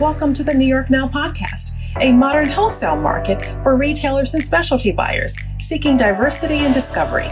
Welcome 0.00 0.34
to 0.34 0.42
the 0.42 0.52
New 0.52 0.66
York 0.66 0.90
Now 0.90 1.06
podcast, 1.06 1.70
a 2.00 2.10
modern 2.10 2.50
wholesale 2.50 2.96
market 2.96 3.40
for 3.62 3.76
retailers 3.76 4.34
and 4.34 4.42
specialty 4.42 4.90
buyers 4.90 5.36
seeking 5.60 5.96
diversity 5.96 6.56
and 6.64 6.74
discovery. 6.74 7.28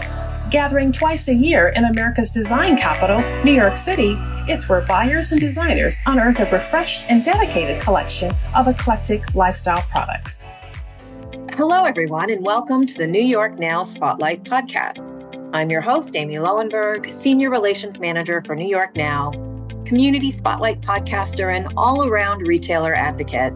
Gathering 0.49 0.93
twice 0.93 1.27
a 1.27 1.33
year 1.33 1.73
in 1.75 1.83
America's 1.83 2.29
design 2.29 2.77
capital, 2.77 3.19
New 3.43 3.51
York 3.51 3.75
City, 3.75 4.15
it's 4.47 4.69
where 4.69 4.79
buyers 4.79 5.33
and 5.33 5.41
designers 5.41 5.97
unearth 6.05 6.39
a 6.39 6.49
refreshed 6.51 7.03
and 7.09 7.25
dedicated 7.25 7.81
collection 7.81 8.31
of 8.55 8.69
eclectic 8.69 9.35
lifestyle 9.35 9.81
products. 9.89 10.45
Hello, 11.51 11.83
everyone, 11.83 12.29
and 12.29 12.45
welcome 12.45 12.85
to 12.87 12.97
the 12.97 13.05
New 13.05 13.21
York 13.21 13.59
Now 13.59 13.83
Spotlight 13.83 14.45
podcast. 14.45 14.99
I'm 15.53 15.69
your 15.69 15.81
host, 15.81 16.15
Amy 16.15 16.35
Lowenberg, 16.35 17.13
Senior 17.13 17.49
Relations 17.49 17.99
Manager 17.99 18.41
for 18.45 18.55
New 18.55 18.69
York 18.69 18.95
Now 18.95 19.33
community 19.85 20.31
spotlight 20.31 20.81
podcaster, 20.81 21.55
and 21.55 21.73
all 21.77 22.07
around 22.07 22.47
retailer 22.47 22.93
advocate. 22.93 23.53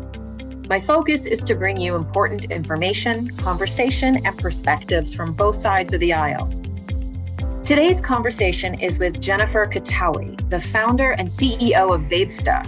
My 0.67 0.79
focus 0.79 1.25
is 1.25 1.39
to 1.45 1.55
bring 1.55 1.77
you 1.77 1.95
important 1.95 2.51
information, 2.51 3.29
conversation, 3.37 4.25
and 4.25 4.37
perspectives 4.37 5.13
from 5.13 5.33
both 5.33 5.55
sides 5.55 5.93
of 5.93 5.99
the 5.99 6.13
aisle. 6.13 6.51
Today's 7.63 8.01
conversation 8.01 8.79
is 8.79 8.99
with 8.99 9.21
Jennifer 9.21 9.65
Cattaui, 9.65 10.49
the 10.49 10.59
founder 10.59 11.11
and 11.11 11.29
CEO 11.29 11.93
of 11.93 12.01
Babesta, 12.09 12.63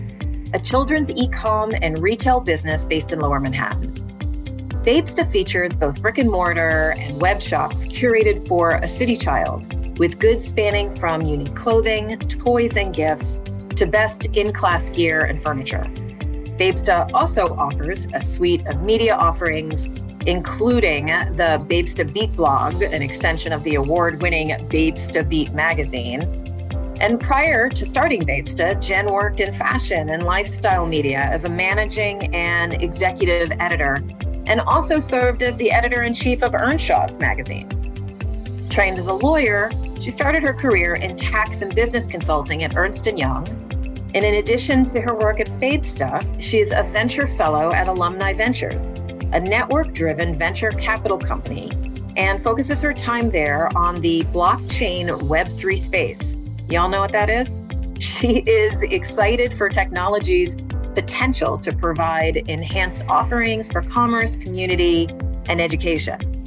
a 0.54 0.60
children's 0.60 1.12
e-com 1.12 1.74
and 1.82 1.98
retail 2.00 2.40
business 2.40 2.86
based 2.86 3.14
in 3.14 3.20
Lower 3.20 3.40
Manhattan. 3.40 3.94
Babesta 4.86 5.30
features 5.30 5.76
both 5.76 6.02
brick 6.02 6.18
and 6.18 6.30
mortar 6.30 6.96
and 6.98 7.22
web 7.22 7.42
shops 7.42 7.86
curated 7.86 8.48
for 8.48 8.72
a 8.76 8.88
city 8.88 9.16
child 9.16 9.79
with 10.00 10.18
goods 10.18 10.48
spanning 10.48 10.96
from 10.96 11.22
unique 11.22 11.54
clothing, 11.56 12.18
toys, 12.20 12.78
and 12.78 12.96
gifts 12.96 13.42
to 13.76 13.86
best 13.86 14.26
in 14.36 14.52
class 14.52 14.90
gear 14.90 15.22
and 15.22 15.44
furniture. 15.44 15.88
Babesta 16.58 17.10
also 17.14 17.56
offers 17.56 18.08
a 18.14 18.20
suite 18.20 18.66
of 18.68 18.82
media 18.82 19.16
offerings, 19.16 19.88
including 20.26 21.06
the 21.06 21.64
Babesta 21.70 22.12
Beat 22.12 22.36
blog, 22.36 22.82
an 22.82 23.02
extension 23.02 23.54
of 23.54 23.64
the 23.64 23.76
award 23.76 24.22
winning 24.22 24.50
Babesta 24.68 25.28
Beat 25.28 25.54
magazine. 25.54 26.22
And 27.00 27.18
prior 27.18 27.70
to 27.70 27.86
starting 27.86 28.24
Babesta, 28.24 28.86
Jen 28.86 29.10
worked 29.10 29.40
in 29.40 29.54
fashion 29.54 30.10
and 30.10 30.24
lifestyle 30.24 30.86
media 30.86 31.20
as 31.20 31.46
a 31.46 31.50
managing 31.50 32.36
and 32.36 32.74
executive 32.82 33.54
editor, 33.62 34.04
and 34.46 34.60
also 34.60 35.00
served 35.00 35.42
as 35.44 35.58
the 35.58 35.72
editor 35.72 36.02
in 36.02 36.12
chief 36.12 36.44
of 36.44 36.54
Earnshaw's 36.54 37.20
magazine. 37.20 37.70
Trained 38.70 38.98
as 38.98 39.08
a 39.08 39.14
lawyer, 39.14 39.72
she 40.00 40.12
started 40.12 40.44
her 40.44 40.54
career 40.54 40.96
in 40.96 41.16
tax 41.16 41.62
and 41.62 41.76
business 41.76 42.08
consulting 42.08 42.64
at 42.64 42.76
Ernst 42.76 43.06
& 43.06 43.18
Young. 43.18 43.48
And 44.16 44.26
in 44.26 44.36
addition 44.36 44.86
to 44.86 45.02
her 45.02 45.14
work 45.14 45.40
at 45.40 45.48
Babesta, 45.60 46.26
she 46.42 46.60
is 46.60 46.72
a 46.72 46.84
venture 46.84 47.28
fellow 47.28 47.74
at 47.74 47.88
Alumni 47.88 48.34
Ventures, 48.34 48.96
a 49.34 49.40
network-driven 49.40 50.38
venture 50.38 50.72
capital 50.72 51.18
company, 51.18 51.70
and 52.16 52.42
focuses 52.42 52.82
her 52.82 52.94
time 52.94 53.30
there 53.30 53.70
on 53.78 54.02
the 54.02 54.24
blockchain 54.34 55.08
Web3 55.08 55.78
space. 55.78 56.38
Y'all 56.70 56.90
know 56.90 57.02
what 57.02 57.12
that 57.12 57.30
is? 57.30 57.64
She 58.00 58.38
is 58.48 58.82
excited 58.84 59.54
for 59.54 59.68
technology's 59.68 60.56
potential 60.94 61.58
to 61.58 61.74
provide 61.74 62.38
enhanced 62.48 63.04
offerings 63.10 63.70
for 63.70 63.82
commerce, 63.82 64.38
community, 64.38 65.10
and 65.50 65.60
education. 65.60 66.39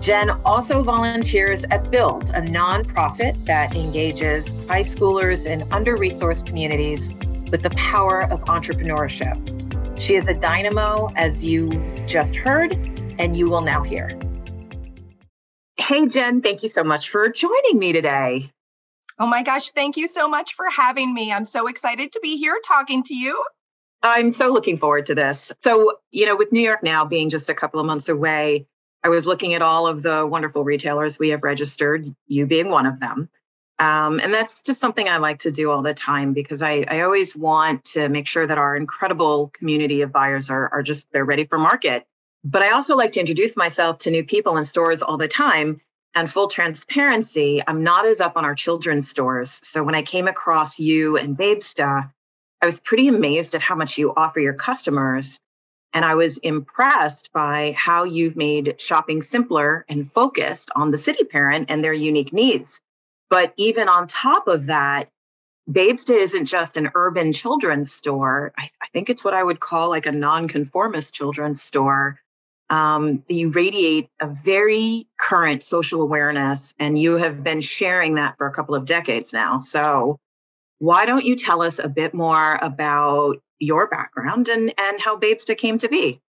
Jen 0.00 0.30
also 0.46 0.82
volunteers 0.82 1.66
at 1.66 1.90
Build, 1.90 2.30
a 2.30 2.40
nonprofit 2.40 3.44
that 3.44 3.76
engages 3.76 4.54
high 4.66 4.80
schoolers 4.80 5.46
in 5.46 5.70
under 5.70 5.94
resourced 5.94 6.46
communities 6.46 7.12
with 7.50 7.62
the 7.62 7.70
power 7.70 8.22
of 8.32 8.40
entrepreneurship. 8.44 9.36
She 10.00 10.14
is 10.14 10.26
a 10.28 10.34
dynamo, 10.34 11.12
as 11.16 11.44
you 11.44 11.68
just 12.06 12.34
heard, 12.34 12.72
and 13.18 13.36
you 13.36 13.50
will 13.50 13.60
now 13.60 13.82
hear. 13.82 14.18
Hey, 15.76 16.06
Jen, 16.06 16.40
thank 16.40 16.62
you 16.62 16.70
so 16.70 16.82
much 16.82 17.10
for 17.10 17.28
joining 17.28 17.78
me 17.78 17.92
today. 17.92 18.50
Oh 19.18 19.26
my 19.26 19.42
gosh, 19.42 19.72
thank 19.72 19.98
you 19.98 20.06
so 20.06 20.28
much 20.28 20.54
for 20.54 20.70
having 20.70 21.12
me. 21.12 21.30
I'm 21.30 21.44
so 21.44 21.66
excited 21.66 22.12
to 22.12 22.20
be 22.20 22.38
here 22.38 22.58
talking 22.66 23.02
to 23.02 23.14
you. 23.14 23.44
I'm 24.02 24.30
so 24.30 24.50
looking 24.50 24.78
forward 24.78 25.06
to 25.06 25.14
this. 25.14 25.52
So, 25.60 25.98
you 26.10 26.24
know, 26.24 26.36
with 26.36 26.52
New 26.52 26.60
York 26.60 26.82
now 26.82 27.04
being 27.04 27.28
just 27.28 27.50
a 27.50 27.54
couple 27.54 27.80
of 27.80 27.86
months 27.86 28.08
away, 28.08 28.66
I 29.02 29.08
was 29.08 29.26
looking 29.26 29.54
at 29.54 29.62
all 29.62 29.86
of 29.86 30.02
the 30.02 30.26
wonderful 30.26 30.64
retailers 30.64 31.18
we 31.18 31.30
have 31.30 31.42
registered, 31.42 32.14
you 32.26 32.46
being 32.46 32.68
one 32.68 32.86
of 32.86 33.00
them. 33.00 33.28
Um, 33.78 34.20
and 34.20 34.32
that's 34.32 34.62
just 34.62 34.78
something 34.78 35.08
I 35.08 35.16
like 35.16 35.38
to 35.40 35.50
do 35.50 35.70
all 35.70 35.80
the 35.80 35.94
time 35.94 36.34
because 36.34 36.60
I, 36.60 36.84
I 36.86 37.00
always 37.00 37.34
want 37.34 37.82
to 37.86 38.10
make 38.10 38.26
sure 38.26 38.46
that 38.46 38.58
our 38.58 38.76
incredible 38.76 39.48
community 39.54 40.02
of 40.02 40.12
buyers 40.12 40.50
are, 40.50 40.68
are 40.70 40.82
just, 40.82 41.10
they're 41.12 41.24
ready 41.24 41.46
for 41.46 41.58
market. 41.58 42.06
But 42.44 42.62
I 42.62 42.72
also 42.72 42.94
like 42.94 43.12
to 43.12 43.20
introduce 43.20 43.56
myself 43.56 43.96
to 43.98 44.10
new 44.10 44.22
people 44.22 44.58
in 44.58 44.64
stores 44.64 45.02
all 45.02 45.16
the 45.16 45.28
time. 45.28 45.80
And 46.14 46.30
full 46.30 46.48
transparency, 46.48 47.62
I'm 47.66 47.84
not 47.84 48.04
as 48.04 48.20
up 48.20 48.36
on 48.36 48.44
our 48.44 48.54
children's 48.54 49.08
stores. 49.08 49.60
So 49.62 49.82
when 49.82 49.94
I 49.94 50.02
came 50.02 50.26
across 50.26 50.78
you 50.78 51.16
and 51.16 51.36
Babesta, 51.36 52.10
I 52.60 52.66
was 52.66 52.80
pretty 52.80 53.08
amazed 53.08 53.54
at 53.54 53.62
how 53.62 53.76
much 53.76 53.96
you 53.96 54.12
offer 54.14 54.40
your 54.40 54.54
customers. 54.54 55.38
And 55.92 56.04
I 56.04 56.14
was 56.14 56.38
impressed 56.38 57.32
by 57.32 57.74
how 57.76 58.04
you've 58.04 58.36
made 58.36 58.80
shopping 58.80 59.22
simpler 59.22 59.84
and 59.88 60.10
focused 60.10 60.70
on 60.76 60.90
the 60.90 60.98
city 60.98 61.24
parent 61.24 61.70
and 61.70 61.82
their 61.82 61.92
unique 61.92 62.32
needs. 62.32 62.80
But 63.28 63.52
even 63.56 63.88
on 63.88 64.06
top 64.06 64.48
of 64.48 64.66
that, 64.66 65.08
Babesta 65.70 66.16
isn't 66.16 66.46
just 66.46 66.76
an 66.76 66.90
urban 66.94 67.32
children's 67.32 67.92
store. 67.92 68.52
I, 68.58 68.70
I 68.82 68.86
think 68.92 69.08
it's 69.08 69.24
what 69.24 69.34
I 69.34 69.42
would 69.42 69.60
call 69.60 69.90
like 69.90 70.06
a 70.06 70.12
nonconformist 70.12 71.14
children's 71.14 71.62
store. 71.62 72.18
Um, 72.70 73.24
you 73.28 73.50
radiate 73.50 74.08
a 74.20 74.28
very 74.28 75.06
current 75.18 75.62
social 75.62 76.02
awareness, 76.02 76.74
and 76.78 76.98
you 76.98 77.16
have 77.16 77.42
been 77.42 77.60
sharing 77.60 78.14
that 78.14 78.36
for 78.36 78.46
a 78.46 78.52
couple 78.52 78.74
of 78.74 78.84
decades 78.84 79.32
now. 79.32 79.58
So, 79.58 80.18
why 80.78 81.04
don't 81.04 81.24
you 81.24 81.36
tell 81.36 81.62
us 81.62 81.78
a 81.78 81.88
bit 81.88 82.14
more 82.14 82.58
about 82.62 83.38
your 83.60 83.86
background 83.86 84.48
and 84.48 84.72
and 84.78 85.00
how 85.00 85.16
Babesta 85.16 85.56
came 85.56 85.78
to 85.78 85.88
be. 85.88 86.20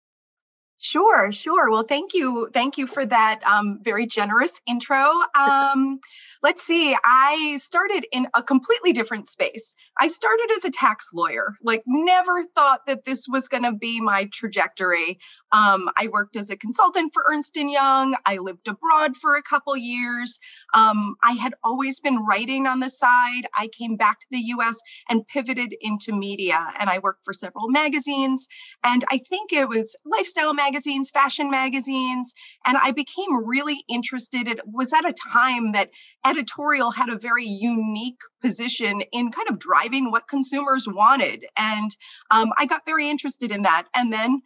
Sure, 0.82 1.30
sure. 1.30 1.70
Well, 1.70 1.82
thank 1.82 2.14
you, 2.14 2.48
thank 2.54 2.78
you 2.78 2.86
for 2.86 3.04
that 3.04 3.41
um, 3.44 3.80
very 3.82 4.06
generous 4.06 4.62
intro. 4.66 4.96
Um, 5.38 6.00
let's 6.42 6.62
see, 6.62 6.96
I 7.04 7.56
started 7.58 8.06
in 8.12 8.26
a 8.34 8.42
completely 8.42 8.92
different 8.92 9.28
space. 9.28 9.74
I 9.98 10.08
started 10.08 10.48
as 10.56 10.64
a 10.64 10.70
tax 10.70 11.12
lawyer, 11.12 11.54
like, 11.62 11.82
never 11.86 12.44
thought 12.54 12.86
that 12.86 13.04
this 13.04 13.26
was 13.28 13.48
going 13.48 13.64
to 13.64 13.72
be 13.72 14.00
my 14.00 14.28
trajectory. 14.32 15.18
Um, 15.52 15.90
I 15.96 16.08
worked 16.10 16.36
as 16.36 16.50
a 16.50 16.56
consultant 16.56 17.12
for 17.12 17.24
Ernst 17.28 17.56
& 17.56 17.56
Young. 17.56 18.16
I 18.24 18.38
lived 18.38 18.68
abroad 18.68 19.16
for 19.16 19.36
a 19.36 19.42
couple 19.42 19.76
years. 19.76 20.40
Um, 20.74 21.16
I 21.22 21.32
had 21.32 21.54
always 21.62 22.00
been 22.00 22.24
writing 22.24 22.66
on 22.66 22.80
the 22.80 22.90
side. 22.90 23.46
I 23.54 23.68
came 23.68 23.96
back 23.96 24.20
to 24.20 24.26
the 24.30 24.38
US 24.56 24.80
and 25.08 25.26
pivoted 25.26 25.74
into 25.80 26.12
media, 26.12 26.66
and 26.78 26.88
I 26.88 27.00
worked 27.00 27.24
for 27.24 27.32
several 27.32 27.68
magazines. 27.68 28.48
And 28.82 29.04
I 29.10 29.18
think 29.18 29.52
it 29.52 29.68
was 29.68 29.96
lifestyle 30.06 30.54
magazines, 30.54 31.10
fashion 31.10 31.50
magazines. 31.50 32.34
And 32.64 32.78
I 32.78 32.92
became 32.92 33.44
really 33.46 33.84
interested. 33.88 34.48
It 34.48 34.60
was 34.64 34.92
at 34.92 35.04
a 35.04 35.12
time 35.12 35.72
that 35.72 35.90
editorial 36.30 36.91
had 36.91 37.08
a 37.08 37.18
very 37.18 37.46
unique 37.46 38.20
position 38.41 39.02
in 39.12 39.32
kind 39.32 39.48
of 39.50 39.58
driving 39.58 40.10
what 40.10 40.28
consumers 40.28 40.86
wanted. 40.88 41.44
And 41.56 41.91
um, 42.30 42.52
I 42.56 42.66
got 42.66 42.86
very 42.86 43.08
interested 43.08 43.50
in 43.50 43.62
that. 43.62 43.86
And 43.94 44.12
then, 44.12 44.40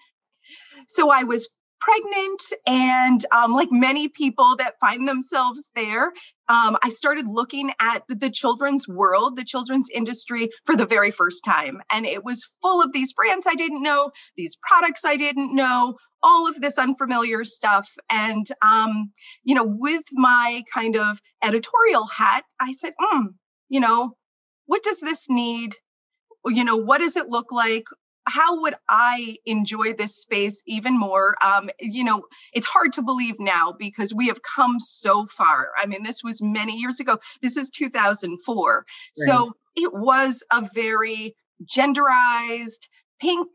so 0.88 1.10
I 1.10 1.24
was 1.24 1.50
pregnant 1.84 2.42
and 2.66 3.24
um, 3.32 3.52
like 3.52 3.70
many 3.70 4.08
people 4.08 4.56
that 4.56 4.74
find 4.80 5.06
themselves 5.06 5.70
there 5.74 6.06
um, 6.48 6.76
i 6.82 6.88
started 6.88 7.26
looking 7.26 7.70
at 7.80 8.02
the 8.08 8.30
children's 8.30 8.88
world 8.88 9.36
the 9.36 9.44
children's 9.44 9.90
industry 9.90 10.50
for 10.64 10.76
the 10.76 10.86
very 10.86 11.10
first 11.10 11.44
time. 11.44 11.80
And 11.90 12.06
it 12.06 12.24
was 12.24 12.52
full 12.62 12.82
of 12.82 12.92
these 12.92 13.12
brands 13.12 13.46
i 13.46 13.54
didn't 13.54 13.82
know 13.82 14.10
these 14.36 14.56
products 14.56 15.04
i 15.04 15.16
didn't 15.16 15.54
know 15.54 15.96
all 16.26 16.48
of 16.48 16.58
this 16.58 16.78
unfamiliar 16.78 17.44
stuff. 17.44 17.86
And 18.10 18.46
um, 18.62 19.12
you 19.42 19.54
know 19.54 19.64
with 19.64 20.04
my 20.12 20.62
kind 20.72 20.96
of 20.96 21.20
editorial 21.42 22.06
hat 22.06 22.44
i 22.60 22.72
said 22.72 22.94
mm, 23.00 23.26
you 23.68 23.80
know 23.80 24.16
what 24.66 24.82
does 24.82 25.00
this 25.00 25.28
need? 25.28 25.74
You 26.46 26.64
know 26.64 26.76
what 26.76 26.98
does 26.98 27.16
it 27.16 27.28
look 27.28 27.52
like 27.52 27.84
how 28.26 28.62
would 28.62 28.74
I 28.88 29.36
enjoy 29.44 29.92
this 29.92 30.16
space 30.16 30.62
even 30.66 30.98
more? 30.98 31.36
Um, 31.44 31.68
you 31.78 32.04
know, 32.04 32.24
it's 32.52 32.66
hard 32.66 32.94
to 32.94 33.02
believe 33.02 33.38
now 33.38 33.74
because 33.78 34.14
we 34.14 34.28
have 34.28 34.40
come 34.42 34.80
so 34.80 35.26
far. 35.26 35.70
I 35.76 35.86
mean, 35.86 36.02
this 36.02 36.22
was 36.24 36.42
many 36.42 36.76
years 36.76 37.00
ago. 37.00 37.18
This 37.42 37.56
is 37.56 37.70
2004. 37.70 38.74
Right. 38.76 38.84
So 39.26 39.52
it 39.76 39.92
was 39.92 40.42
a 40.50 40.66
very 40.74 41.34
genderized, 41.64 42.88
pink, 43.20 43.48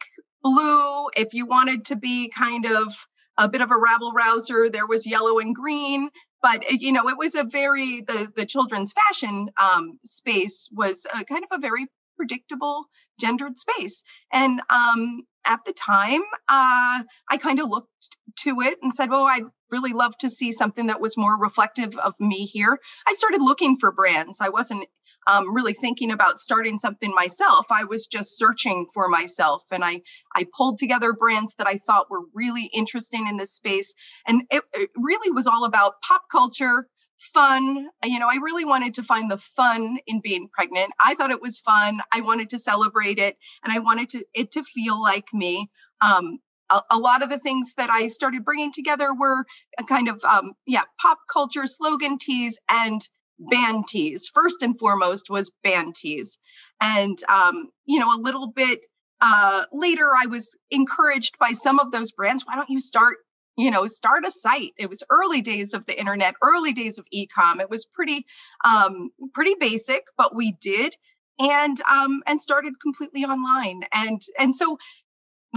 blue. 0.43 1.07
If 1.15 1.33
you 1.33 1.45
wanted 1.45 1.85
to 1.85 1.95
be 1.95 2.29
kind 2.29 2.65
of 2.65 2.93
a 3.37 3.49
bit 3.49 3.61
of 3.61 3.71
a 3.71 3.77
rabble 3.77 4.11
rouser, 4.11 4.69
there 4.69 4.87
was 4.87 5.07
yellow 5.07 5.39
and 5.39 5.55
green. 5.55 6.09
But 6.41 6.81
you 6.81 6.91
know, 6.91 7.09
it 7.09 7.17
was 7.17 7.35
a 7.35 7.43
very 7.43 8.01
the 8.01 8.31
the 8.35 8.45
children's 8.45 8.93
fashion 8.93 9.49
um, 9.61 9.99
space 10.05 10.69
was 10.71 11.05
a, 11.05 11.25
kind 11.25 11.43
of 11.43 11.57
a 11.57 11.61
very 11.61 11.87
predictable 12.19 12.83
gendered 13.17 13.57
space. 13.57 14.03
And 14.33 14.61
um, 14.69 15.21
at 15.47 15.61
the 15.65 15.71
time, 15.71 16.21
uh, 16.49 17.03
I 17.29 17.37
kind 17.39 17.61
of 17.61 17.69
looked 17.69 18.17
to 18.39 18.59
it 18.59 18.77
and 18.81 18.93
said, 18.93 19.09
well, 19.09 19.23
I'd 19.23 19.45
really 19.71 19.93
love 19.93 20.17
to 20.17 20.29
see 20.29 20.51
something 20.51 20.87
that 20.87 20.99
was 20.99 21.15
more 21.15 21.39
reflective 21.39 21.97
of 21.97 22.13
me 22.19 22.43
here." 22.45 22.77
I 23.07 23.13
started 23.13 23.41
looking 23.41 23.77
for 23.77 23.93
brands. 23.93 24.41
I 24.41 24.49
wasn't 24.49 24.85
um, 25.27 25.55
really 25.55 25.73
thinking 25.73 26.11
about 26.11 26.39
starting 26.39 26.77
something 26.77 27.13
myself. 27.13 27.67
I 27.71 27.85
was 27.85 28.05
just 28.07 28.37
searching 28.37 28.87
for 28.93 29.07
myself, 29.07 29.63
and 29.71 29.83
I 29.83 30.01
I 30.35 30.45
pulled 30.57 30.77
together 30.77 31.13
brands 31.13 31.55
that 31.55 31.67
I 31.67 31.77
thought 31.77 32.11
were 32.11 32.25
really 32.33 32.65
interesting 32.73 33.27
in 33.27 33.37
this 33.37 33.53
space, 33.53 33.93
and 34.27 34.43
it, 34.51 34.63
it 34.73 34.89
really 34.97 35.31
was 35.31 35.47
all 35.47 35.63
about 35.63 36.01
pop 36.01 36.23
culture 36.29 36.87
fun. 37.19 37.89
You 38.03 38.19
know, 38.19 38.27
I 38.29 38.39
really 38.41 38.65
wanted 38.65 38.95
to 38.95 39.03
find 39.03 39.29
the 39.29 39.37
fun 39.37 39.99
in 40.07 40.21
being 40.21 40.49
pregnant. 40.49 40.91
I 41.03 41.15
thought 41.15 41.31
it 41.31 41.41
was 41.41 41.59
fun. 41.59 42.01
I 42.13 42.21
wanted 42.21 42.49
to 42.49 42.57
celebrate 42.57 43.19
it 43.19 43.37
and 43.63 43.71
I 43.71 43.79
wanted 43.79 44.09
to 44.09 44.25
it 44.33 44.51
to 44.53 44.63
feel 44.63 45.01
like 45.01 45.33
me. 45.33 45.69
Um, 46.01 46.39
a, 46.69 46.81
a 46.91 46.97
lot 46.97 47.23
of 47.23 47.29
the 47.29 47.39
things 47.39 47.75
that 47.75 47.89
I 47.89 48.07
started 48.07 48.45
bringing 48.45 48.71
together 48.71 49.13
were 49.13 49.45
a 49.77 49.83
kind 49.83 50.07
of 50.07 50.23
um, 50.23 50.53
yeah, 50.65 50.83
pop 51.01 51.19
culture 51.31 51.67
slogan 51.67 52.17
tees 52.17 52.59
and 52.69 53.01
band 53.39 53.87
tees. 53.87 54.29
First 54.33 54.63
and 54.63 54.77
foremost 54.77 55.29
was 55.29 55.51
band 55.63 55.95
tees. 55.95 56.37
And 56.79 57.21
um, 57.29 57.69
you 57.85 57.99
know, 57.99 58.15
a 58.15 58.19
little 58.19 58.47
bit 58.47 58.81
uh, 59.21 59.65
later 59.73 60.09
I 60.17 60.27
was 60.27 60.57
encouraged 60.71 61.37
by 61.39 61.51
some 61.51 61.79
of 61.79 61.91
those 61.91 62.11
brands, 62.11 62.45
why 62.45 62.55
don't 62.55 62.69
you 62.69 62.79
start 62.79 63.17
you 63.59 63.71
know 63.71 63.85
start 63.87 64.25
a 64.25 64.31
site. 64.31 64.73
It 64.77 64.89
was 64.89 65.03
early 65.09 65.41
days 65.41 65.73
of 65.73 65.85
the 65.85 65.99
internet 65.99 66.35
early 66.41 66.73
days 66.73 66.97
of 66.99 67.05
ecom. 67.13 67.59
It 67.61 67.69
was 67.69 67.85
pretty 67.85 68.25
um, 68.63 69.11
pretty 69.33 69.55
basic 69.59 70.03
but 70.17 70.35
we 70.35 70.53
did 70.53 70.95
and 71.39 71.79
um, 71.89 72.21
and 72.27 72.39
started 72.39 72.73
completely 72.81 73.23
online. 73.23 73.83
And 73.93 74.21
and 74.37 74.55
so 74.55 74.77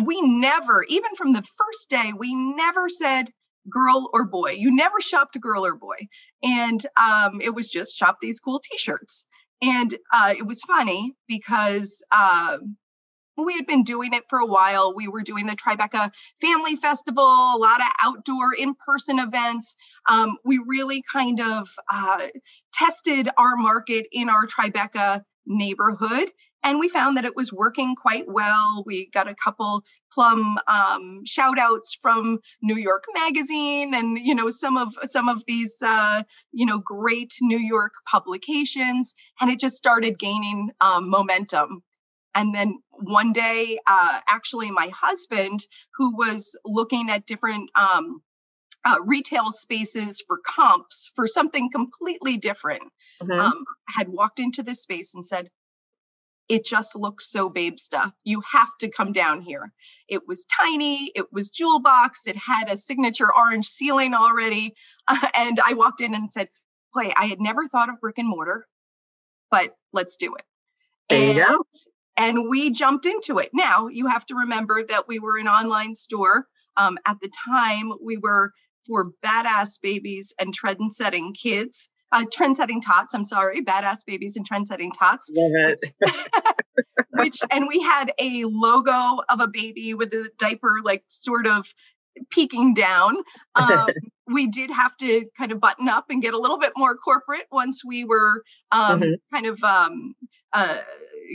we 0.05 0.21
never 0.23 0.85
even 0.89 1.15
from 1.17 1.33
the 1.33 1.43
first 1.43 1.91
day 1.91 2.13
we 2.17 2.35
never 2.35 2.89
said 2.89 3.31
girl 3.71 4.11
or 4.13 4.27
boy. 4.27 4.51
You 4.51 4.75
never 4.75 5.01
shopped 5.01 5.41
girl 5.41 5.65
or 5.65 5.77
boy. 5.77 5.97
And 6.43 6.85
um, 7.01 7.41
it 7.41 7.55
was 7.55 7.69
just 7.71 7.97
shop 7.97 8.19
these 8.21 8.41
cool 8.41 8.61
t-shirts. 8.61 9.27
And 9.63 9.95
uh, 10.13 10.35
it 10.37 10.47
was 10.47 10.63
funny 10.63 11.15
because 11.29 12.05
uh, 12.11 12.59
we 13.37 13.55
had 13.55 13.67
been 13.67 13.85
doing 13.85 14.13
it 14.13 14.25
for 14.29 14.39
a 14.39 14.47
while. 14.47 14.95
We 14.95 15.09
were 15.09 15.23
doing 15.23 15.47
the 15.47 15.57
Tribeca 15.57 16.11
Family 16.41 16.77
Festival, 16.77 17.25
a 17.25 17.59
lot 17.59 17.81
of 17.81 17.87
outdoor 18.03 18.55
in 18.55 18.75
person 18.75 19.19
events. 19.19 19.77
Um, 20.09 20.37
we 20.45 20.61
really 20.67 21.03
kind 21.13 21.41
of 21.41 21.69
uh, 21.91 22.27
tested 22.73 23.29
our 23.39 23.57
market 23.57 24.07
in 24.13 24.29
our 24.29 24.47
Tribeca 24.47 25.23
neighborhood. 25.47 26.29
And 26.65 26.79
we 26.79 26.89
found 26.89 27.17
that 27.17 27.25
it 27.25 27.35
was 27.35 27.53
working 27.53 27.97
quite 27.97 28.27
well. 28.29 28.85
We 28.87 29.11
got 29.11 29.27
a 29.27 29.35
couple 29.35 29.83
plum 30.13 30.59
um, 30.69 31.23
shout 31.27 31.59
outs 31.59 31.99
from 32.01 32.39
New 32.63 32.77
York 32.77 33.03
Magazine 33.15 33.95
and, 33.95 34.17
you 34.17 34.35
know, 34.35 34.49
some 34.49 34.77
of 34.77 34.95
some 35.03 35.29
of 35.29 35.43
these, 35.47 35.83
uh, 35.85 36.23
you 36.53 36.65
know, 36.65 36.79
great 36.79 37.35
New 37.41 37.59
York 37.59 37.93
publications. 38.09 39.17
And 39.41 39.51
it 39.51 39.59
just 39.59 39.77
started 39.77 40.21
gaining 40.21 40.71
um, 40.81 41.11
momentum 41.11 41.83
and 42.35 42.55
then 42.55 42.79
one 42.91 43.33
day, 43.33 43.79
uh, 43.87 44.21
actually, 44.29 44.71
my 44.71 44.91
husband, 44.95 45.61
who 45.97 46.17
was 46.17 46.59
looking 46.65 47.11
at 47.11 47.27
different 47.27 47.71
um, 47.75 48.23
uh, 48.85 48.97
retail 49.05 49.51
spaces 49.51 50.23
for 50.27 50.39
comps 50.45 51.11
for 51.15 51.29
something 51.29 51.71
completely 51.71 52.37
different, 52.37 52.83
mm-hmm. 53.23 53.41
um, 53.41 53.65
had 53.89 54.09
walked 54.09 54.41
into 54.41 54.63
this 54.63 54.83
space 54.83 55.15
and 55.15 55.25
said, 55.25 55.51
it 56.49 56.65
just 56.67 56.97
looks 56.97 57.31
so 57.31 57.49
Babesta. 57.49 58.13
You 58.25 58.43
have 58.53 58.77
to 58.81 58.91
come 58.91 59.13
down 59.13 59.43
here. 59.43 59.73
It 60.09 60.27
was 60.27 60.45
tiny, 60.45 61.11
it 61.15 61.33
was 61.33 61.51
jewel 61.51 61.81
box, 61.81 62.27
it 62.27 62.37
had 62.37 62.69
a 62.69 62.77
signature 62.77 63.29
orange 63.35 63.67
ceiling 63.67 64.15
already. 64.15 64.75
Uh, 65.07 65.29
and 65.35 65.61
I 65.65 65.75
walked 65.75 66.01
in 66.01 66.15
and 66.15 66.31
said, 66.33 66.49
Boy, 66.95 67.11
I 67.17 67.25
had 67.25 67.41
never 67.41 67.69
thought 67.69 67.89
of 67.89 68.01
brick 68.01 68.19
and 68.19 68.29
mortar, 68.29 68.67
but 69.51 69.75
let's 69.95 70.19
do 70.19 70.35
it. 70.35 70.45
There 71.09 71.29
and, 71.29 71.37
you 71.39 71.47
go 71.47 71.65
and 72.17 72.49
we 72.49 72.71
jumped 72.71 73.07
into 73.07 73.39
it. 73.39 73.51
Now 73.53 73.89
you 73.89 74.07
have 74.07 74.27
to 74.27 74.35
remember 74.35 74.83
that 74.89 75.09
we 75.09 75.19
were 75.19 75.39
an 75.39 75.49
online 75.49 75.95
store. 75.95 76.47
Um, 76.77 76.99
at 77.07 77.19
the 77.21 77.31
time, 77.49 77.93
we 78.03 78.17
were 78.17 78.53
for 78.87 79.13
badass 79.25 79.81
babies 79.81 80.35
and 80.39 80.53
trend 80.53 80.93
setting 80.93 81.35
kids. 81.35 81.89
Uh, 82.11 82.25
trend 82.31 82.57
setting 82.59 82.83
tots, 82.83 83.15
I'm 83.15 83.25
sorry, 83.25 83.65
badass 83.65 84.05
babies 84.07 84.37
and 84.37 84.45
trend 84.45 84.67
setting 84.67 84.93
tots. 84.93 85.31
Love 85.35 85.51
it. 85.55 85.93
which, 87.13 87.39
and 87.51 87.67
we 87.69 87.81
had 87.81 88.13
a 88.19 88.45
logo 88.47 89.23
of 89.29 89.41
a 89.41 89.49
baby 89.49 89.95
with 89.95 90.13
a 90.13 90.29
diaper, 90.39 90.81
like 90.83 91.05
sort 91.09 91.47
of 91.47 91.73
peeking 92.31 92.75
down. 92.75 93.17
Um, 93.55 93.89
we 94.27 94.47
did 94.47 94.71
have 94.71 94.97
to 94.99 95.27
kind 95.37 95.53
of 95.53 95.61
button 95.61 95.89
up 95.89 96.07
and 96.09 96.23
get 96.23 96.33
a 96.33 96.39
little 96.39 96.59
bit 96.59 96.73
more 96.77 96.97
corporate 96.97 97.47
once 97.51 97.85
we 97.85 98.05
were 98.05 98.43
um, 98.71 99.01
mm-hmm. 99.01 99.13
kind 99.35 99.47
of 99.47 99.63
um, 99.63 100.15
uh, 100.55 100.79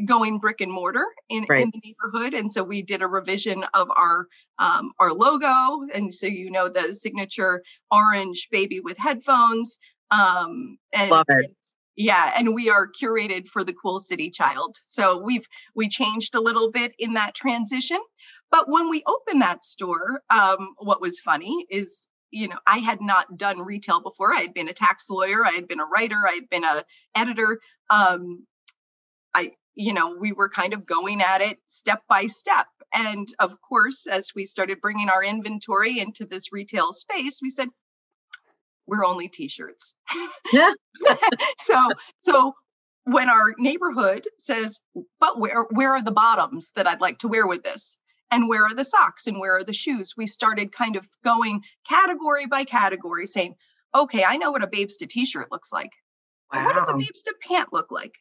going 0.06 0.38
brick 0.40 0.62
and 0.62 0.72
mortar 0.72 1.06
in, 1.30 1.46
right. 1.50 1.62
in 1.62 1.72
the 1.72 1.82
neighborhood 1.84 2.34
and 2.34 2.52
so 2.52 2.64
we 2.64 2.82
did 2.82 3.02
a 3.02 3.08
revision 3.08 3.64
of 3.74 3.90
our 3.96 4.28
um, 4.60 4.92
our 5.00 5.12
logo 5.14 5.86
and 5.94 6.14
so 6.14 6.28
you 6.28 6.52
know 6.52 6.68
the 6.68 6.94
signature 6.94 7.64
orange 7.92 8.48
baby 8.52 8.80
with 8.80 8.98
headphones 8.98 9.80
um, 10.12 10.78
and, 10.94 11.12
Love 11.12 11.26
it. 11.30 11.46
and 11.46 11.56
yeah 11.96 12.34
and 12.38 12.54
we 12.54 12.70
are 12.70 12.88
curated 12.88 13.48
for 13.48 13.64
the 13.64 13.74
cool 13.74 14.00
city 14.00 14.30
child 14.30 14.76
so 14.86 15.18
we've 15.18 15.48
we 15.76 15.88
changed 15.88 16.36
a 16.36 16.42
little 16.42 16.72
bit 16.72 16.94
in 17.00 17.14
that 17.14 17.34
transition 17.34 18.00
but 18.52 18.66
when 18.68 18.90
we 18.90 19.04
opened 19.08 19.42
that 19.42 19.64
store 19.64 20.22
um, 20.30 20.76
what 20.78 21.02
was 21.02 21.20
funny 21.20 21.66
is 21.70 22.08
you 22.32 22.48
know 22.48 22.58
i 22.68 22.78
had 22.78 23.02
not 23.02 23.38
done 23.38 23.60
retail 23.60 24.00
before 24.02 24.34
i 24.34 24.40
had 24.40 24.54
been 24.54 24.70
a 24.70 24.74
tax 24.74 25.10
lawyer 25.10 25.46
i 25.46 25.52
had 25.52 25.68
been 25.68 25.80
a 25.80 25.86
writer 25.86 26.22
i 26.28 26.34
had 26.34 26.50
been 26.50 26.64
a 26.64 26.84
editor 27.16 27.60
um, 27.90 28.46
i 29.34 29.52
you 29.78 29.94
know, 29.94 30.18
we 30.20 30.32
were 30.32 30.50
kind 30.50 30.74
of 30.74 30.88
going 30.88 31.22
at 31.22 31.42
it 31.42 31.60
step 31.68 32.02
by 32.10 32.26
step. 32.26 32.66
And 32.94 33.28
of 33.40 33.62
course, 33.62 34.08
as 34.08 34.32
we 34.36 34.46
started 34.46 34.82
bringing 34.82 35.08
our 35.08 35.24
inventory 35.24 36.00
into 36.00 36.26
this 36.26 36.52
retail 36.52 36.92
space, 36.92 37.40
we 37.44 37.52
said, 37.52 37.70
we're 38.88 39.06
only 39.06 39.28
t-shirts. 39.28 39.96
Yeah. 40.52 40.74
so, 41.60 41.90
so 42.20 42.56
when 43.04 43.30
our 43.30 43.54
neighborhood 43.60 44.26
says, 44.40 44.82
but 45.20 45.40
where, 45.40 45.68
where 45.70 45.94
are 45.94 46.02
the 46.02 46.12
bottoms 46.12 46.72
that 46.76 46.88
I'd 46.88 47.02
like 47.02 47.20
to 47.20 47.28
wear 47.28 47.46
with 47.46 47.64
this? 47.64 48.00
And 48.32 48.50
where 48.50 48.66
are 48.66 48.74
the 48.74 48.84
socks 48.84 49.28
and 49.28 49.40
where 49.40 49.58
are 49.58 49.64
the 49.64 49.74
shoes? 49.74 50.16
We 50.18 50.26
started 50.26 50.72
kind 50.72 50.96
of 50.96 51.06
going 51.24 51.62
category 51.88 52.48
by 52.48 52.64
category 52.64 53.28
saying, 53.28 53.56
okay, 53.94 54.24
I 54.24 54.38
know 54.38 54.52
what 54.52 54.64
a 54.64 54.68
Babesta 54.68 55.08
t-shirt 55.08 55.52
looks 55.52 55.72
like. 55.72 55.92
Wow. 56.52 56.66
What 56.66 56.76
does 56.76 56.90
a 56.90 56.94
babes 56.94 57.24
Babesta 57.24 57.34
pant 57.48 57.72
look 57.72 57.92
like? 57.92 58.16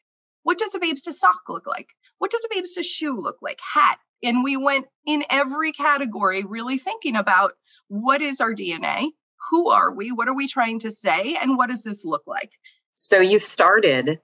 What 0.46 0.58
does 0.58 0.76
a 0.76 0.78
Babesta 0.78 1.12
sock 1.12 1.48
look 1.48 1.66
like? 1.66 1.88
What 2.18 2.30
does 2.30 2.44
a 2.44 2.54
Babesta 2.54 2.84
shoe 2.84 3.20
look 3.20 3.38
like? 3.42 3.58
Hat. 3.60 3.98
And 4.22 4.44
we 4.44 4.56
went 4.56 4.86
in 5.04 5.24
every 5.28 5.72
category, 5.72 6.44
really 6.44 6.78
thinking 6.78 7.16
about 7.16 7.54
what 7.88 8.22
is 8.22 8.40
our 8.40 8.54
DNA? 8.54 9.08
Who 9.50 9.70
are 9.70 9.92
we? 9.92 10.12
What 10.12 10.28
are 10.28 10.36
we 10.36 10.46
trying 10.46 10.78
to 10.80 10.92
say? 10.92 11.34
And 11.34 11.56
what 11.56 11.68
does 11.68 11.82
this 11.82 12.04
look 12.04 12.22
like? 12.28 12.52
So 12.94 13.18
you 13.18 13.40
started 13.40 14.20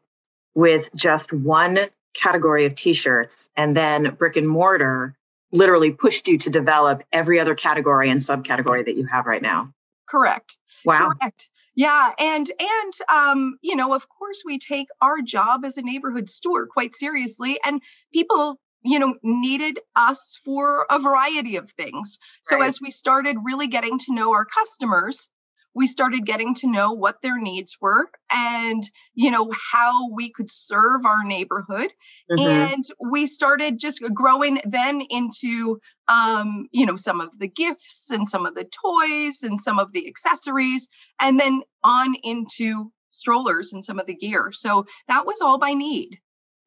with 0.55 0.91
just 0.95 1.33
one 1.33 1.89
category 2.15 2.67
of 2.67 2.77
t 2.77 2.93
shirts, 2.95 3.51
and 3.57 3.77
then 3.77 4.15
brick 4.15 4.37
and 4.37 4.49
mortar 4.49 5.17
literally 5.51 5.91
pushed 5.91 6.29
you 6.29 6.39
to 6.39 6.51
develop 6.51 7.03
every 7.13 7.41
other 7.41 7.57
category 7.57 8.09
and 8.09 8.21
subcategory 8.21 8.85
that 8.85 8.95
you 8.95 9.07
have 9.07 9.27
right 9.27 9.43
now. 9.43 9.75
Correct. 10.09 10.59
Wow. 10.85 11.15
Correct. 11.21 11.51
Yeah, 11.75 12.11
and 12.19 12.51
and 12.61 12.93
um, 13.11 13.59
you 13.63 13.77
know, 13.77 13.95
of 13.95 14.09
course, 14.09 14.43
we 14.45 14.59
take 14.59 14.89
our 15.01 15.23
job 15.23 15.65
as 15.65 15.79
a 15.79 15.83
neighborhood 15.83 16.29
store 16.29 16.67
quite 16.67 16.95
seriously, 16.95 17.59
and 17.65 17.81
people 18.13 18.61
you 18.85 18.99
know 18.99 19.15
needed 19.23 19.79
us 19.97 20.39
for 20.45 20.87
a 20.91 20.99
variety 20.99 21.57
of 21.57 21.71
things 21.71 22.19
so 22.43 22.59
right. 22.59 22.67
as 22.67 22.81
we 22.81 22.91
started 22.91 23.37
really 23.45 23.69
getting 23.69 23.99
to 23.99 24.13
know 24.13 24.33
our 24.33 24.45
customers 24.45 25.31
we 25.75 25.87
started 25.87 26.27
getting 26.27 26.55
to 26.55 26.71
know 26.71 26.93
what 26.93 27.23
their 27.23 27.39
needs 27.39 27.79
were 27.81 28.11
and 28.31 28.83
you 29.15 29.31
know 29.31 29.51
how 29.73 30.09
we 30.11 30.31
could 30.31 30.51
serve 30.51 31.05
our 31.07 31.25
neighborhood 31.25 31.91
mm-hmm. 32.31 32.41
and 32.41 32.85
we 33.01 33.27
started 33.27 33.79
just 33.79 34.03
growing 34.15 34.61
then 34.65 35.01
into 35.11 35.81
um, 36.09 36.69
you 36.73 36.87
know 36.87 36.97
some 36.97 37.21
of 37.21 37.31
the 37.39 37.49
gifts 37.49 38.11
and 38.11 38.27
some 38.27 38.47
of 38.47 38.55
the 38.55 38.65
toys 38.65 39.43
and 39.43 39.59
some 39.59 39.79
of 39.79 39.93
the 39.93 40.07
accessories 40.07 40.89
and 41.21 41.39
then 41.39 41.63
on 41.83 42.15
into 42.23 42.93
strollers 43.11 43.73
and 43.73 43.85
some 43.85 43.99
of 43.99 44.07
the 44.07 44.15
gear 44.15 44.51
so 44.53 44.87
that 45.09 45.27
was 45.27 45.41
all 45.41 45.59
by 45.59 45.73
need 45.73 46.19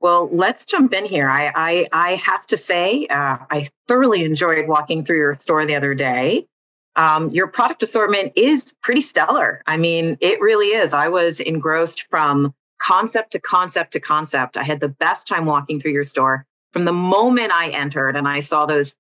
well, 0.02 0.30
let's 0.32 0.66
jump 0.66 0.94
in 0.94 1.06
here. 1.06 1.28
I 1.28 1.52
I, 1.56 1.88
I 1.92 2.12
have 2.16 2.46
to 2.48 2.58
say, 2.58 3.08
uh, 3.08 3.38
I 3.50 3.70
thoroughly 3.88 4.24
enjoyed 4.24 4.68
walking 4.68 5.04
through 5.04 5.18
your 5.18 5.36
store 5.36 5.66
the 5.66 5.76
other 5.76 5.96
day 5.96 6.46
um, 6.96 7.32
your 7.32 7.48
product 7.48 7.84
assortment 7.84 8.34
is 8.36 8.74
pretty 8.82 9.02
stellar. 9.02 9.62
I 9.68 9.78
mean, 9.78 10.18
it 10.22 10.40
really 10.40 10.68
is. 10.68 10.94
I 10.94 11.10
was 11.10 11.40
engrossed 11.40 12.04
from 12.10 12.54
concept 12.80 13.32
to 13.32 13.40
concept 13.40 13.94
to 13.94 14.00
concept. 14.00 14.58
I 14.58 14.64
had 14.64 14.80
the 14.80 14.90
best 14.90 15.28
time 15.28 15.46
walking 15.46 15.80
through 15.80 15.92
your 15.92 16.04
store. 16.04 16.46
From 16.74 16.86
the 16.86 16.94
moment 16.94 17.52
I 17.54 17.70
entered 17.70 18.16
and 18.16 18.28
I 18.28 18.40
saw 18.40 18.66
those 18.66 18.96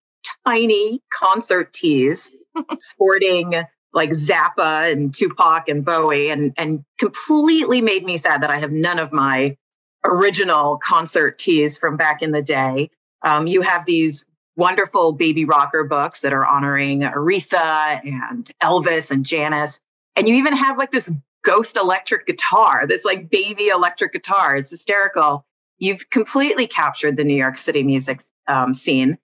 tiny 0.46 1.02
concert 1.12 1.74
tees 1.74 2.32
sporting 2.80 3.64
like 3.94 4.10
Zappa 4.10 4.92
and 4.92 5.14
Tupac 5.14 5.70
and 5.70 5.84
Bowie 5.84 6.30
and, 6.30 6.54
and 6.58 6.84
completely 7.00 7.82
made 7.82 8.04
me 8.04 8.18
sad 8.18 8.44
that 8.44 8.50
I 8.50 8.60
have 8.60 8.72
none 8.72 9.00
of 9.00 9.14
my 9.14 9.56
original 10.04 10.78
concert 10.78 11.38
tees 11.38 11.78
from 11.78 11.98
back 11.98 12.22
in 12.22 12.32
the 12.32 12.42
day. 12.42 12.90
Um, 13.24 13.48
you 13.48 13.62
have 13.62 13.86
these 13.86 14.26
wonderful 14.56 15.12
baby 15.14 15.46
rocker 15.46 15.84
books 15.84 16.22
that 16.22 16.34
are 16.34 16.46
honoring 16.46 17.02
Aretha 17.02 18.02
and 18.06 18.50
Elvis 18.62 19.12
and 19.12 19.26
Janis. 19.26 19.80
And 20.16 20.28
you 20.28 20.36
even 20.36 20.56
have 20.56 20.78
like 20.78 20.92
this 20.92 21.16
ghost 21.44 21.78
electric 21.78 22.26
guitar, 22.26 22.88
this 22.88 23.06
like 23.06 23.30
baby 23.30 23.68
electric 23.68 24.14
guitar. 24.14 24.56
It's 24.56 24.72
hysterical. 24.72 25.46
You've 25.78 26.10
completely 26.10 26.68
captured 26.68 27.18
the 27.18 27.24
New 27.24 27.36
York 27.36 27.58
City 27.58 27.84
music 27.84 28.22
um, 28.48 28.74
scene. 28.74 29.18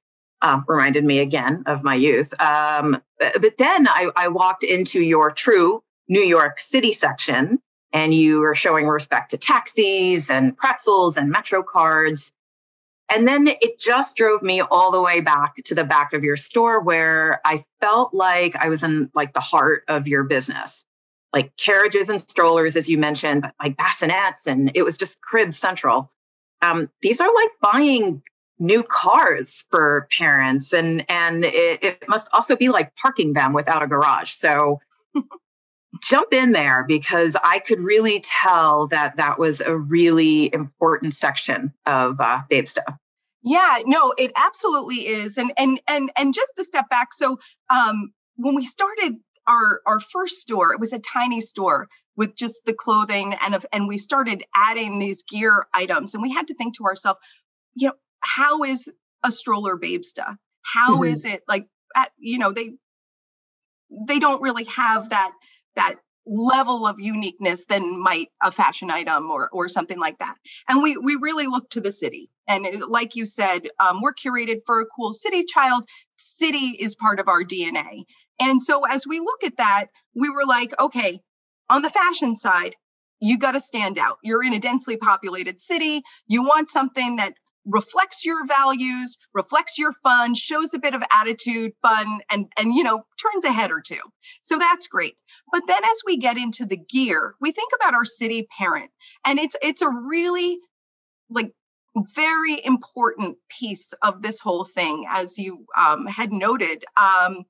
Um, 0.43 0.65
reminded 0.67 1.05
me 1.05 1.19
again 1.19 1.63
of 1.67 1.83
my 1.83 1.93
youth. 1.93 2.33
Um, 2.41 2.99
but 3.19 3.59
then 3.59 3.87
I, 3.87 4.09
I 4.15 4.27
walked 4.29 4.63
into 4.63 4.99
your 4.99 5.29
true 5.29 5.83
New 6.07 6.23
York 6.23 6.59
City 6.59 6.93
section, 6.93 7.59
and 7.93 8.11
you 8.11 8.39
were 8.39 8.55
showing 8.55 8.87
respect 8.87 9.29
to 9.31 9.37
taxis 9.37 10.31
and 10.31 10.57
pretzels 10.57 11.15
and 11.15 11.29
Metro 11.29 11.61
cards. 11.61 12.33
And 13.13 13.27
then 13.27 13.47
it 13.47 13.77
just 13.77 14.15
drove 14.15 14.41
me 14.41 14.61
all 14.61 14.89
the 14.89 15.01
way 15.01 15.19
back 15.19 15.55
to 15.65 15.75
the 15.75 15.83
back 15.83 16.13
of 16.13 16.23
your 16.23 16.37
store 16.37 16.79
where 16.79 17.41
I 17.43 17.63
felt 17.81 18.13
like 18.13 18.55
I 18.55 18.69
was 18.69 18.83
in 18.83 19.11
like 19.13 19.33
the 19.33 19.41
heart 19.41 19.83
of 19.89 20.07
your 20.07 20.23
business, 20.23 20.85
like 21.33 21.55
carriages 21.57 22.09
and 22.09 22.21
strollers, 22.21 22.77
as 22.77 22.89
you 22.89 22.97
mentioned, 22.97 23.41
but 23.41 23.53
like 23.61 23.75
bassinets, 23.75 24.47
and 24.47 24.71
it 24.75 24.83
was 24.83 24.97
just 24.97 25.21
crib 25.21 25.53
central. 25.53 26.09
Um, 26.61 26.89
these 27.01 27.19
are 27.19 27.33
like 27.33 27.51
buying 27.61 28.23
new 28.59 28.81
cars 28.83 29.65
for 29.69 30.07
parents, 30.17 30.71
and 30.71 31.03
and 31.09 31.43
it, 31.43 31.83
it 31.83 32.07
must 32.07 32.29
also 32.31 32.55
be 32.55 32.69
like 32.69 32.95
parking 32.95 33.33
them 33.33 33.51
without 33.51 33.83
a 33.83 33.87
garage. 33.87 34.31
So 34.31 34.79
jump 36.01 36.31
in 36.31 36.53
there 36.53 36.85
because 36.87 37.35
I 37.43 37.59
could 37.59 37.81
really 37.81 38.21
tell 38.21 38.87
that 38.87 39.17
that 39.17 39.37
was 39.37 39.59
a 39.59 39.75
really 39.75 40.53
important 40.53 41.13
section 41.13 41.73
of 41.85 42.21
uh, 42.21 42.43
Babesta. 42.49 42.97
Yeah, 43.43 43.79
no, 43.85 44.13
it 44.17 44.31
absolutely 44.35 45.07
is. 45.07 45.37
And 45.37 45.51
and 45.57 45.81
and 45.87 46.11
and 46.17 46.33
just 46.33 46.53
to 46.57 46.63
step 46.63 46.89
back, 46.89 47.13
so 47.13 47.39
um 47.69 48.13
when 48.35 48.55
we 48.55 48.65
started 48.65 49.17
our 49.47 49.81
our 49.85 49.99
first 49.99 50.37
store, 50.37 50.73
it 50.73 50.79
was 50.79 50.93
a 50.93 50.99
tiny 50.99 51.41
store 51.41 51.87
with 52.15 52.35
just 52.35 52.65
the 52.65 52.73
clothing 52.73 53.35
and 53.41 53.55
of 53.55 53.65
and 53.73 53.87
we 53.87 53.97
started 53.97 54.43
adding 54.55 54.99
these 54.99 55.23
gear 55.23 55.65
items 55.73 56.13
and 56.13 56.21
we 56.21 56.31
had 56.31 56.47
to 56.47 56.53
think 56.53 56.75
to 56.77 56.83
ourselves, 56.85 57.19
you 57.75 57.87
know, 57.87 57.93
how 58.19 58.63
is 58.63 58.91
a 59.23 59.31
stroller 59.31 59.77
babesta? 59.77 60.37
How 60.61 60.95
mm-hmm. 60.95 61.11
is 61.11 61.25
it 61.25 61.41
like 61.47 61.67
at, 61.95 62.11
you 62.17 62.37
know, 62.37 62.51
they 62.51 62.75
they 64.07 64.19
don't 64.19 64.41
really 64.41 64.65
have 64.65 65.09
that 65.09 65.31
that 65.75 65.95
level 66.25 66.85
of 66.85 66.99
uniqueness 66.99 67.65
than 67.65 68.01
might 68.01 68.27
a 68.41 68.51
fashion 68.51 68.91
item 68.91 69.31
or 69.31 69.49
or 69.51 69.67
something 69.67 69.99
like 69.99 70.19
that. 70.19 70.35
And 70.67 70.81
we 70.81 70.97
we 70.97 71.15
really 71.15 71.47
look 71.47 71.69
to 71.71 71.81
the 71.81 71.91
city. 71.91 72.29
And 72.47 72.65
it, 72.65 72.87
like 72.89 73.15
you 73.15 73.25
said, 73.25 73.67
um, 73.79 74.01
we're 74.01 74.13
curated 74.13 74.61
for 74.65 74.81
a 74.81 74.85
cool 74.85 75.13
city 75.13 75.45
child. 75.45 75.85
City 76.17 76.77
is 76.79 76.95
part 76.95 77.19
of 77.19 77.27
our 77.27 77.43
DNA. 77.43 78.05
And 78.39 78.61
so 78.61 78.85
as 78.85 79.05
we 79.07 79.19
look 79.19 79.43
at 79.43 79.57
that, 79.57 79.87
we 80.15 80.29
were 80.29 80.45
like, 80.45 80.79
okay, 80.79 81.21
on 81.69 81.81
the 81.81 81.89
fashion 81.89 82.35
side, 82.35 82.75
you 83.21 83.37
got 83.37 83.51
to 83.51 83.59
stand 83.59 83.99
out. 83.99 84.17
You're 84.23 84.43
in 84.43 84.53
a 84.53 84.59
densely 84.59 84.97
populated 84.97 85.61
city. 85.61 86.01
You 86.27 86.43
want 86.43 86.67
something 86.67 87.17
that 87.17 87.33
reflects 87.65 88.25
your 88.25 88.45
values, 88.45 89.17
reflects 89.33 89.77
your 89.77 89.93
fun, 90.03 90.33
shows 90.35 90.73
a 90.73 90.79
bit 90.79 90.93
of 90.93 91.03
attitude, 91.11 91.71
fun, 91.81 92.19
and 92.29 92.47
and 92.57 92.73
you 92.73 92.83
know 92.83 93.03
turns 93.21 93.45
a 93.45 93.51
head 93.51 93.71
or 93.71 93.81
two. 93.81 94.01
So 94.41 94.57
that's 94.57 94.87
great. 94.87 95.15
But 95.51 95.63
then 95.67 95.83
as 95.83 96.01
we 96.05 96.17
get 96.17 96.37
into 96.37 96.65
the 96.65 96.77
gear, 96.77 97.35
we 97.39 97.51
think 97.51 97.71
about 97.79 97.93
our 97.93 98.05
city 98.05 98.47
parent, 98.57 98.91
and 99.25 99.39
it's 99.39 99.55
it's 99.61 99.81
a 99.81 99.89
really 99.89 100.57
like 101.29 101.51
very 102.15 102.63
important 102.63 103.37
piece 103.49 103.93
of 104.01 104.21
this 104.21 104.39
whole 104.39 104.63
thing, 104.63 105.05
as 105.09 105.37
you 105.37 105.65
um, 105.77 106.05
had 106.07 106.31
noted. 106.31 106.83
Um, 106.97 107.45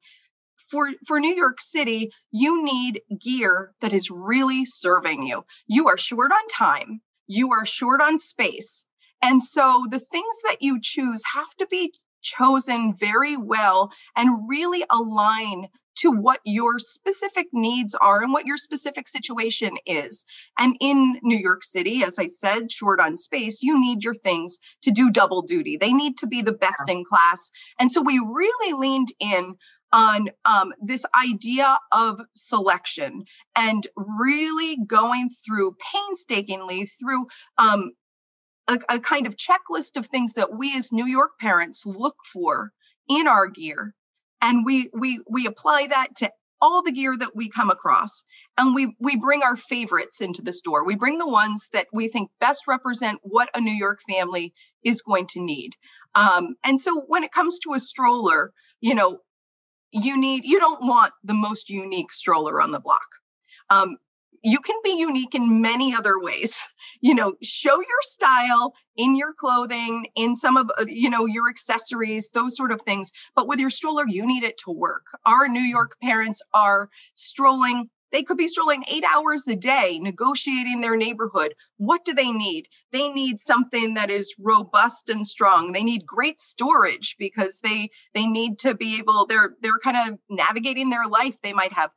for, 0.70 0.89
for 1.06 1.20
New 1.20 1.36
York 1.36 1.60
City, 1.60 2.12
you 2.32 2.63
need 2.63 3.01
gear 3.20 3.74
that 3.82 3.91
is 3.91 4.10
really 4.10 4.63
serving 4.63 5.24
you. 5.24 5.44
You 5.68 5.89
are 5.89 5.98
short 5.98 6.32
on 6.32 6.48
time, 6.48 7.01
you 7.27 7.51
are 7.51 7.65
short 7.65 8.01
on 8.01 8.18
space, 8.20 8.86
and 9.21 9.41
so 9.41 9.85
the 9.89 9.99
things 9.99 10.41
that 10.49 10.57
you 10.61 10.79
choose 10.81 11.23
have 11.35 11.53
to 11.59 11.67
be 11.67 11.93
chosen 12.21 12.93
very 12.93 13.37
well 13.37 13.91
and 14.15 14.47
really 14.47 14.83
align 14.89 15.67
to 16.01 16.11
what 16.11 16.39
your 16.45 16.79
specific 16.79 17.47
needs 17.51 17.93
are 17.95 18.23
and 18.23 18.31
what 18.31 18.45
your 18.45 18.57
specific 18.57 19.07
situation 19.07 19.77
is. 19.85 20.25
And 20.57 20.75
in 20.79 21.19
New 21.21 21.37
York 21.37 21.63
City, 21.63 22.03
as 22.03 22.17
I 22.17 22.27
said, 22.27 22.71
short 22.71 22.99
on 22.99 23.17
space, 23.17 23.61
you 23.61 23.79
need 23.79 24.03
your 24.03 24.13
things 24.13 24.59
to 24.83 24.91
do 24.91 25.11
double 25.11 25.41
duty. 25.41 25.77
They 25.77 25.93
need 25.93 26.17
to 26.19 26.27
be 26.27 26.41
the 26.41 26.53
best 26.53 26.89
in 26.89 27.03
class. 27.03 27.51
And 27.79 27.91
so 27.91 28.01
we 28.01 28.19
really 28.19 28.73
leaned 28.73 29.09
in 29.19 29.55
on 29.93 30.29
um, 30.45 30.73
this 30.81 31.05
idea 31.21 31.77
of 31.91 32.21
selection 32.33 33.25
and 33.55 33.85
really 33.95 34.77
going 34.87 35.27
through 35.45 35.75
painstakingly 35.93 36.85
through 36.85 37.27
um, 37.57 37.91
a, 38.68 38.80
a 38.89 39.00
kind 39.00 39.27
of 39.27 39.36
checklist 39.36 39.98
of 39.98 40.06
things 40.08 40.34
that 40.34 40.53
we 40.53 40.75
as 40.75 40.91
New 40.91 41.06
York 41.06 41.32
parents 41.39 41.86
look 41.86 42.18
for 42.25 42.72
in 43.08 43.27
our 43.27 43.48
gear. 43.48 43.94
And 44.41 44.65
we 44.65 44.89
we 44.94 45.22
we 45.30 45.46
apply 45.46 45.88
that 45.88 46.15
to 46.18 46.32
all 46.62 46.84
the 46.84 46.91
gear 46.91 47.18
that 47.18 47.36
we 47.36 47.50
come 47.50 47.70
across. 47.70 48.24
And 48.58 48.75
we 48.75 48.96
we 49.00 49.15
bring 49.15 49.44
our 49.44 49.56
favorites 49.56 50.22
into 50.22 50.41
the 50.41 50.53
store. 50.53 50.86
We 50.86 50.96
bring 50.96 51.18
the 51.18 51.27
ones 51.27 51.70
that 51.74 51.88
we 51.91 52.08
think 52.08 52.30
best 52.39 52.68
represent 52.68 53.20
what 53.24 53.50
a 53.56 53.62
new 53.62 53.74
york 53.74 54.01
family 54.08 54.53
is 54.84 55.01
going 55.01 55.27
to 55.27 55.41
need. 55.41 55.75
Um, 56.15 56.56
and 56.63 56.80
so 56.80 57.01
when 57.08 57.24
it 57.24 57.32
comes 57.32 57.60
to 57.60 57.74
a 57.74 57.80
stroller 57.80 58.53
you 58.80 58.96
know 58.96 59.20
you 59.91 60.20
need 60.20 60.46
you 60.46 60.60
don't 60.60 60.86
want 60.86 61.13
the 61.24 61.34
most 61.34 61.70
unique 61.70 62.12
stroller 62.12 62.62
on 62.62 62.72
the 62.72 62.80
block. 62.80 63.08
Um, 63.70 63.98
you 64.43 64.60
can 64.60 64.75
be 64.83 64.98
unique 64.98 65.36
in 65.36 65.62
many 65.62 65.95
other 65.95 66.19
ways 66.19 66.67
you 67.01 67.13
know 67.13 67.33
show 67.41 67.75
your 67.75 68.01
style 68.01 68.74
in 68.98 69.15
your 69.15 69.33
clothing 69.33 70.05
in 70.15 70.36
some 70.36 70.57
of 70.57 70.69
uh, 70.77 70.86
you 70.88 71.10
know 71.10 71.25
your 71.25 71.50
accessories 71.50 72.31
those 72.31 72.55
sort 72.55 72.71
of 72.71 72.81
things 72.81 73.12
but 73.36 73.48
with 73.48 73.60
your 73.60 73.69
stroller 73.69 74.05
you 74.07 74.25
need 74.25 74.43
it 74.43 74.57
to 74.57 74.71
work 74.71 75.05
our 75.25 75.48
new 75.48 75.62
york 75.62 75.95
parents 76.01 76.41
are 76.53 76.89
strolling 77.13 77.89
they 78.12 78.24
could 78.24 78.38
be 78.38 78.48
strolling 78.48 78.83
eight 78.89 79.05
hours 79.05 79.48
a 79.48 79.55
day 79.55 79.98
negotiating 80.01 80.81
their 80.81 80.98
neighborhood. 80.98 81.55
What 81.77 82.03
do 82.03 82.13
they 82.13 82.31
need? 82.31 82.67
They 82.91 83.07
need 83.07 83.39
something 83.39 83.93
that 83.93 84.10
is 84.10 84.36
robust 84.38 85.10
and 85.10 85.25
strong. 85.25 85.71
They 85.71 85.83
need 85.83 86.05
great 86.05 86.39
storage 86.39 87.15
because 87.17 87.62
they 87.62 87.89
they 88.13 88.27
need 88.27 88.60
to 88.60 88.75
be 88.75 88.98
able, 89.00 89.25
they're 89.25 89.55
they're 89.62 89.79
kind 89.81 90.13
of 90.13 90.19
navigating 90.29 90.89
their 90.89 91.07
life. 91.07 91.38
They 91.41 91.53
might 91.53 91.71
have 91.74 91.91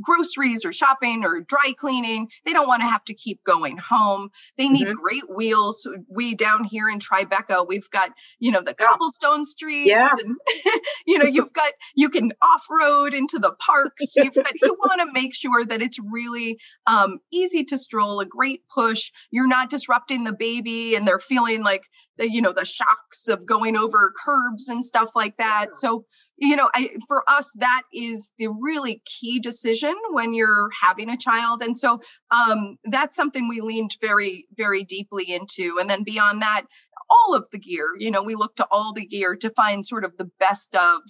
groceries 0.00 0.64
or 0.64 0.72
shopping 0.72 1.24
or 1.24 1.40
dry 1.40 1.72
cleaning. 1.76 2.28
They 2.44 2.52
don't 2.52 2.68
want 2.68 2.82
to 2.82 2.88
have 2.88 3.04
to 3.04 3.14
keep 3.14 3.42
going 3.44 3.76
home. 3.76 4.30
They 4.56 4.68
need 4.68 4.86
mm-hmm. 4.86 5.00
great 5.00 5.24
wheels. 5.34 5.88
We 6.08 6.34
down 6.34 6.64
here 6.64 6.88
in 6.88 6.98
Tribeca, 6.98 7.66
we've 7.66 7.88
got, 7.90 8.10
you 8.38 8.50
know, 8.50 8.62
the 8.62 8.74
cobblestone 8.74 9.44
streets 9.44 9.88
yeah. 9.88 10.08
and 10.24 10.36
you 11.06 11.18
know, 11.18 11.24
you've 11.24 11.52
got 11.52 11.72
you 11.94 12.08
can 12.08 12.32
off-road 12.40 13.14
into 13.14 13.38
the 13.38 13.52
parks. 13.52 14.16
You've 14.16 14.34
got 14.34 14.52
you 14.60 14.76
want 14.78 15.00
to 15.00 15.12
make 15.12 15.34
sure 15.34 15.64
that 15.64 15.82
it's 15.82 15.98
really 15.98 16.58
um, 16.86 17.18
easy 17.32 17.64
to 17.64 17.78
stroll, 17.78 18.20
a 18.20 18.26
great 18.26 18.62
push. 18.68 19.10
You're 19.30 19.48
not 19.48 19.70
disrupting 19.70 20.24
the 20.24 20.32
baby 20.32 20.94
and 20.94 21.06
they're 21.06 21.20
feeling 21.20 21.62
like 21.62 21.84
the, 22.18 22.30
you 22.30 22.42
know, 22.42 22.52
the 22.52 22.64
shocks 22.64 23.28
of 23.28 23.46
going 23.46 23.76
over 23.76 24.12
curbs 24.24 24.68
and 24.68 24.84
stuff 24.84 25.10
like 25.14 25.36
that. 25.38 25.74
So 25.74 26.06
you 26.42 26.56
know 26.56 26.68
I, 26.74 26.90
for 27.06 27.22
us 27.28 27.52
that 27.60 27.82
is 27.94 28.32
the 28.36 28.48
really 28.48 29.00
key 29.04 29.38
decision 29.38 29.94
when 30.10 30.34
you're 30.34 30.70
having 30.78 31.08
a 31.08 31.16
child. 31.16 31.62
And 31.62 31.76
so 31.76 32.00
um, 32.32 32.78
that's 32.84 33.14
something 33.14 33.48
we 33.48 33.60
leaned 33.60 33.96
very 34.00 34.46
very 34.56 34.82
deeply 34.82 35.32
into. 35.32 35.78
And 35.80 35.88
then 35.88 36.02
beyond 36.02 36.42
that 36.42 36.64
all 37.08 37.34
of 37.34 37.46
the 37.52 37.58
gear 37.58 37.86
you 37.98 38.10
know 38.10 38.22
we 38.22 38.34
look 38.34 38.56
to 38.56 38.66
all 38.70 38.92
the 38.92 39.06
gear 39.06 39.36
to 39.36 39.50
find 39.50 39.86
sort 39.86 40.04
of 40.04 40.16
the 40.16 40.30
best 40.40 40.74
of 40.74 41.00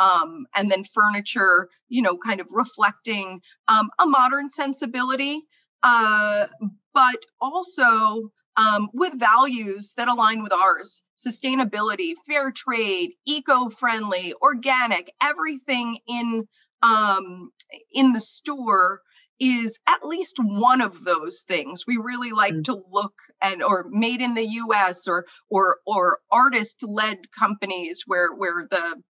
um, 0.00 0.46
and 0.56 0.70
then 0.70 0.82
furniture 0.82 1.68
you 1.88 2.02
know 2.02 2.16
kind 2.16 2.40
of 2.40 2.48
reflecting 2.50 3.40
um, 3.68 3.90
a 4.00 4.06
modern 4.06 4.48
sensibility. 4.50 5.40
Uh, 5.82 6.46
but 6.92 7.16
also 7.40 8.30
um, 8.56 8.88
with 8.92 9.18
values 9.18 9.94
that 9.96 10.08
align 10.08 10.42
with 10.42 10.52
ours 10.52 11.02
sustainability, 11.16 12.14
fair 12.26 12.50
trade, 12.50 13.12
eco 13.26 13.68
friendly, 13.68 14.34
organic, 14.40 15.12
everything 15.22 15.98
in 16.06 16.48
um, 16.82 17.50
in 17.92 18.12
the 18.12 18.20
store 18.20 19.02
is 19.38 19.80
at 19.86 20.06
least 20.06 20.36
one 20.38 20.80
of 20.80 21.02
those 21.02 21.44
things. 21.46 21.86
We 21.86 21.96
really 21.96 22.32
like 22.32 22.54
mm. 22.54 22.64
to 22.64 22.82
look 22.90 23.14
and 23.40 23.62
or 23.62 23.86
made 23.88 24.20
in 24.20 24.34
the 24.34 24.46
US 24.46 25.08
or 25.08 25.26
or 25.48 25.78
or 25.86 26.18
artist 26.30 26.84
led 26.86 27.30
companies 27.32 28.04
where 28.06 28.32
where 28.34 28.66
the 28.70 29.02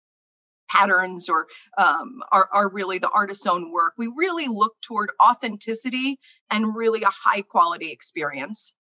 patterns 0.69 1.29
or 1.29 1.49
um, 1.79 2.23
are, 2.31 2.49
are 2.53 2.71
really 2.71 2.99
the 2.99 3.11
artist's 3.11 3.47
own 3.47 3.73
work. 3.73 3.95
We 3.99 4.07
really 4.15 4.47
look 4.47 4.81
toward 4.81 5.11
authenticity 5.21 6.21
and 6.49 6.77
really 6.77 7.03
a 7.03 7.11
high 7.11 7.43
quality 7.43 7.91
experience. 7.91 8.73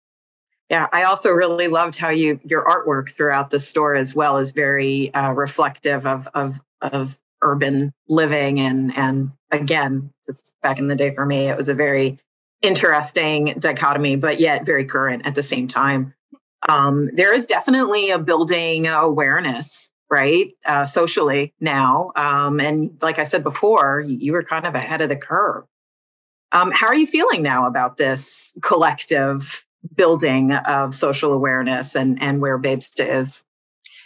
Yeah, 0.69 0.87
I 0.91 1.03
also 1.03 1.31
really 1.31 1.67
loved 1.67 1.95
how 1.95 2.09
you 2.09 2.39
your 2.43 2.63
artwork 2.63 3.09
throughout 3.09 3.49
the 3.49 3.59
store 3.59 3.95
as 3.95 4.13
well 4.13 4.37
is 4.37 4.51
very 4.51 5.13
uh, 5.13 5.31
reflective 5.31 6.05
of 6.05 6.27
of 6.33 6.59
of 6.81 7.17
urban 7.41 7.91
living 8.07 8.59
and 8.59 8.95
and 8.95 9.31
again, 9.51 10.11
back 10.61 10.79
in 10.79 10.87
the 10.87 10.95
day 10.95 11.13
for 11.13 11.25
me, 11.25 11.49
it 11.49 11.57
was 11.57 11.69
a 11.69 11.73
very 11.73 12.19
interesting 12.61 13.55
dichotomy, 13.59 14.15
but 14.15 14.39
yet 14.39 14.65
very 14.65 14.85
current 14.85 15.25
at 15.25 15.35
the 15.35 15.43
same 15.43 15.67
time. 15.67 16.13
Um, 16.67 17.09
there 17.13 17.33
is 17.33 17.45
definitely 17.45 18.11
a 18.11 18.19
building 18.19 18.87
awareness, 18.87 19.91
right, 20.09 20.51
uh, 20.65 20.85
socially 20.85 21.53
now. 21.59 22.11
Um, 22.15 22.59
and 22.59 22.97
like 23.01 23.17
I 23.17 23.23
said 23.23 23.43
before, 23.43 24.01
you 24.01 24.33
were 24.33 24.43
kind 24.43 24.65
of 24.65 24.75
ahead 24.75 25.01
of 25.01 25.09
the 25.09 25.15
curve. 25.15 25.63
Um, 26.51 26.71
how 26.71 26.87
are 26.87 26.95
you 26.95 27.07
feeling 27.07 27.41
now 27.41 27.65
about 27.67 27.97
this 27.97 28.53
collective 28.61 29.65
building 29.95 30.53
of 30.53 30.93
social 30.93 31.33
awareness 31.33 31.95
and 31.95 32.21
and 32.21 32.41
where 32.41 32.59
Babesta 32.59 33.07
is? 33.07 33.43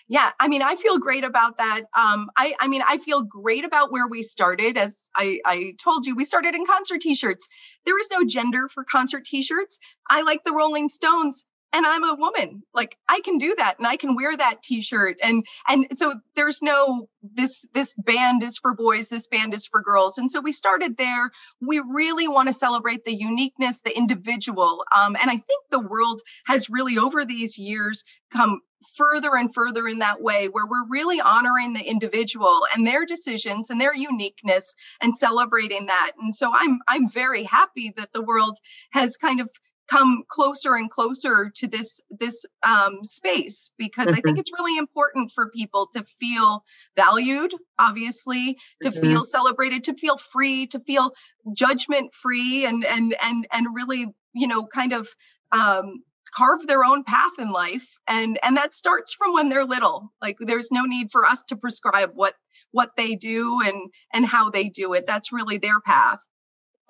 Yeah, 0.07 0.31
I 0.39 0.49
mean, 0.49 0.61
I 0.61 0.75
feel 0.75 0.99
great 0.99 1.23
about 1.23 1.57
that. 1.59 1.83
Um, 1.97 2.29
I, 2.35 2.53
I 2.59 2.67
mean, 2.67 2.81
I 2.85 2.97
feel 2.97 3.23
great 3.23 3.63
about 3.63 3.91
where 3.91 4.07
we 4.07 4.21
started. 4.21 4.77
As 4.77 5.09
I, 5.15 5.39
I 5.45 5.75
told 5.81 6.05
you, 6.05 6.15
we 6.15 6.25
started 6.25 6.55
in 6.55 6.65
concert 6.65 6.99
T-shirts. 6.99 7.47
There 7.85 7.97
is 7.97 8.09
no 8.11 8.25
gender 8.25 8.67
for 8.67 8.83
concert 8.83 9.23
T-shirts. 9.23 9.79
I 10.09 10.23
like 10.23 10.43
the 10.43 10.51
Rolling 10.51 10.89
Stones 10.89 11.47
and 11.73 11.85
i'm 11.85 12.03
a 12.03 12.15
woman. 12.15 12.63
Like 12.73 12.97
i 13.09 13.19
can 13.21 13.37
do 13.37 13.53
that 13.57 13.77
and 13.77 13.87
i 13.87 13.97
can 13.97 14.15
wear 14.15 14.35
that 14.35 14.61
t-shirt 14.63 15.17
and 15.21 15.45
and 15.67 15.87
so 15.95 16.13
there's 16.35 16.61
no 16.61 17.09
this 17.21 17.65
this 17.73 17.95
band 17.95 18.43
is 18.43 18.57
for 18.57 18.73
boys 18.75 19.09
this 19.09 19.27
band 19.27 19.53
is 19.53 19.67
for 19.67 19.81
girls 19.81 20.17
and 20.17 20.29
so 20.29 20.39
we 20.39 20.51
started 20.51 20.97
there. 20.97 21.31
We 21.61 21.79
really 21.79 22.27
want 22.27 22.47
to 22.49 22.53
celebrate 22.53 23.05
the 23.05 23.15
uniqueness 23.15 23.81
the 23.81 23.95
individual 23.97 24.85
um, 24.95 25.15
and 25.19 25.29
i 25.29 25.37
think 25.37 25.63
the 25.71 25.79
world 25.79 26.21
has 26.45 26.69
really 26.69 26.97
over 26.97 27.25
these 27.25 27.57
years 27.57 28.03
come 28.31 28.61
further 28.97 29.35
and 29.35 29.53
further 29.53 29.87
in 29.87 29.99
that 29.99 30.21
way 30.21 30.47
where 30.47 30.65
we're 30.67 30.87
really 30.89 31.21
honoring 31.21 31.73
the 31.73 31.83
individual 31.83 32.65
and 32.75 32.85
their 32.85 33.05
decisions 33.05 33.69
and 33.69 33.79
their 33.79 33.95
uniqueness 33.95 34.75
and 35.01 35.15
celebrating 35.15 35.85
that 35.87 36.11
and 36.21 36.33
so 36.35 36.51
i'm 36.53 36.79
i'm 36.87 37.09
very 37.09 37.43
happy 37.43 37.93
that 37.95 38.11
the 38.13 38.21
world 38.21 38.57
has 38.91 39.17
kind 39.17 39.39
of 39.39 39.49
come 39.89 40.23
closer 40.27 40.75
and 40.75 40.89
closer 40.89 41.51
to 41.55 41.67
this 41.67 42.01
this 42.09 42.45
um, 42.65 43.03
space 43.03 43.71
because 43.77 44.07
mm-hmm. 44.07 44.15
I 44.15 44.21
think 44.21 44.37
mm-hmm. 44.37 44.39
it's 44.39 44.53
really 44.53 44.77
important 44.77 45.31
for 45.33 45.49
people 45.49 45.87
to 45.93 46.03
feel 46.03 46.63
valued, 46.95 47.53
obviously, 47.79 48.57
to 48.81 48.89
mm-hmm. 48.89 49.01
feel 49.01 49.23
celebrated, 49.23 49.83
to 49.85 49.95
feel 49.95 50.17
free, 50.17 50.67
to 50.67 50.79
feel 50.79 51.13
judgment 51.55 52.13
free, 52.13 52.65
and 52.65 52.85
and 52.85 53.15
and 53.21 53.47
and 53.51 53.67
really, 53.73 54.07
you 54.33 54.47
know, 54.47 54.65
kind 54.65 54.93
of 54.93 55.07
um, 55.51 56.03
carve 56.33 56.65
their 56.67 56.83
own 56.83 57.03
path 57.03 57.33
in 57.37 57.51
life 57.51 57.97
and 58.07 58.39
and 58.43 58.57
that 58.57 58.73
starts 58.73 59.13
from 59.13 59.33
when 59.33 59.49
they're 59.49 59.65
little 59.65 60.11
like 60.21 60.35
there's 60.39 60.71
no 60.71 60.83
need 60.83 61.11
for 61.11 61.25
us 61.25 61.43
to 61.43 61.55
prescribe 61.55 62.09
what 62.13 62.33
what 62.71 62.91
they 62.97 63.15
do 63.15 63.59
and 63.63 63.91
and 64.13 64.25
how 64.25 64.49
they 64.49 64.69
do 64.69 64.93
it 64.93 65.05
that's 65.05 65.31
really 65.31 65.57
their 65.57 65.79
path 65.81 66.19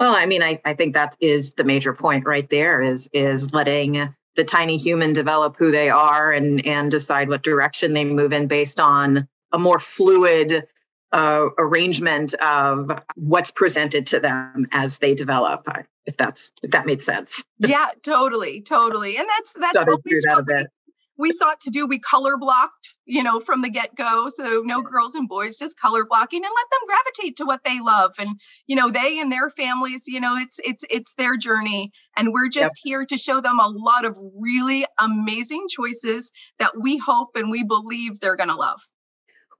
well, 0.04 0.18
I 0.18 0.26
mean, 0.26 0.44
I, 0.44 0.60
I 0.66 0.74
think 0.74 0.96
that 0.96 1.16
is 1.22 1.54
the 1.54 1.64
major 1.64 1.94
point 1.94 2.26
right 2.26 2.50
there 2.50 2.82
is 2.82 3.10
is 3.14 3.54
letting 3.54 4.14
the 4.36 4.44
tiny 4.44 4.76
human 4.76 5.14
develop 5.14 5.56
who 5.58 5.72
they 5.72 5.90
are 5.90 6.34
and 6.34 6.66
and 6.68 6.92
decide 6.92 7.30
what 7.30 7.42
direction 7.42 7.94
they 7.94 8.04
move 8.04 8.34
in 8.34 8.48
based 8.48 8.82
on 8.82 9.30
a 9.54 9.58
more 9.58 9.80
fluid 9.80 10.68
uh, 11.14 11.46
arrangement 11.58 12.34
of 12.34 12.92
what's 13.16 13.52
presented 13.52 14.08
to 14.08 14.20
them 14.20 14.68
as 14.74 15.00
they 15.00 15.14
develop. 15.14 15.70
If 16.06 16.18
that's 16.18 16.52
if 16.62 16.72
that 16.72 16.86
made 16.86 17.02
sense. 17.02 17.42
Yeah, 17.60 17.88
totally, 18.02 18.60
totally, 18.60 19.16
and 19.16 19.26
that's 19.30 19.54
that's 19.54 19.86
we 20.04 20.20
that 20.26 20.68
we 21.18 21.32
sought 21.32 21.60
to 21.62 21.70
do 21.70 21.86
we 21.86 22.00
color 22.00 22.38
blocked 22.38 22.96
you 23.06 23.24
know 23.24 23.40
from 23.40 23.62
the 23.62 23.70
get-go 23.70 24.28
so 24.30 24.62
no 24.66 24.82
girls 24.82 25.16
and 25.16 25.28
boys 25.28 25.58
just 25.58 25.80
color 25.80 26.06
blocking 26.06 26.44
and 26.44 26.52
let 26.56 26.68
them 26.72 26.88
gravitate 26.88 27.38
to 27.38 27.46
what 27.46 27.64
they 27.64 27.80
love 27.80 28.14
and 28.20 28.40
you 28.68 28.76
know 28.76 28.90
they 28.90 29.20
and 29.20 29.32
their 29.32 29.50
families 29.50 30.04
you 30.08 30.20
know 30.20 30.38
it's 30.38 30.60
it's 30.64 30.84
it's 30.90 31.14
their 31.16 31.38
journey 31.38 31.92
and 32.18 32.34
we're 32.34 32.50
just 32.50 32.76
yep. 32.78 32.82
here 32.84 33.06
to 33.06 33.18
show 33.18 33.42
them 33.42 33.60
a 33.60 33.68
lot 33.68 34.06
of 34.06 34.18
really 34.38 34.86
amazing 35.00 35.68
choices 35.70 36.32
that 36.60 36.72
we 36.80 36.98
hope 36.98 37.30
and 37.36 37.52
we 37.52 37.64
believe 37.64 38.20
they're 38.20 38.36
going 38.36 38.50
to 38.50 38.56
love 38.56 38.82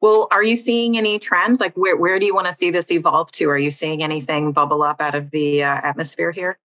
well, 0.02 0.28
are 0.32 0.44
you 0.44 0.58
seeing 0.58 0.98
any 0.98 1.18
trends? 1.18 1.62
Like, 1.62 1.78
where, 1.78 1.96
where 1.96 2.20
do 2.20 2.26
you 2.26 2.36
want 2.36 2.48
to 2.48 2.52
see 2.52 2.72
this 2.72 2.92
evolve 2.92 3.32
to? 3.32 3.50
Are 3.50 3.58
you 3.58 3.72
seeing 3.72 4.04
anything 4.04 4.52
bubble 4.52 4.84
up 4.84 5.00
out 5.00 5.16
of 5.16 5.32
the 5.32 5.64
uh, 5.64 5.80
atmosphere 5.82 6.34
here? 6.34 6.60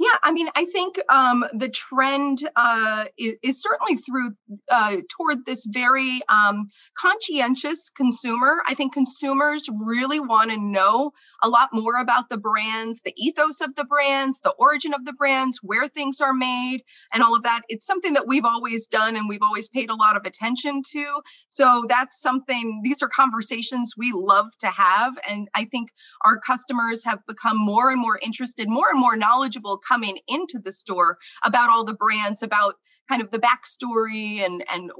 Yeah, 0.00 0.16
I 0.22 0.32
mean, 0.32 0.48
I 0.56 0.64
think 0.64 0.98
um, 1.12 1.44
the 1.52 1.68
trend 1.68 2.38
uh, 2.56 3.04
is, 3.18 3.34
is, 3.42 3.62
certainly 3.62 3.96
through 3.96 4.30
uh, 4.70 4.96
toward 5.10 5.44
this 5.44 5.66
very 5.66 6.22
um, 6.30 6.68
conscientious 6.96 7.90
consumer. 7.90 8.62
I 8.66 8.72
think 8.72 8.94
consumers 8.94 9.68
really 9.78 10.18
want 10.18 10.52
to 10.52 10.56
know 10.56 11.12
a 11.42 11.50
lot 11.50 11.68
more 11.74 12.00
about 12.00 12.30
the 12.30 12.38
brands, 12.38 13.02
the 13.02 13.12
ethos 13.14 13.60
of 13.60 13.74
the 13.74 13.84
brands, 13.84 14.40
the 14.40 14.54
origin 14.58 14.94
of 14.94 15.04
the 15.04 15.12
brands, 15.12 15.60
where 15.62 15.86
things 15.86 16.22
are 16.22 16.32
made, 16.32 16.82
and 17.12 17.22
all 17.22 17.36
of 17.36 17.42
that. 17.42 17.60
It's 17.68 17.84
something 17.84 18.14
that 18.14 18.26
we've 18.26 18.46
always 18.46 18.86
done 18.86 19.16
and 19.16 19.28
we've 19.28 19.42
always 19.42 19.68
paid 19.68 19.90
a 19.90 19.94
lot 19.94 20.16
of 20.16 20.24
attention 20.24 20.80
to. 20.92 21.20
So 21.48 21.84
that's 21.90 22.18
something. 22.22 22.80
These 22.82 23.02
are 23.02 23.08
conversations 23.08 23.92
we 23.98 24.12
love 24.14 24.46
to 24.60 24.68
have, 24.68 25.18
and 25.28 25.46
I 25.54 25.66
think 25.66 25.90
our 26.24 26.38
customers 26.38 27.04
have 27.04 27.18
become 27.26 27.58
more 27.58 27.90
and 27.90 28.00
more 28.00 28.18
interested, 28.22 28.66
more 28.66 28.88
and 28.90 28.98
more 28.98 29.14
knowledgeable 29.14 29.76
coming 29.90 30.18
into 30.28 30.58
the 30.58 30.72
store 30.72 31.18
about 31.44 31.70
all 31.70 31.84
the 31.84 31.94
brands, 31.94 32.42
about 32.42 32.74
kind 33.08 33.22
of 33.22 33.30
the 33.32 33.40
backstory 33.40 34.44
and 34.44 34.62
and 34.72 34.92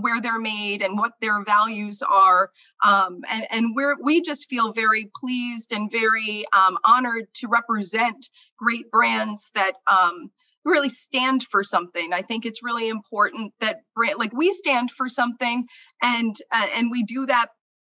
where 0.00 0.20
they're 0.22 0.40
made 0.40 0.80
and 0.80 0.96
what 0.96 1.12
their 1.20 1.44
values 1.44 2.02
are 2.02 2.50
um, 2.82 3.20
and 3.30 3.46
and 3.50 3.76
we're 3.76 3.96
we 4.02 4.22
just 4.22 4.48
feel 4.48 4.72
very 4.72 5.10
pleased 5.14 5.72
and 5.72 5.92
very 5.92 6.46
um, 6.56 6.78
honored 6.84 7.26
to 7.34 7.46
represent 7.46 8.30
great 8.58 8.90
brands 8.90 9.50
that 9.54 9.74
um, 9.86 10.30
really 10.64 10.88
stand 10.88 11.42
for 11.42 11.62
something. 11.62 12.12
I 12.12 12.22
think 12.22 12.46
it's 12.46 12.62
really 12.62 12.88
important 12.88 13.52
that 13.60 13.80
brand 13.94 14.18
like 14.18 14.32
we 14.32 14.52
stand 14.52 14.90
for 14.90 15.08
something 15.08 15.66
and 16.02 16.34
uh, 16.52 16.66
and 16.74 16.90
we 16.90 17.02
do 17.02 17.26
that 17.26 17.48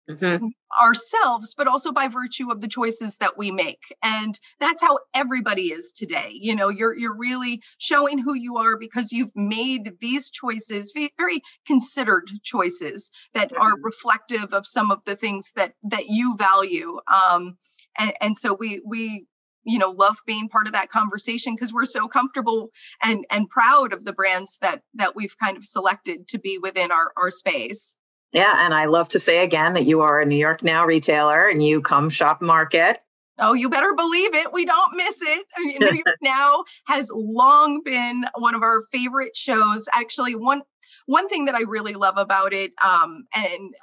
mm-hmm. 0.08 0.46
ourselves, 0.80 1.54
but 1.56 1.68
also 1.68 1.92
by 1.92 2.08
virtue 2.08 2.50
of 2.50 2.60
the 2.60 2.68
choices 2.68 3.18
that 3.18 3.36
we 3.36 3.50
make. 3.50 3.94
And 4.02 4.38
that's 4.60 4.82
how 4.82 4.98
everybody 5.14 5.66
is 5.66 5.92
today. 5.92 6.30
You 6.32 6.54
know, 6.54 6.68
you're 6.68 6.96
you're 6.96 7.16
really 7.16 7.62
showing 7.78 8.18
who 8.18 8.34
you 8.34 8.56
are 8.58 8.76
because 8.78 9.12
you've 9.12 9.34
made 9.34 9.92
these 10.00 10.30
choices, 10.30 10.92
very 11.16 11.40
considered 11.66 12.30
choices 12.42 13.10
that 13.34 13.50
mm-hmm. 13.50 13.62
are 13.62 13.80
reflective 13.82 14.52
of 14.52 14.66
some 14.66 14.90
of 14.90 15.04
the 15.04 15.16
things 15.16 15.52
that 15.56 15.72
that 15.90 16.06
you 16.08 16.36
value. 16.36 16.98
Um, 17.12 17.56
and, 17.98 18.12
and 18.20 18.36
so 18.36 18.56
we 18.58 18.82
we 18.86 19.26
you 19.64 19.78
know 19.78 19.90
love 19.90 20.16
being 20.26 20.48
part 20.48 20.66
of 20.66 20.72
that 20.74 20.88
conversation 20.88 21.54
because 21.54 21.72
we're 21.72 21.84
so 21.84 22.08
comfortable 22.08 22.70
and 23.02 23.26
and 23.30 23.50
proud 23.50 23.92
of 23.92 24.04
the 24.04 24.12
brands 24.12 24.58
that 24.62 24.82
that 24.94 25.16
we've 25.16 25.36
kind 25.38 25.56
of 25.56 25.64
selected 25.64 26.28
to 26.28 26.38
be 26.38 26.58
within 26.58 26.90
our 26.90 27.12
our 27.16 27.30
space 27.30 27.96
yeah, 28.36 28.66
and 28.66 28.74
I 28.74 28.84
love 28.84 29.08
to 29.10 29.20
say 29.20 29.42
again 29.42 29.72
that 29.74 29.86
you 29.86 30.02
are 30.02 30.20
a 30.20 30.26
New 30.26 30.36
York 30.36 30.62
Now 30.62 30.84
retailer 30.84 31.48
and 31.48 31.62
you 31.62 31.80
come 31.80 32.10
shop 32.10 32.42
market. 32.42 32.98
Oh, 33.38 33.54
you 33.54 33.70
better 33.70 33.94
believe 33.94 34.34
it. 34.34 34.52
We 34.52 34.66
don't 34.66 34.94
miss 34.94 35.22
it. 35.22 35.46
New 35.58 35.86
York 35.86 36.16
Now 36.22 36.64
has 36.86 37.10
long 37.14 37.82
been 37.82 38.26
one 38.34 38.54
of 38.54 38.62
our 38.62 38.82
favorite 38.92 39.34
shows. 39.34 39.88
Actually, 39.90 40.34
one 40.34 40.60
one 41.06 41.28
thing 41.28 41.46
that 41.46 41.54
I 41.54 41.62
really 41.62 41.94
love 41.94 42.18
about 42.18 42.52
it, 42.52 42.72
um, 42.84 43.24
and 43.34 43.74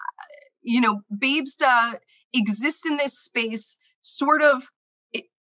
you 0.62 0.82
know, 0.82 1.02
Babesta 1.12 1.98
exists 2.32 2.86
in 2.86 2.98
this 2.98 3.18
space 3.18 3.76
sort 4.02 4.44
of 4.44 4.62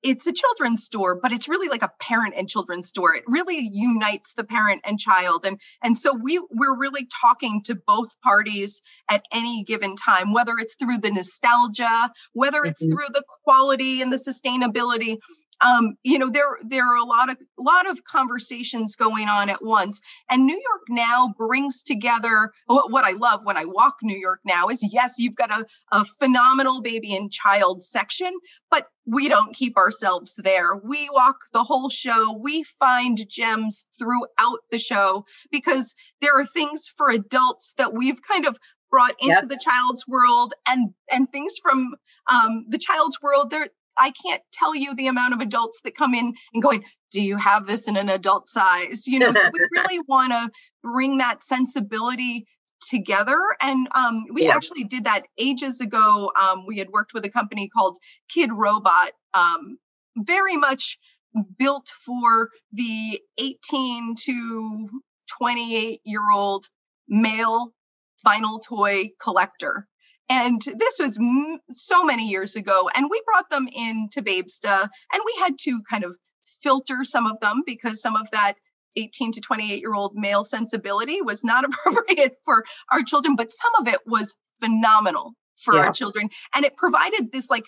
it's 0.03 0.27
a 0.27 0.33
children's 0.33 0.85
store 0.85 1.19
but 1.21 1.33
it's 1.33 1.49
really 1.49 1.69
like 1.69 1.83
a 1.83 1.91
parent 2.01 2.35
and 2.37 2.49
children's 2.49 2.89
store. 2.89 3.15
It 3.15 3.25
really 3.27 3.69
unites 3.73 4.35
the 4.35 4.45
parent 4.45 4.83
and 4.85 4.99
child. 4.99 5.45
And 5.45 5.61
and 5.83 5.97
so 5.97 6.15
we 6.15 6.39
we're 6.51 6.77
really 6.77 7.09
talking 7.21 7.63
to 7.65 7.75
both 7.75 8.21
parties 8.21 8.83
at 9.11 9.25
any 9.33 9.65
given 9.65 9.97
time 9.97 10.33
whether 10.33 10.53
it's 10.59 10.77
through 10.77 10.99
the 10.99 11.11
nostalgia 11.11 12.11
whether 12.33 12.65
it's 12.65 12.85
mm-hmm. 12.85 12.93
through 12.93 13.07
the 13.13 13.25
quality 13.45 14.03
and 14.03 14.13
the 14.13 14.17
sustainability 14.17 15.19
um, 15.61 15.97
you 16.03 16.19
know 16.19 16.31
there 16.31 16.59
there 16.65 16.85
are 16.85 16.97
a 16.97 17.05
lot 17.05 17.31
of 17.31 17.37
a 17.59 17.63
lot 17.63 17.89
of 17.89 18.05
conversations 18.05 18.97
going 18.97 19.29
on 19.29 19.49
at 19.49 19.65
once 19.65 20.01
and 20.31 20.45
new 20.45 20.55
york 20.55 20.83
now 20.89 21.35
brings 21.39 21.83
together 21.83 22.53
what 22.67 23.05
i 23.05 23.13
love 23.13 23.41
when 23.45 23.57
i 23.57 23.65
walk 23.65 23.97
new 24.03 24.17
york 24.17 24.41
now 24.45 24.69
is 24.69 24.87
yes 24.93 25.15
you've 25.19 25.35
got 25.35 25.51
a, 25.51 25.65
a 25.93 26.05
phenomenal 26.05 26.81
baby 26.83 27.15
and 27.15 27.33
child 27.33 27.83
section 27.83 28.33
but 28.71 28.87
we 29.07 29.29
don't 29.29 29.55
keep 29.55 29.77
ourselves 29.77 30.39
there 30.43 30.77
we 30.77 31.09
walk 31.11 31.37
the 31.53 31.63
whole 31.63 31.89
show 31.89 32.39
we 32.43 32.63
find 32.63 33.19
gems 33.29 33.87
throughout 33.99 34.59
the 34.71 34.79
show 34.79 35.25
because 35.51 35.95
there 36.21 36.39
are 36.39 36.47
things 36.47 36.93
for 36.97 37.11
adults 37.11 37.75
that 37.79 37.95
we've 37.95 38.21
kind 38.23 38.47
of 38.47 38.59
brought 38.91 39.15
into 39.21 39.35
yes. 39.35 39.49
the 39.49 39.61
child's 39.63 40.07
world 40.07 40.55
and 40.69 40.91
and 41.11 41.31
things 41.31 41.59
from 41.61 41.95
um, 42.33 42.65
the 42.69 42.79
child's 42.79 43.21
world 43.21 43.51
there 43.51 43.69
I 43.99 44.13
can't 44.25 44.43
tell 44.53 44.75
you 44.75 44.95
the 44.95 45.07
amount 45.07 45.35
of 45.35 45.41
adults 45.41 45.81
that 45.85 45.97
come 45.97 46.15
in 46.15 46.35
and 46.53 46.63
going, 46.63 46.85
do 47.11 47.23
you 47.23 47.37
have 47.37 47.67
this 47.67 47.89
in 47.89 47.97
an 47.97 48.09
adult 48.09 48.49
size? 48.49 49.07
You 49.07 49.19
know, 49.19 49.33
so 49.33 49.43
we 49.53 49.69
really 49.81 50.01
want 50.07 50.33
to 50.33 50.51
bring 50.83 51.19
that 51.19 51.43
sensibility 51.43 52.47
together. 52.89 53.39
And 53.61 53.89
um, 53.95 54.27
we 54.33 54.45
yeah. 54.45 54.55
actually 54.55 54.85
did 54.85 55.05
that 55.05 55.23
ages 55.39 55.81
ago. 55.81 56.31
Um, 56.41 56.65
we 56.67 56.79
had 56.79 56.91
worked 56.91 57.15
with 57.15 57.25
a 57.25 57.31
company 57.31 57.69
called 57.69 57.97
Kidrobot, 58.35 59.11
um, 59.35 59.79
very 60.17 60.57
much 60.57 60.99
built 61.59 61.89
for 61.89 62.51
the 62.73 63.21
18 63.39 64.15
to 64.25 64.89
28 65.39 66.01
year 66.05 66.21
old 66.35 66.67
male 67.09 67.73
vinyl 68.27 68.61
toy 68.67 69.11
collector. 69.21 69.87
And 70.29 70.61
this 70.61 70.99
was 70.99 71.19
m- 71.19 71.59
so 71.71 72.05
many 72.05 72.29
years 72.29 72.57
ago. 72.57 72.91
And 72.95 73.09
we 73.11 73.23
brought 73.25 73.49
them 73.51 73.69
into 73.69 74.23
Babesta 74.23 74.89
and 75.13 75.23
we 75.25 75.35
had 75.41 75.59
to 75.61 75.83
kind 75.89 76.05
of 76.05 76.17
filter 76.63 77.05
some 77.05 77.27
of 77.27 77.39
them 77.41 77.63
because 77.65 78.01
some 78.01 78.17
of 78.17 78.31
that 78.33 78.55
18 78.97 79.33
to 79.33 79.41
28 79.41 79.81
year 79.81 79.95
old 79.95 80.15
male 80.15 80.45
sensibility 80.45 81.23
was 81.23 81.45
not 81.45 81.65
appropriate 81.87 82.37
for 82.45 82.65
our 82.91 83.03
children, 83.03 83.37
but 83.37 83.51
some 83.51 83.73
of 83.79 83.89
it 83.89 84.01
was 84.07 84.35
phenomenal 84.61 85.35
for 85.57 85.75
yeah. 85.75 85.81
our 85.81 85.93
children. 85.93 86.29
And 86.55 86.65
it 86.65 86.77
provided 86.77 87.31
this 87.33 87.51
like 87.51 87.65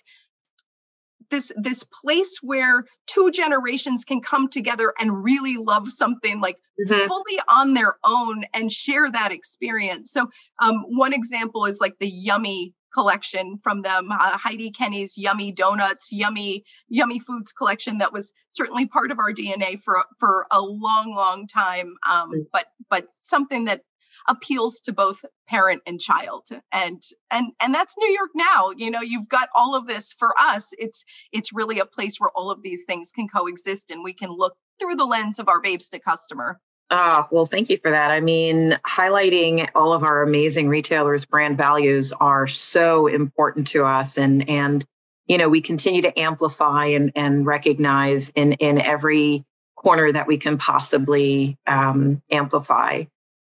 this 1.31 1.53
this 1.57 1.85
place 1.85 2.39
where 2.43 2.85
two 3.07 3.31
generations 3.31 4.05
can 4.05 4.21
come 4.21 4.49
together 4.49 4.93
and 4.99 5.25
really 5.25 5.57
love 5.57 5.89
something 5.89 6.41
like 6.41 6.57
mm-hmm. 6.81 7.07
fully 7.07 7.41
on 7.49 7.75
their 7.75 7.97
own 8.05 8.45
and 8.55 8.71
share 8.71 9.11
that 9.11 9.33
experience 9.33 10.13
so 10.13 10.29
um, 10.61 10.85
one 10.89 11.13
example 11.13 11.65
is 11.67 11.81
like 11.81 11.99
the 11.99 12.09
yummy 12.09 12.75
collection 12.93 13.59
from 13.63 13.83
them 13.83 14.11
uh, 14.11 14.39
heidi 14.39 14.71
kenney's 14.71 15.19
yummy 15.19 15.53
donuts 15.53 16.11
yummy 16.13 16.65
yummy 16.89 17.19
foods 17.19 17.53
collection 17.53 17.99
that 17.99 18.13
was 18.13 18.33
certainly 18.49 18.87
part 18.87 19.11
of 19.11 19.19
our 19.19 19.33
dna 19.33 19.79
for 19.79 20.03
for 20.19 20.47
a 20.51 20.61
long 20.61 21.15
long 21.15 21.47
time 21.47 21.95
um, 22.11 22.33
mm. 22.33 22.47
but 22.53 22.67
but 22.89 23.07
something 23.19 23.67
that 23.67 23.83
appeals 24.27 24.81
to 24.81 24.93
both 24.93 25.25
parent 25.49 25.83
and 25.87 26.01
child. 26.01 26.49
And 26.73 27.03
and 27.31 27.53
and 27.61 27.75
that's 27.75 27.97
new 27.99 28.09
york 28.09 28.31
now 28.35 28.71
you 28.77 28.91
know 28.91 29.01
you've 29.01 29.29
got 29.29 29.49
all 29.55 29.75
of 29.75 29.87
this 29.87 30.13
for 30.13 30.35
us. 30.39 30.73
It's 30.79 31.05
it's 31.33 31.53
really 31.53 31.79
a 31.79 31.87
place 31.87 32.19
where 32.19 32.31
all 32.35 32.51
of 32.51 32.63
these 32.63 32.85
things 32.85 33.13
can 33.13 33.29
coexist 33.29 33.91
and 33.91 34.03
we 34.03 34.15
can 34.15 34.31
look 34.31 34.55
through 34.79 34.97
the 34.97 35.05
lens 35.05 35.39
of 35.39 35.49
our 35.49 35.61
Babesta 35.61 36.01
customer. 36.01 36.61
Ah, 36.91 37.25
oh, 37.25 37.29
well, 37.31 37.47
thank 37.47 37.69
you 37.69 37.77
for 37.77 37.91
that. 37.91 38.11
I 38.11 38.21
mean, 38.21 38.79
highlighting 38.87 39.69
all 39.75 39.93
of 39.93 40.05
our 40.05 40.23
amazing 40.23 40.69
retailers' 40.69 41.27
brand 41.27 41.59
values 41.59 42.15
are 42.15 42.47
so 42.47 43.09
important 43.09 43.67
to 43.69 43.85
us, 43.85 44.17
and 44.17 44.49
and 44.49 44.85
you 45.27 45.37
know 45.37 45.51
we 45.51 45.61
continue 45.61 46.03
to 46.03 46.19
amplify 46.19 46.87
and 46.87 47.13
and 47.15 47.45
recognize 47.45 48.31
in 48.31 48.55
in 48.55 48.81
every 48.81 49.45
corner 49.77 50.11
that 50.11 50.27
we 50.27 50.39
can 50.39 50.57
possibly 50.57 51.59
um, 51.67 52.23
amplify 52.31 53.05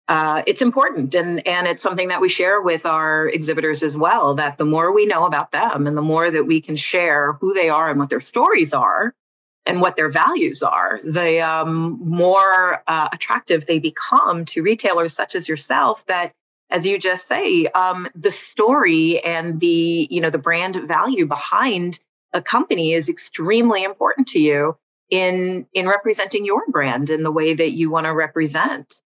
uh, 0.08 0.44
it's 0.46 0.62
important. 0.62 1.16
And 1.16 1.46
and 1.48 1.68
it's 1.68 1.82
something 1.82 2.10
that 2.10 2.22
we 2.22 2.30
share 2.30 2.62
with 2.62 2.86
our 2.86 3.28
exhibitors 3.30 3.84
as 3.84 3.96
well 3.96 4.36
that 4.36 4.58
the 4.58 4.66
more 4.66 4.92
we 4.92 5.06
know 5.06 5.26
about 5.26 5.52
them 5.52 5.88
and 5.88 5.98
the 5.98 6.02
more 6.02 6.30
that 6.30 6.46
we 6.46 6.62
can 6.62 6.76
share 6.76 7.34
who 7.34 7.54
they 7.54 7.70
are 7.70 7.90
and 7.90 8.00
what 8.00 8.10
their 8.10 8.22
stories 8.22 8.74
are 8.74 9.14
and 9.66 9.80
what 9.80 9.96
their 9.96 10.10
values 10.10 10.62
are 10.62 11.00
the 11.04 11.40
um, 11.40 12.00
more 12.04 12.84
uh, 12.88 13.08
attractive 13.14 13.66
they 13.66 13.80
become 13.80 14.44
to 14.46 14.62
retailers 14.62 15.14
such 15.14 15.36
as 15.36 15.48
yourself 15.48 16.06
that 16.08 16.34
as 16.70 16.86
you 16.86 17.00
just 17.00 17.28
say 17.28 17.66
um, 17.68 18.08
the 18.14 18.32
story 18.32 19.24
and 19.24 19.62
the 19.62 20.08
you 20.12 20.20
know 20.20 20.30
the 20.30 20.38
brand 20.38 20.76
value 20.88 21.26
behind 21.26 22.00
a 22.34 22.42
company 22.42 22.94
is 22.94 23.08
extremely 23.08 23.84
important 23.84 24.28
to 24.28 24.40
you 24.40 24.76
in 25.10 25.66
in 25.74 25.88
representing 25.88 26.44
your 26.46 26.64
brand 26.68 27.10
in 27.10 27.24
the 27.24 27.32
way 27.32 27.54
that 27.54 27.72
you 27.72 27.90
want 27.90 28.06
to 28.06 28.14
represent 28.14 29.02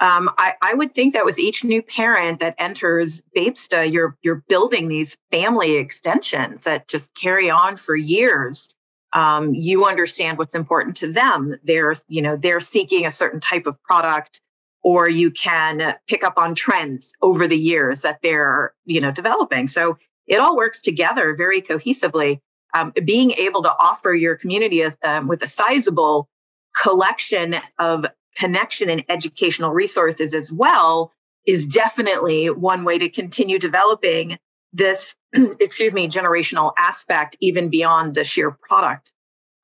um, 0.00 0.28
I, 0.38 0.54
I, 0.60 0.74
would 0.74 0.94
think 0.94 1.14
that 1.14 1.24
with 1.24 1.38
each 1.38 1.62
new 1.62 1.80
parent 1.80 2.40
that 2.40 2.56
enters 2.58 3.22
Babesta, 3.36 3.90
you're 3.90 4.16
you're 4.22 4.42
building 4.48 4.88
these 4.88 5.16
family 5.30 5.76
extensions 5.76 6.64
that 6.64 6.88
just 6.88 7.14
carry 7.14 7.48
on 7.48 7.76
for 7.76 7.94
years. 7.94 8.68
Um, 9.12 9.54
you 9.54 9.84
understand 9.84 10.36
what's 10.36 10.56
important 10.56 10.96
to 10.96 11.12
them. 11.12 11.56
They're 11.62 11.94
you 12.08 12.22
know 12.22 12.36
they're 12.36 12.60
seeking 12.60 13.06
a 13.06 13.10
certain 13.10 13.38
type 13.38 13.66
of 13.66 13.80
product, 13.82 14.40
or 14.82 15.08
you 15.08 15.30
can 15.30 15.94
pick 16.08 16.24
up 16.24 16.34
on 16.38 16.56
trends 16.56 17.12
over 17.22 17.46
the 17.46 17.58
years 17.58 18.02
that 18.02 18.20
they're 18.20 18.74
you 18.84 19.00
know 19.00 19.12
developing. 19.12 19.68
So 19.68 19.96
it 20.26 20.40
all 20.40 20.56
works 20.56 20.80
together 20.80 21.36
very 21.36 21.62
cohesively. 21.62 22.40
Um, 22.74 22.92
being 23.04 23.30
able 23.32 23.62
to 23.62 23.72
offer 23.78 24.12
your 24.12 24.34
community 24.34 24.80
a, 24.80 24.92
um, 25.04 25.28
with 25.28 25.44
a 25.44 25.48
sizable 25.48 26.28
collection 26.74 27.54
of 27.78 28.04
connection 28.36 28.90
and 28.90 29.04
educational 29.08 29.70
resources 29.70 30.34
as 30.34 30.52
well 30.52 31.12
is 31.46 31.66
definitely 31.66 32.50
one 32.50 32.84
way 32.84 32.98
to 32.98 33.08
continue 33.08 33.58
developing 33.58 34.38
this, 34.72 35.14
excuse 35.60 35.94
me, 35.94 36.08
generational 36.08 36.72
aspect, 36.76 37.36
even 37.40 37.68
beyond 37.68 38.14
the 38.14 38.24
sheer 38.24 38.50
product. 38.50 39.12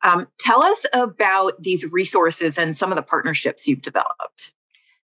Um, 0.03 0.29
tell 0.39 0.63
us 0.63 0.87
about 0.93 1.63
these 1.63 1.85
resources 1.91 2.59
and 2.59 2.77
some 2.77 2.91
of 2.91 2.97
the 2.97 3.03
partnerships 3.03 3.67
you've 3.67 3.83
developed. 3.83 4.53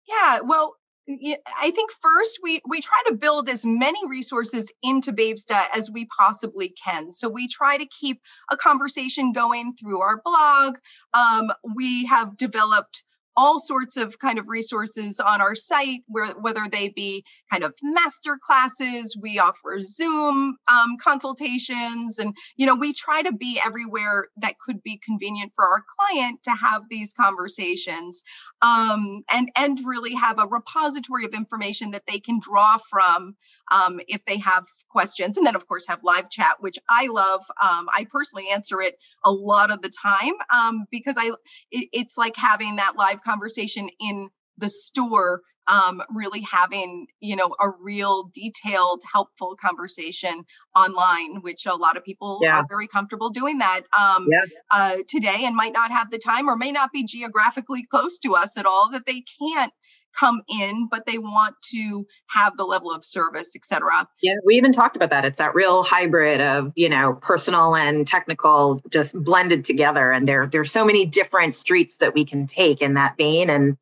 Yeah, 0.09 0.41
well, 0.45 0.77
I 1.09 1.71
think 1.71 1.93
first 2.01 2.41
we 2.43 2.61
we 2.69 2.81
try 2.81 2.99
to 3.07 3.15
build 3.15 3.49
as 3.49 3.65
many 3.65 4.07
resources 4.09 4.73
into 4.83 5.13
Babesta 5.13 5.67
as 5.75 5.89
we 5.91 6.07
possibly 6.07 6.69
can. 6.69 7.13
So 7.13 7.29
we 7.29 7.47
try 7.47 7.77
to 7.77 7.87
keep 7.87 8.21
a 8.51 8.57
conversation 8.57 9.33
going 9.33 9.75
through 9.75 10.01
our 10.01 10.21
blog. 10.25 10.79
Um, 11.15 11.53
we 11.77 12.07
have 12.07 12.37
developed 12.37 13.05
all 13.37 13.59
sorts 13.59 13.97
of 13.97 14.19
kind 14.19 14.39
of 14.39 14.49
resources 14.49 15.21
on 15.21 15.41
our 15.41 15.55
site, 15.55 16.03
where 16.07 16.29
whether 16.41 16.63
they 16.71 16.89
be 16.89 17.25
kind 17.51 17.65
of 17.65 17.75
master 17.83 18.39
classes, 18.43 19.17
we 19.21 19.39
offer 19.39 19.83
Zoom 19.83 20.57
um, 20.73 20.97
consultations, 21.01 22.19
and 22.19 22.35
you 22.57 22.67
know 22.67 22.75
we 22.75 22.93
try 22.93 23.23
to 23.23 23.33
be 23.33 23.61
everywhere 23.65 24.29
that 24.39 24.59
could 24.59 24.83
be 24.83 24.99
convenient 25.05 25.53
for 25.55 25.65
our 25.65 25.83
client 25.99 26.43
to 26.45 26.53
have 26.53 26.83
these 26.89 27.13
conversations, 27.13 28.23
um, 28.63 29.23
and 29.33 29.51
and 29.57 29.81
really 29.85 30.15
have 30.15 30.39
a 30.39 30.47
repository 30.47 31.25
of 31.25 31.35
information 31.35 31.91
that 31.91 32.07
they 32.07 32.19
can 32.19 32.41
draw 32.41 32.77
from 32.89 33.37
um, 33.71 34.01
if 34.09 34.25
they 34.25 34.39
have 34.39 34.65
questions, 34.89 35.37
and 35.37 35.47
then 35.47 35.57
of 35.57 35.67
course 35.67 35.87
have 35.87 36.01
live 36.03 36.31
chat, 36.31 36.57
which 36.61 36.79
I 36.89 37.09
love. 37.09 37.43
Um, 37.63 37.89
I 37.95 38.07
personally 38.11 38.49
answer 38.51 38.81
it 38.81 38.99
a 39.25 39.31
lot 39.31 39.71
of 39.71 39.83
the 39.83 39.91
time 39.91 40.35
um, 40.55 40.85
because 40.91 41.17
I 41.19 41.33
it, 41.71 41.89
it's 41.93 42.17
like 42.19 42.37
having 42.37 42.77
that 42.77 42.97
live 42.97 43.21
conversation 43.27 43.89
in 44.01 44.29
the 44.59 44.69
store 44.69 45.43
um, 45.69 46.01
really 46.11 46.41
having 46.43 47.07
you 47.21 47.37
know 47.37 47.55
a 47.61 47.71
real 47.81 48.31
detailed 48.33 49.03
helpful 49.13 49.57
conversation 49.57 50.45
online 50.75 51.43
which 51.43 51.67
a 51.67 51.75
lot 51.75 51.97
of 51.97 52.05
people 52.05 52.39
yeah. 52.43 52.59
are 52.59 52.67
very 52.69 52.87
comfortable 52.87 53.31
doing 53.31 53.59
that 53.59 53.83
um, 53.99 54.29
yeah. 54.31 54.39
uh, 54.71 54.97
today 55.09 55.39
and 55.41 55.57
might 55.57 55.73
not 55.73 55.91
have 55.91 56.11
the 56.11 56.19
time 56.19 56.49
or 56.49 56.57
may 56.57 56.73
not 56.73 56.93
be 56.93 57.05
geographically 57.05 57.85
close 57.91 58.19
to 58.19 58.35
us 58.35 58.57
at 58.57 58.67
all 58.67 58.91
that 58.91 59.07
they 59.07 59.23
can't 59.41 59.73
come 60.19 60.41
in 60.49 60.89
but 60.91 61.07
they 61.07 61.19
want 61.19 61.55
to 61.63 62.07
have 62.29 62.57
the 62.57 62.65
level 62.65 62.93
of 62.93 63.05
service 63.05 63.55
etc 63.57 64.07
yeah 64.23 64.35
we 64.45 64.57
even 64.57 64.73
talked 64.73 64.97
about 64.97 65.11
that 65.11 65.25
it's 65.25 65.39
that 65.39 65.55
real 65.55 65.83
hybrid 65.83 66.41
of 66.41 66.73
you 66.77 66.89
know 66.89 67.15
personal 67.15 67.75
and 67.75 68.07
technical 68.07 68.81
just 68.91 69.15
blended 69.23 69.65
together 69.65 70.11
and 70.11 70.27
there 70.27 70.47
there's 70.47 70.73
so 70.73 70.85
many 70.85 71.07
different 71.07 71.55
streets 71.55 71.97
that 71.97 72.15
we 72.15 72.25
can 72.25 72.47
take 72.47 72.83
in 72.83 72.95
that 72.95 73.17
vein 73.17 73.51
and 73.51 73.77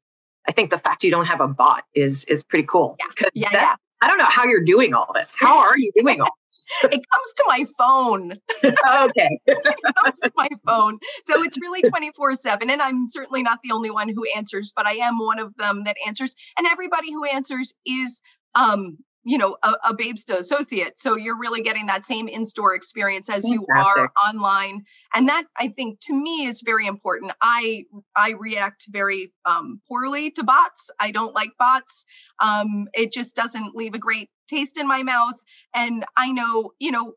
I 0.47 0.53
think 0.53 0.71
the 0.71 0.79
fact 0.79 1.05
you 1.05 1.11
don't 1.11 1.27
have 1.27 1.41
a 1.41 1.49
bot 1.49 1.85
is 1.95 2.25
is 2.27 2.45
pretty 2.45 2.67
cool. 2.69 2.97
Yeah. 2.99 3.29
Yeah, 3.35 3.49
yeah. 3.53 3.75
I 4.03 4.09
don't 4.09 4.19
know 4.19 4.25
how 4.25 4.45
you're 4.45 4.65
doing 4.65 4.93
all 4.93 5.11
this. 5.15 5.31
How 5.35 5.61
are 5.61 5.79
you 5.79 5.91
doing 5.97 6.21
all 6.21 6.27
this? 6.27 6.44
it 6.85 6.91
comes 7.11 7.33
to 7.37 7.45
my 7.47 7.65
phone. 7.79 8.33
okay. 8.65 9.39
it 9.47 9.95
comes 9.97 10.19
to 10.21 10.33
my 10.37 10.49
phone. 10.67 10.99
So 11.25 11.43
it's 11.43 11.59
really 11.61 11.83
24 11.83 12.35
7. 12.35 12.71
And 12.71 12.83
I'm 12.83 13.07
certainly 13.09 13.43
not 13.43 13.61
the 13.63 13.73
only 13.73 13.91
one 13.91 14.09
who 14.09 14.25
answers, 14.37 14.73
but 14.75 14.87
I 14.87 14.95
am 14.95 15.19
one 15.19 15.39
of 15.39 15.55
them 15.57 15.85
that 15.85 15.97
answers. 16.07 16.35
And 16.57 16.67
everybody 16.67 17.13
who 17.13 17.25
answers 17.25 17.75
is 17.87 18.23
um 18.55 18.99
you 19.25 19.39
know 19.39 19.57
a, 19.63 19.75
a 19.85 19.97
babesta 19.97 20.37
associate 20.37 20.99
so 20.99 21.17
you're 21.17 21.39
really 21.39 21.63
getting 21.63 21.87
that 21.87 22.05
same 22.05 22.29
in-store 22.29 22.75
experience 22.75 23.29
as 23.29 23.49
Fantastic. 23.49 23.61
you 23.61 23.67
are 23.75 24.13
online 24.29 24.85
and 25.15 25.29
that 25.29 25.45
i 25.57 25.69
think 25.69 25.99
to 26.01 26.15
me 26.15 26.45
is 26.47 26.63
very 26.63 26.87
important 26.87 27.33
i 27.41 27.85
i 28.15 28.35
react 28.39 28.87
very 28.89 29.33
um, 29.47 29.81
poorly 29.89 30.31
to 30.31 30.45
bots 30.45 30.91
i 31.01 31.11
don't 31.11 31.35
like 31.35 31.51
bots 31.59 32.05
um, 32.39 32.87
it 32.93 33.13
just 33.13 33.35
doesn't 33.35 33.75
leave 33.75 33.95
a 33.95 33.99
great 33.99 34.29
taste 34.49 34.79
in 34.79 34.87
my 34.87 35.03
mouth 35.03 35.41
and 35.75 36.05
i 36.17 36.31
know 36.33 36.73
you 36.79 36.91
know 36.91 37.15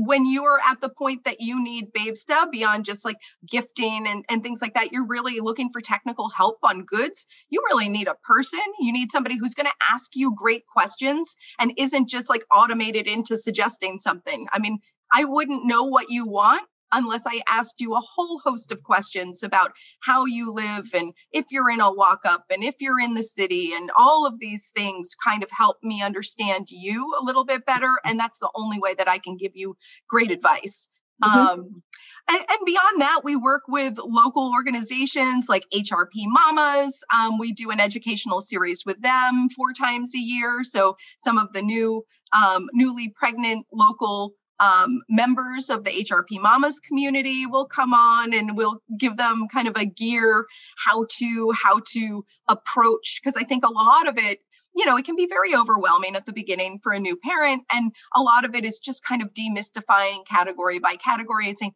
when 0.00 0.24
you 0.24 0.44
are 0.44 0.60
at 0.64 0.80
the 0.80 0.88
point 0.88 1.24
that 1.24 1.40
you 1.40 1.62
need 1.62 1.92
Babesta 1.92 2.48
beyond 2.52 2.84
just 2.84 3.04
like 3.04 3.16
gifting 3.44 4.06
and, 4.06 4.24
and 4.28 4.44
things 4.44 4.62
like 4.62 4.74
that, 4.74 4.92
you're 4.92 5.06
really 5.06 5.40
looking 5.40 5.70
for 5.70 5.80
technical 5.80 6.28
help 6.28 6.58
on 6.62 6.84
goods. 6.84 7.26
You 7.50 7.64
really 7.68 7.88
need 7.88 8.06
a 8.06 8.14
person. 8.14 8.60
You 8.78 8.92
need 8.92 9.10
somebody 9.10 9.36
who's 9.36 9.54
going 9.54 9.66
to 9.66 9.86
ask 9.92 10.14
you 10.14 10.36
great 10.36 10.66
questions 10.66 11.36
and 11.58 11.72
isn't 11.76 12.08
just 12.08 12.30
like 12.30 12.44
automated 12.54 13.08
into 13.08 13.36
suggesting 13.36 13.98
something. 13.98 14.46
I 14.52 14.60
mean, 14.60 14.78
I 15.12 15.24
wouldn't 15.24 15.66
know 15.66 15.84
what 15.84 16.10
you 16.10 16.28
want 16.28 16.62
unless 16.92 17.26
I 17.26 17.42
asked 17.48 17.80
you 17.80 17.94
a 17.94 18.00
whole 18.00 18.38
host 18.38 18.72
of 18.72 18.82
questions 18.82 19.42
about 19.42 19.72
how 20.00 20.24
you 20.24 20.52
live 20.52 20.88
and 20.94 21.12
if 21.32 21.46
you're 21.50 21.70
in 21.70 21.80
a 21.80 21.92
walk 21.92 22.20
up 22.24 22.44
and 22.50 22.64
if 22.64 22.76
you're 22.80 23.00
in 23.00 23.14
the 23.14 23.22
city 23.22 23.72
and 23.74 23.90
all 23.96 24.26
of 24.26 24.38
these 24.38 24.70
things 24.74 25.14
kind 25.22 25.42
of 25.42 25.50
help 25.50 25.76
me 25.82 26.02
understand 26.02 26.68
you 26.70 27.14
a 27.20 27.24
little 27.24 27.44
bit 27.44 27.66
better. 27.66 27.98
And 28.04 28.18
that's 28.18 28.38
the 28.38 28.50
only 28.54 28.78
way 28.78 28.94
that 28.94 29.08
I 29.08 29.18
can 29.18 29.36
give 29.36 29.52
you 29.54 29.76
great 30.08 30.30
advice. 30.30 30.88
Mm-hmm. 31.22 31.38
Um, 31.38 31.82
and, 32.30 32.40
and, 32.40 32.58
beyond 32.66 33.00
that, 33.00 33.22
we 33.24 33.36
work 33.36 33.62
with 33.68 33.98
local 33.98 34.52
organizations 34.52 35.48
like 35.48 35.64
HRP 35.74 36.26
Mamas. 36.26 37.02
Um, 37.12 37.38
we 37.38 37.52
do 37.52 37.70
an 37.70 37.80
educational 37.80 38.40
series 38.40 38.84
with 38.84 39.00
them 39.00 39.48
four 39.56 39.72
times 39.72 40.14
a 40.14 40.18
year. 40.18 40.62
So 40.62 40.96
some 41.18 41.38
of 41.38 41.52
the 41.52 41.62
new, 41.62 42.04
um, 42.36 42.68
newly 42.72 43.12
pregnant 43.16 43.66
local 43.72 44.34
um, 44.60 45.02
members 45.08 45.70
of 45.70 45.84
the 45.84 45.90
HRP 45.90 46.40
Mamas 46.40 46.80
community 46.80 47.46
will 47.46 47.66
come 47.66 47.94
on 47.94 48.34
and 48.34 48.56
we'll 48.56 48.82
give 48.96 49.16
them 49.16 49.46
kind 49.52 49.68
of 49.68 49.76
a 49.76 49.84
gear 49.84 50.46
how 50.76 51.06
to 51.18 51.52
how 51.52 51.80
to 51.92 52.24
approach 52.48 53.20
because 53.22 53.36
I 53.36 53.44
think 53.44 53.64
a 53.64 53.72
lot 53.72 54.08
of 54.08 54.18
it 54.18 54.40
you 54.74 54.84
know 54.84 54.96
it 54.96 55.04
can 55.04 55.16
be 55.16 55.26
very 55.26 55.54
overwhelming 55.54 56.16
at 56.16 56.26
the 56.26 56.32
beginning 56.32 56.80
for 56.82 56.92
a 56.92 56.98
new 56.98 57.16
parent 57.16 57.62
and 57.72 57.92
a 58.16 58.20
lot 58.20 58.44
of 58.44 58.54
it 58.54 58.64
is 58.64 58.78
just 58.78 59.04
kind 59.04 59.22
of 59.22 59.32
demystifying 59.34 60.26
category 60.26 60.78
by 60.78 60.96
category 60.96 61.48
and 61.48 61.58
saying 61.58 61.74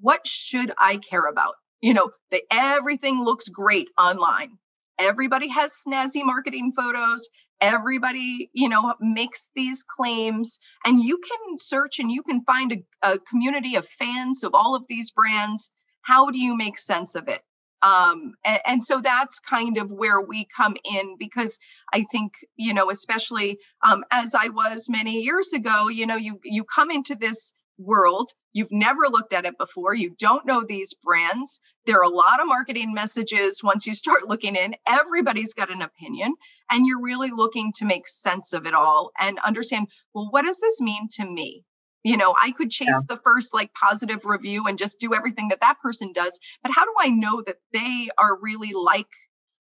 what 0.00 0.26
should 0.26 0.72
I 0.78 0.98
care 0.98 1.26
about? 1.26 1.54
You 1.80 1.94
know 1.94 2.10
that 2.30 2.42
everything 2.50 3.22
looks 3.22 3.48
great 3.48 3.88
online 3.98 4.58
everybody 4.98 5.48
has 5.48 5.84
snazzy 5.86 6.24
marketing 6.24 6.72
photos. 6.72 7.28
Everybody 7.60 8.50
you 8.52 8.68
know 8.68 8.94
makes 9.00 9.50
these 9.54 9.82
claims. 9.82 10.58
And 10.84 11.02
you 11.02 11.18
can 11.18 11.58
search 11.58 11.98
and 11.98 12.10
you 12.10 12.22
can 12.22 12.42
find 12.44 12.72
a, 12.72 13.12
a, 13.12 13.18
community 13.18 13.76
of 13.76 13.86
fans 13.86 14.44
of 14.44 14.54
all 14.54 14.74
of 14.74 14.86
these 14.88 15.10
brands. 15.10 15.70
How 16.02 16.30
do 16.30 16.38
you 16.38 16.56
make 16.56 16.78
sense 16.78 17.14
of 17.14 17.28
it? 17.28 17.42
Um, 17.82 18.34
and, 18.44 18.60
and, 18.66 18.82
so 18.82 19.00
that's 19.00 19.38
kind 19.38 19.76
of 19.76 19.92
where 19.92 20.20
we 20.20 20.46
come 20.46 20.76
in 20.84 21.16
because 21.18 21.58
i 21.92 22.04
think 22.10 22.32
you 22.56 22.72
know 22.72 22.90
especially 22.90 23.58
um, 23.86 24.02
as 24.10 24.34
i 24.34 24.48
was 24.48 24.88
many 24.88 25.20
years 25.20 25.52
ago 25.52 25.88
you 25.88 26.06
know 26.06 26.16
you 26.16 26.40
you 26.42 26.64
come 26.64 26.90
into 26.90 27.14
this 27.14 27.52
world. 27.78 28.30
You've 28.52 28.72
never 28.72 29.02
looked 29.10 29.32
at 29.32 29.44
it 29.44 29.58
before. 29.58 29.94
You 29.94 30.14
don't 30.18 30.46
know 30.46 30.62
these 30.62 30.94
brands. 30.94 31.60
There 31.84 31.98
are 31.98 32.02
a 32.02 32.08
lot 32.08 32.40
of 32.40 32.46
marketing 32.46 32.94
messages 32.94 33.62
once 33.62 33.86
you 33.86 33.94
start 33.94 34.22
looking 34.28 34.56
in. 34.56 34.74
Everybody's 34.86 35.54
got 35.54 35.70
an 35.70 35.82
opinion, 35.82 36.34
and 36.70 36.86
you're 36.86 37.02
really 37.02 37.30
looking 37.30 37.72
to 37.76 37.84
make 37.84 38.08
sense 38.08 38.52
of 38.52 38.66
it 38.66 38.74
all 38.74 39.10
and 39.20 39.38
understand 39.40 39.88
well, 40.14 40.28
what 40.30 40.44
does 40.44 40.60
this 40.60 40.80
mean 40.80 41.08
to 41.12 41.24
me? 41.24 41.64
You 42.02 42.16
know, 42.16 42.34
I 42.40 42.52
could 42.52 42.70
chase 42.70 42.88
yeah. 42.88 43.00
the 43.08 43.20
first 43.24 43.52
like 43.52 43.74
positive 43.74 44.24
review 44.24 44.66
and 44.68 44.78
just 44.78 45.00
do 45.00 45.12
everything 45.14 45.48
that 45.48 45.60
that 45.60 45.80
person 45.82 46.12
does. 46.12 46.38
But 46.62 46.72
how 46.72 46.84
do 46.84 46.94
I 47.00 47.08
know 47.08 47.42
that 47.44 47.56
they 47.72 48.08
are 48.16 48.38
really 48.40 48.72
like 48.72 49.10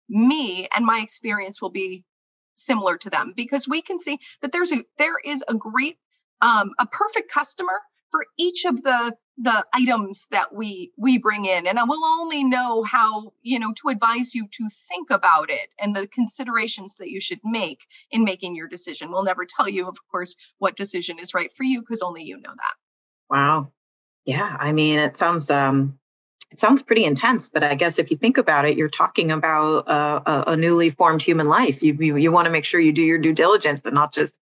me 0.10 0.68
and 0.76 0.86
my 0.86 1.00
experience 1.00 1.62
will 1.62 1.70
be 1.70 2.04
similar 2.56 2.98
to 2.98 3.10
them? 3.10 3.34
Because 3.36 3.68
we 3.68 3.82
can 3.82 3.98
see 3.98 4.20
that 4.42 4.52
there's 4.52 4.74
a 4.74 4.84
there 4.98 5.18
is 5.24 5.44
a 5.48 5.56
great 5.56 5.98
um, 6.42 6.72
a 6.78 6.86
perfect 6.86 7.32
customer 7.32 7.80
for 8.14 8.28
each 8.38 8.66
of 8.66 8.84
the 8.84 9.16
the 9.40 9.66
items 9.74 10.28
that 10.30 10.54
we 10.54 10.92
we 10.96 11.18
bring 11.18 11.46
in. 11.46 11.66
And 11.66 11.80
i 11.80 11.84
will 11.84 12.06
only 12.06 12.44
know 12.44 12.84
how 12.84 13.34
you 13.42 13.58
know 13.58 13.74
to 13.82 13.90
advise 13.90 14.36
you 14.36 14.48
to 14.52 14.70
think 14.88 15.10
about 15.10 15.50
it 15.50 15.70
and 15.80 15.96
the 15.96 16.08
considerations 16.08 16.98
that 16.98 17.10
you 17.10 17.20
should 17.20 17.40
make 17.44 17.88
in 18.12 18.24
making 18.24 18.56
your 18.56 18.68
decision. 18.68 19.10
We'll 19.10 19.24
never 19.24 19.46
tell 19.46 19.68
you 19.68 19.88
of 19.88 19.98
course 20.12 20.36
what 20.60 20.78
decision 20.78 21.18
is 21.18 21.34
right 21.34 21.52
for 21.52 21.64
you 21.64 21.80
because 21.80 22.04
only 22.04 22.24
you 22.24 22.38
know 22.38 22.54
that. 22.56 22.76
Wow. 23.32 23.72
Yeah 24.26 24.56
i 24.60 24.72
mean 24.72 25.00
it 25.00 25.18
sounds 25.18 25.50
um 25.50 25.98
it 26.52 26.60
sounds 26.60 26.84
pretty 26.84 27.04
intense 27.04 27.50
but 27.50 27.64
i 27.64 27.74
guess 27.74 27.98
if 27.98 28.12
you 28.12 28.18
think 28.18 28.38
about 28.38 28.66
it 28.66 28.78
you're 28.78 28.88
talking 28.88 29.32
about 29.32 29.90
a, 29.90 30.52
a, 30.52 30.56
newly 30.56 30.92
formed 30.92 31.24
human 31.24 31.48
life. 31.48 31.82
You 31.82 31.98
you, 32.00 32.16
you 32.18 32.32
want 32.32 32.46
to 32.46 32.52
make 32.52 32.64
sure 32.64 32.80
you 32.80 32.94
do 32.94 33.02
your 33.02 33.18
due 33.18 33.34
diligence 33.34 33.82
and 33.86 33.96
not 33.96 34.14
just 34.14 34.40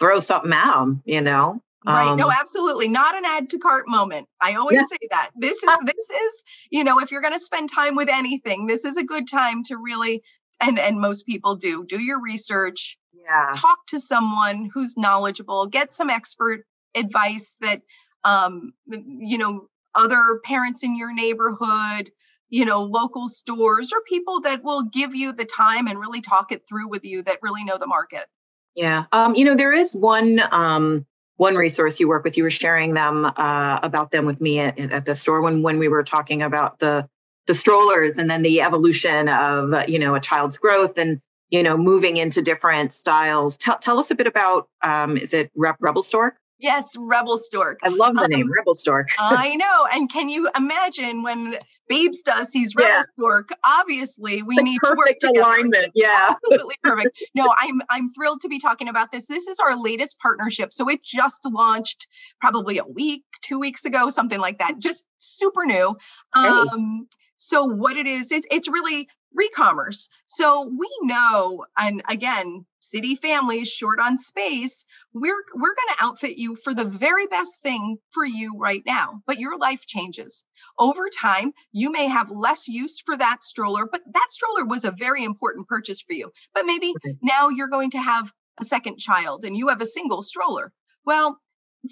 throw 0.00 0.18
something 0.18 0.52
at 0.52 0.74
them 0.74 1.02
you 1.06 1.20
know 1.20 1.62
Right. 1.86 2.08
Um, 2.08 2.16
no, 2.16 2.32
absolutely. 2.32 2.88
Not 2.88 3.16
an 3.16 3.24
add 3.24 3.50
to 3.50 3.58
cart 3.58 3.84
moment. 3.86 4.28
I 4.40 4.54
always 4.54 4.76
yeah. 4.76 4.84
say 4.86 5.08
that. 5.10 5.30
This 5.36 5.62
is 5.62 5.78
this 5.84 6.10
is, 6.10 6.44
you 6.70 6.82
know, 6.82 6.98
if 6.98 7.12
you're 7.12 7.22
going 7.22 7.34
to 7.34 7.40
spend 7.40 7.70
time 7.72 7.94
with 7.94 8.08
anything, 8.08 8.66
this 8.66 8.84
is 8.84 8.96
a 8.96 9.04
good 9.04 9.28
time 9.28 9.62
to 9.64 9.76
really 9.76 10.22
and 10.60 10.78
and 10.78 11.00
most 11.00 11.26
people 11.26 11.54
do. 11.54 11.84
Do 11.84 12.00
your 12.00 12.20
research. 12.20 12.98
Yeah. 13.12 13.50
Talk 13.54 13.78
to 13.88 14.00
someone 14.00 14.68
who's 14.72 14.96
knowledgeable, 14.96 15.66
get 15.66 15.94
some 15.94 16.10
expert 16.10 16.64
advice 16.94 17.56
that 17.60 17.82
um 18.24 18.72
you 18.88 19.38
know, 19.38 19.68
other 19.94 20.40
parents 20.44 20.82
in 20.82 20.96
your 20.96 21.14
neighborhood, 21.14 22.10
you 22.48 22.64
know, 22.64 22.82
local 22.82 23.28
stores 23.28 23.92
or 23.92 24.00
people 24.08 24.40
that 24.40 24.64
will 24.64 24.82
give 24.82 25.14
you 25.14 25.32
the 25.32 25.44
time 25.44 25.86
and 25.86 26.00
really 26.00 26.20
talk 26.20 26.50
it 26.50 26.66
through 26.68 26.88
with 26.88 27.04
you 27.04 27.22
that 27.22 27.38
really 27.42 27.62
know 27.62 27.78
the 27.78 27.86
market. 27.86 28.26
Yeah. 28.74 29.04
Um, 29.12 29.36
you 29.36 29.44
know, 29.44 29.54
there 29.54 29.72
is 29.72 29.94
one 29.94 30.42
um 30.50 31.06
one 31.36 31.54
resource 31.54 32.00
you 32.00 32.08
work 32.08 32.24
with, 32.24 32.36
you 32.36 32.42
were 32.42 32.50
sharing 32.50 32.94
them 32.94 33.24
uh, 33.24 33.80
about 33.82 34.10
them 34.10 34.24
with 34.24 34.40
me 34.40 34.58
at, 34.60 34.78
at, 34.78 35.04
the 35.04 35.14
store 35.14 35.40
when 35.40 35.62
when 35.62 35.78
we 35.78 35.88
were 35.88 36.02
talking 36.02 36.42
about 36.42 36.78
the 36.78 37.08
the 37.46 37.54
strollers 37.54 38.18
and 38.18 38.28
then 38.28 38.42
the 38.42 38.62
evolution 38.62 39.28
of 39.28 39.88
you 39.88 39.98
know 39.98 40.14
a 40.14 40.20
child's 40.20 40.58
growth 40.58 40.98
and 40.98 41.20
you 41.50 41.62
know 41.62 41.76
moving 41.76 42.16
into 42.16 42.42
different 42.42 42.92
styles. 42.92 43.56
Tell 43.56 43.78
tell 43.78 43.98
us 43.98 44.10
a 44.10 44.14
bit 44.14 44.26
about 44.26 44.68
um, 44.82 45.16
is 45.16 45.34
it 45.34 45.50
Re- 45.54 45.72
Rebel 45.78 46.02
Stork? 46.02 46.36
Yes, 46.58 46.96
Rebel 46.98 47.36
Stork. 47.36 47.80
I 47.82 47.88
love 47.88 48.14
the 48.14 48.22
um, 48.22 48.30
name 48.30 48.50
Rebel 48.50 48.74
Stork. 48.74 49.08
I 49.18 49.56
know. 49.56 49.86
And 49.92 50.10
can 50.10 50.28
you 50.28 50.50
imagine 50.56 51.22
when 51.22 51.56
Babesta 51.90 52.44
sees 52.44 52.74
Rebel 52.74 52.90
yeah. 52.90 53.00
Stork? 53.12 53.50
Obviously, 53.64 54.42
we 54.42 54.56
the 54.56 54.62
need 54.62 54.78
to 54.82 54.94
work 54.96 55.18
together. 55.20 55.40
alignment. 55.40 55.92
Yeah, 55.94 56.30
absolutely 56.30 56.76
perfect. 56.82 57.22
No, 57.34 57.52
I'm 57.60 57.82
I'm 57.90 58.12
thrilled 58.12 58.40
to 58.42 58.48
be 58.48 58.58
talking 58.58 58.88
about 58.88 59.12
this. 59.12 59.28
This 59.28 59.48
is 59.48 59.60
our 59.60 59.76
latest 59.76 60.18
partnership. 60.18 60.72
So 60.72 60.88
it 60.88 61.02
just 61.04 61.46
launched 61.50 62.08
probably 62.40 62.78
a 62.78 62.84
week, 62.84 63.24
two 63.42 63.58
weeks 63.58 63.84
ago, 63.84 64.08
something 64.08 64.40
like 64.40 64.58
that. 64.60 64.78
Just 64.78 65.04
super 65.18 65.66
new. 65.66 65.96
Um, 66.34 67.06
hey. 67.10 67.16
So 67.36 67.66
what 67.66 67.96
it 67.96 68.06
is, 68.06 68.32
it, 68.32 68.46
it's 68.50 68.68
really 68.68 69.08
recommerce. 69.38 70.08
So 70.26 70.62
we 70.66 70.88
know, 71.02 71.66
and 71.78 72.02
again, 72.08 72.64
city 72.90 73.14
families 73.14 73.68
short 73.68 74.00
on 74.00 74.18
space, 74.18 74.84
we're 75.12 75.42
we're 75.54 75.74
going 75.74 75.94
to 75.96 76.04
outfit 76.04 76.36
you 76.36 76.54
for 76.54 76.74
the 76.74 76.84
very 76.84 77.26
best 77.26 77.62
thing 77.62 77.98
for 78.10 78.24
you 78.24 78.54
right 78.58 78.82
now. 78.86 79.22
But 79.26 79.38
your 79.38 79.58
life 79.58 79.86
changes. 79.86 80.44
Over 80.78 81.08
time, 81.08 81.52
you 81.72 81.90
may 81.90 82.06
have 82.06 82.30
less 82.30 82.68
use 82.68 83.00
for 83.00 83.16
that 83.16 83.42
stroller, 83.42 83.86
but 83.86 84.02
that 84.12 84.30
stroller 84.30 84.64
was 84.64 84.84
a 84.84 84.90
very 84.92 85.24
important 85.24 85.68
purchase 85.68 86.00
for 86.00 86.12
you. 86.12 86.30
But 86.54 86.66
maybe 86.66 86.94
okay. 86.96 87.16
now 87.22 87.48
you're 87.48 87.68
going 87.68 87.90
to 87.92 87.98
have 87.98 88.32
a 88.58 88.64
second 88.64 88.98
child 88.98 89.44
and 89.44 89.56
you 89.56 89.68
have 89.68 89.80
a 89.80 89.86
single 89.86 90.22
stroller. 90.22 90.72
Well, 91.04 91.38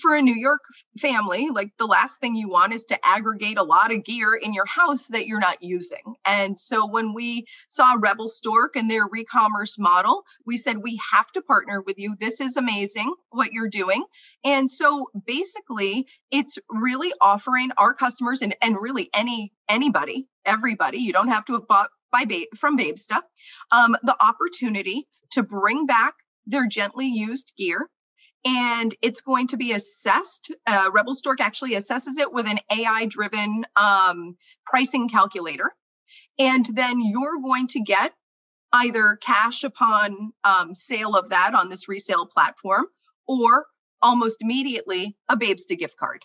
for 0.00 0.14
a 0.14 0.22
New 0.22 0.34
York 0.34 0.60
family, 0.98 1.50
like 1.50 1.70
the 1.78 1.86
last 1.86 2.20
thing 2.20 2.34
you 2.34 2.48
want 2.48 2.72
is 2.72 2.84
to 2.86 3.06
aggregate 3.06 3.58
a 3.58 3.62
lot 3.62 3.92
of 3.92 4.04
gear 4.04 4.34
in 4.34 4.54
your 4.54 4.66
house 4.66 5.08
that 5.08 5.26
you're 5.26 5.40
not 5.40 5.62
using. 5.62 6.14
And 6.24 6.58
so 6.58 6.86
when 6.86 7.14
we 7.14 7.46
saw 7.68 7.96
Rebel 7.98 8.28
Stork 8.28 8.76
and 8.76 8.90
their 8.90 9.06
re-commerce 9.10 9.78
model, 9.78 10.24
we 10.46 10.56
said 10.56 10.78
we 10.78 11.00
have 11.12 11.30
to 11.32 11.42
partner 11.42 11.82
with 11.82 11.98
you. 11.98 12.16
This 12.18 12.40
is 12.40 12.56
amazing 12.56 13.12
what 13.30 13.52
you're 13.52 13.68
doing. 13.68 14.04
And 14.44 14.70
so 14.70 15.08
basically, 15.26 16.06
it's 16.30 16.58
really 16.68 17.12
offering 17.20 17.70
our 17.76 17.94
customers 17.94 18.42
and, 18.42 18.54
and 18.62 18.76
really 18.80 19.10
any 19.14 19.52
anybody, 19.68 20.28
everybody, 20.44 20.98
you 20.98 21.12
don't 21.12 21.28
have 21.28 21.44
to 21.46 21.54
have 21.54 21.66
bought 21.68 21.90
by 22.12 22.24
from 22.56 22.78
Babesta, 22.78 23.20
um, 23.72 23.96
the 24.02 24.16
opportunity 24.22 25.06
to 25.32 25.42
bring 25.42 25.86
back 25.86 26.14
their 26.46 26.66
gently 26.66 27.06
used 27.06 27.54
gear 27.56 27.88
and 28.44 28.94
it's 29.00 29.22
going 29.22 29.48
to 29.48 29.56
be 29.56 29.72
assessed. 29.72 30.54
Uh, 30.66 30.90
Rebel 30.92 31.14
Stork 31.14 31.40
actually 31.40 31.72
assesses 31.72 32.18
it 32.18 32.32
with 32.32 32.46
an 32.46 32.58
AI 32.70 33.06
driven 33.06 33.64
um, 33.76 34.36
pricing 34.66 35.08
calculator. 35.08 35.72
And 36.38 36.64
then 36.74 37.00
you're 37.00 37.40
going 37.40 37.68
to 37.68 37.80
get 37.80 38.12
either 38.72 39.16
cash 39.20 39.64
upon 39.64 40.32
um, 40.42 40.74
sale 40.74 41.16
of 41.16 41.30
that 41.30 41.54
on 41.54 41.68
this 41.68 41.88
resale 41.88 42.26
platform 42.26 42.86
or 43.26 43.66
almost 44.02 44.42
immediately 44.42 45.16
a 45.28 45.36
Babesta 45.36 45.78
gift 45.78 45.96
card. 45.96 46.24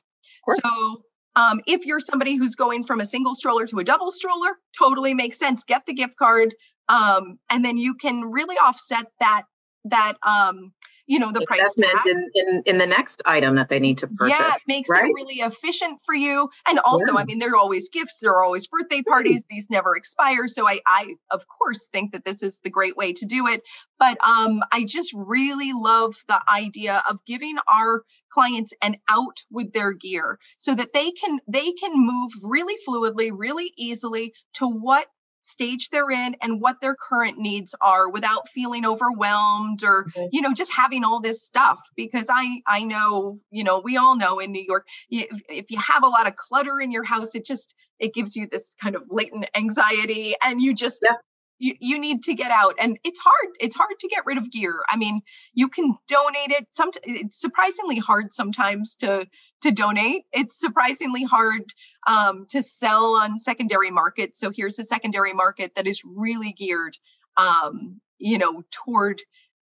So 0.64 1.04
um, 1.36 1.62
if 1.68 1.86
you're 1.86 2.00
somebody 2.00 2.36
who's 2.36 2.56
going 2.56 2.84
from 2.84 3.00
a 3.00 3.06
single 3.06 3.36
stroller 3.36 3.66
to 3.68 3.80
a 3.80 3.84
double 3.84 4.12
stroller, 4.12 4.52
totally 4.78 5.14
makes 5.14 5.38
sense. 5.38 5.64
Get 5.64 5.86
the 5.86 5.94
gift 5.94 6.18
card, 6.18 6.56
um, 6.88 7.40
and 7.50 7.64
then 7.64 7.78
you 7.78 7.96
can 7.96 8.32
really 8.32 8.56
offset 8.56 9.06
that 9.20 9.44
that 9.86 10.14
um, 10.24 10.74
you 11.10 11.18
know 11.18 11.32
the 11.32 11.42
investment 11.42 11.92
price 11.92 12.06
in, 12.06 12.30
in 12.36 12.64
in 12.68 12.78
the 12.78 12.86
next 12.86 13.24
item 13.26 13.56
that 13.56 13.68
they 13.68 13.80
need 13.80 13.98
to 13.98 14.08
purchase. 14.08 14.38
Yeah, 14.40 14.52
it 14.52 14.62
makes 14.68 14.90
right? 14.90 15.06
it 15.06 15.14
really 15.16 15.38
efficient 15.38 16.00
for 16.06 16.14
you. 16.14 16.50
And 16.68 16.78
also, 16.80 17.14
yeah. 17.14 17.20
I 17.20 17.26
mean, 17.26 17.40
there 17.40 17.54
are 17.54 17.58
always 17.58 17.90
gifts, 17.90 18.20
there 18.22 18.32
are 18.32 18.44
always 18.44 18.68
birthday 18.68 19.02
parties. 19.02 19.44
These 19.50 19.72
never 19.72 19.96
expire. 19.96 20.48
So 20.48 20.68
I, 20.68 20.82
I 20.86 21.16
of 21.32 21.46
course 21.48 21.88
think 21.88 22.12
that 22.12 22.26
this 22.26 22.44
is 22.44 22.60
the 22.60 22.70
great 22.70 22.96
way 22.96 23.14
to 23.14 23.26
do 23.26 23.48
it. 23.48 23.64
But 23.98 24.18
um, 24.24 24.62
I 24.72 24.86
just 24.86 25.12
really 25.16 25.74
love 25.74 26.16
the 26.28 26.40
idea 26.48 27.02
of 27.10 27.18
giving 27.26 27.58
our 27.68 28.04
clients 28.32 28.74
an 28.84 28.98
out 29.10 29.44
with 29.50 29.74
their 29.74 29.94
gear 29.94 30.38
so 30.58 30.76
that 30.76 30.94
they 30.94 31.10
can 31.10 31.40
they 31.48 31.72
can 31.72 31.92
move 31.96 32.32
really 32.44 32.76
fluidly, 32.88 33.32
really 33.34 33.74
easily 33.76 34.34
to 34.54 34.68
what 34.68 35.08
stage 35.42 35.90
they're 35.90 36.12
in 36.12 36.36
and 36.42 36.62
what 36.62 36.82
their 36.82 36.96
current 36.96 37.38
needs 37.38 37.76
are 37.82 38.10
without 38.10 38.48
feeling 38.50 38.86
overwhelmed 38.86 39.84
or 39.84 40.06
mm-hmm. 40.06 40.28
you 40.32 40.42
know 40.42 40.54
just 40.54 40.74
having 40.74 41.04
all 41.04 41.20
this 41.22 41.44
stuff 41.44 41.80
because 41.96 42.30
i 42.32 42.62
i 42.68 42.84
know 42.84 43.40
you 43.52 43.64
know 43.64 43.80
we 43.80 43.98
all 43.98 44.18
know 44.18 44.40
in 44.40 44.52
new 44.52 44.64
york 44.64 44.88
if, 45.10 45.42
if 45.50 45.72
you 45.72 45.80
have 45.80 46.04
a 46.04 46.08
lot 46.08 46.28
of 46.28 46.36
clutter 46.36 46.80
in 46.80 46.92
your 46.92 47.04
house 47.04 47.36
it 47.36 47.46
just 47.46 47.76
it 48.00 48.14
gives 48.14 48.36
you 48.36 48.48
this 48.52 48.76
kind 48.82 48.96
of 48.96 49.04
latent 49.10 49.46
anxiety 49.56 50.36
and 50.44 50.62
you 50.62 50.74
just 50.74 51.00
yeah 51.04 51.16
you, 51.60 51.76
you 51.80 52.00
need 52.00 52.24
to 52.24 52.34
get 52.34 52.52
out 52.52 52.76
and 52.80 52.98
it's 53.04 53.20
hard 53.20 53.56
it's 53.60 53.76
hard 53.76 54.00
to 54.00 54.08
get 54.08 54.26
rid 54.26 54.38
of 54.38 54.50
gear. 54.52 54.82
I 54.90 54.98
mean 54.98 55.22
you 55.54 55.68
can 55.68 55.96
donate 56.08 56.52
it. 56.52 56.68
Some 56.72 56.92
it's 57.04 57.40
surprisingly 57.40 57.98
hard 57.98 58.34
sometimes 58.34 58.96
to 58.98 59.28
to 59.62 59.72
donate. 59.72 60.24
It's 60.34 60.60
surprisingly 60.60 61.24
hard 61.24 61.64
um, 62.08 62.46
to 62.50 62.64
sell 62.64 63.16
on 63.16 63.38
secondary 63.38 63.92
market 63.92 64.36
so 64.36 64.52
here's 64.56 64.80
a 64.80 64.84
secondary 64.84 65.34
market 65.34 65.76
that 65.76 65.88
is 65.88 66.02
really 66.06 66.54
geared 66.54 66.98
um, 67.38 68.00
you 68.18 68.38
know 68.38 68.64
toward 68.72 69.22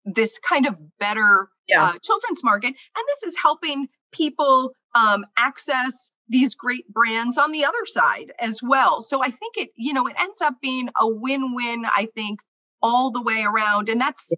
this 0.05 0.39
kind 0.39 0.67
of 0.67 0.79
better 0.99 1.49
yeah. 1.69 1.85
uh, 1.85 1.93
children's 2.03 2.43
market 2.43 2.69
and 2.69 3.05
this 3.09 3.23
is 3.25 3.37
helping 3.41 3.89
people 4.13 4.73
um, 4.95 5.25
access 5.37 6.13
these 6.29 6.55
great 6.55 6.87
brands 6.93 7.39
on 7.39 7.53
the 7.53 7.65
other 7.65 7.85
side 7.85 8.33
as 8.39 8.61
well. 8.63 9.01
So 9.01 9.23
I 9.23 9.31
think 9.31 9.57
it, 9.57 9.71
you 9.77 9.93
know, 9.93 10.07
it 10.07 10.15
ends 10.19 10.43
up 10.43 10.55
being 10.61 10.89
a 11.01 11.09
win-win, 11.09 11.85
I 11.87 12.09
think, 12.15 12.41
all 12.83 13.11
the 13.11 13.23
way 13.23 13.43
around. 13.43 13.89
And 13.89 14.01
that's 14.01 14.33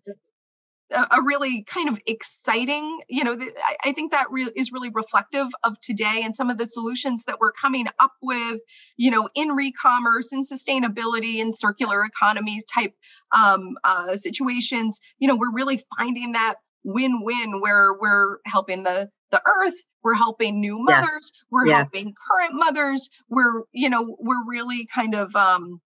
a, 0.93 1.19
a 1.19 1.23
really 1.25 1.63
kind 1.65 1.89
of 1.89 1.99
exciting, 2.07 3.01
you 3.09 3.25
know, 3.25 3.33
I, 3.33 3.77
I 3.87 3.93
think 3.93 4.13
that 4.13 4.31
re- 4.31 4.51
is 4.55 4.73
really 4.73 4.91
reflective 4.91 5.49
of 5.63 5.81
today 5.81 6.23
and 6.25 6.35
some 6.35 6.51
of 6.51 6.59
the 6.59 6.67
solutions 6.67 7.25
that 7.25 7.39
we're 7.41 7.53
coming 7.53 7.87
up 8.01 8.13
with, 8.23 8.61
you 8.97 9.11
know, 9.11 9.29
in 9.35 9.49
re-commerce 9.49 10.33
and 10.33 10.45
sustainability 10.45 11.41
and 11.41 11.55
circular 11.55 12.05
economy 12.05 12.61
type 12.73 12.95
um, 13.37 13.77
uh, 13.85 14.17
situations. 14.17 15.01
You 15.19 15.29
know, 15.29 15.37
we're 15.37 15.53
really 15.53 15.81
finding 15.99 16.33
that 16.33 16.57
win-win 16.85 17.61
where 17.61 17.95
we're 17.99 18.39
helping 18.47 18.83
the 18.83 19.09
the 19.31 19.43
earth 19.47 19.75
we're 20.05 20.15
helping 20.15 20.61
new 20.61 20.79
mothers 20.79 21.33
yes. 21.35 21.45
we're 21.51 21.67
yes. 21.67 21.77
helping 21.77 22.15
current 22.31 22.53
mothers 22.55 23.09
we're 23.29 23.63
you 23.73 23.89
know 23.89 24.17
we're 24.21 24.45
really 24.47 24.87
kind 24.87 25.15
of 25.15 25.35
um 25.35 25.81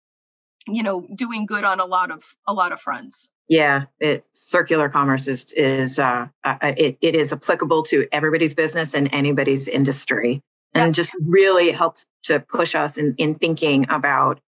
you 0.67 0.83
know 0.83 1.07
doing 1.15 1.47
good 1.47 1.65
on 1.65 1.79
a 1.81 1.87
lot 1.87 2.11
of 2.11 2.23
a 2.47 2.53
lot 2.53 2.73
of 2.73 2.81
fronts 2.81 3.31
yeah 3.49 3.85
it 3.99 4.27
circular 4.33 4.89
commerce 4.89 5.27
is 5.29 5.47
is 5.53 5.99
uh, 5.99 6.27
uh 6.45 6.57
it, 6.63 6.99
it 7.01 7.15
is 7.15 7.33
applicable 7.33 7.83
to 7.85 8.07
everybody's 8.13 8.55
business 8.55 8.95
and 8.95 9.09
anybody's 9.13 9.69
industry. 9.69 10.43
And 10.75 10.89
yeah. 10.89 10.93
just 10.93 11.13
really 11.23 11.73
helps 11.73 12.07
to 12.25 12.41
push 12.41 12.75
us 12.75 12.99
in 12.99 13.15
in 13.17 13.37
thinking 13.37 13.87
about 13.89 14.41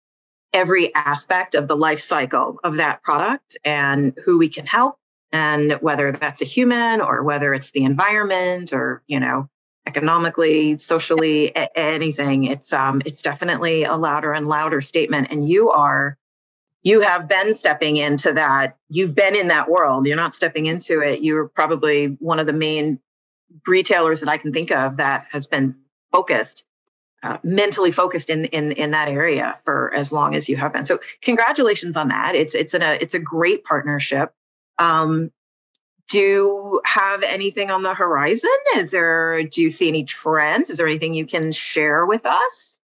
every 0.53 0.95
aspect 0.95 1.55
of 1.55 1.67
the 1.67 1.77
life 1.77 2.01
cycle 2.01 2.59
of 2.63 2.77
that 2.77 3.03
product 3.03 3.57
and 3.65 4.13
who 4.25 4.39
we 4.39 4.49
can 4.49 4.67
help 4.67 4.97
and 5.33 5.73
whether 5.81 6.13
that's 6.13 6.43
a 6.43 6.45
human 6.45 7.01
or 7.01 7.23
whether 7.23 7.55
it's 7.55 7.71
the 7.71 7.85
environment 7.85 8.73
or 8.73 9.03
you 9.07 9.21
know 9.21 9.49
economically 9.87 10.79
socially 10.79 11.49
a- 11.57 11.79
anything. 11.79 12.45
It's 12.45 12.73
um 12.73 13.03
it's 13.05 13.23
definitely 13.23 13.85
a 13.85 13.97
louder 13.97 14.33
and 14.33 14.47
louder 14.47 14.81
statement. 14.81 15.29
And 15.31 15.49
you 15.49 15.71
are 15.71 16.17
you 16.83 17.01
have 17.01 17.29
been 17.29 17.55
stepping 17.55 17.97
into 17.97 18.33
that 18.33 18.77
you've 18.89 19.15
been 19.15 19.37
in 19.37 19.49
that 19.49 19.69
world 19.69 20.07
you're 20.07 20.17
not 20.17 20.35
stepping 20.35 20.67
into 20.67 21.01
it 21.01 21.23
you're 21.23 21.49
probably 21.49 22.07
one 22.21 22.39
of 22.39 22.47
the 22.47 22.53
main 22.53 22.99
retailers 23.67 24.21
that 24.21 24.29
i 24.29 24.37
can 24.37 24.53
think 24.53 24.71
of 24.71 24.97
that 24.99 25.27
has 25.31 25.47
been 25.47 25.75
focused 26.13 26.65
uh, 27.23 27.37
mentally 27.43 27.91
focused 27.91 28.31
in 28.31 28.47
in 28.47 28.73
in 28.73 28.93
that 28.93 29.09
area 29.09 29.59
for 29.65 29.93
as 29.95 30.11
long 30.11 30.35
as 30.35 30.49
you 30.49 30.57
have 30.57 30.73
been 30.73 30.85
so 30.85 30.99
congratulations 31.21 31.97
on 31.97 32.09
that 32.09 32.35
it's 32.35 32.55
it's 32.55 32.75
a 32.75 33.03
it's 33.03 33.15
a 33.15 33.21
great 33.21 33.65
partnership 33.65 34.33
um, 34.79 35.31
do 36.11 36.19
you 36.19 36.81
have 36.85 37.23
anything 37.23 37.71
on 37.71 37.83
the 37.83 37.95
horizon? 37.95 38.51
Is 38.77 38.91
there, 38.91 39.45
do 39.45 39.63
you 39.63 39.71
see 39.71 39.89
any 39.89 40.05
trends? 40.05 40.69
Is 40.69 40.79
there 40.79 40.89
anything 40.89 41.15
you 41.15 41.25
can 41.25 41.53
share 41.53 42.05
with 42.05 42.27
us? 42.27 42.80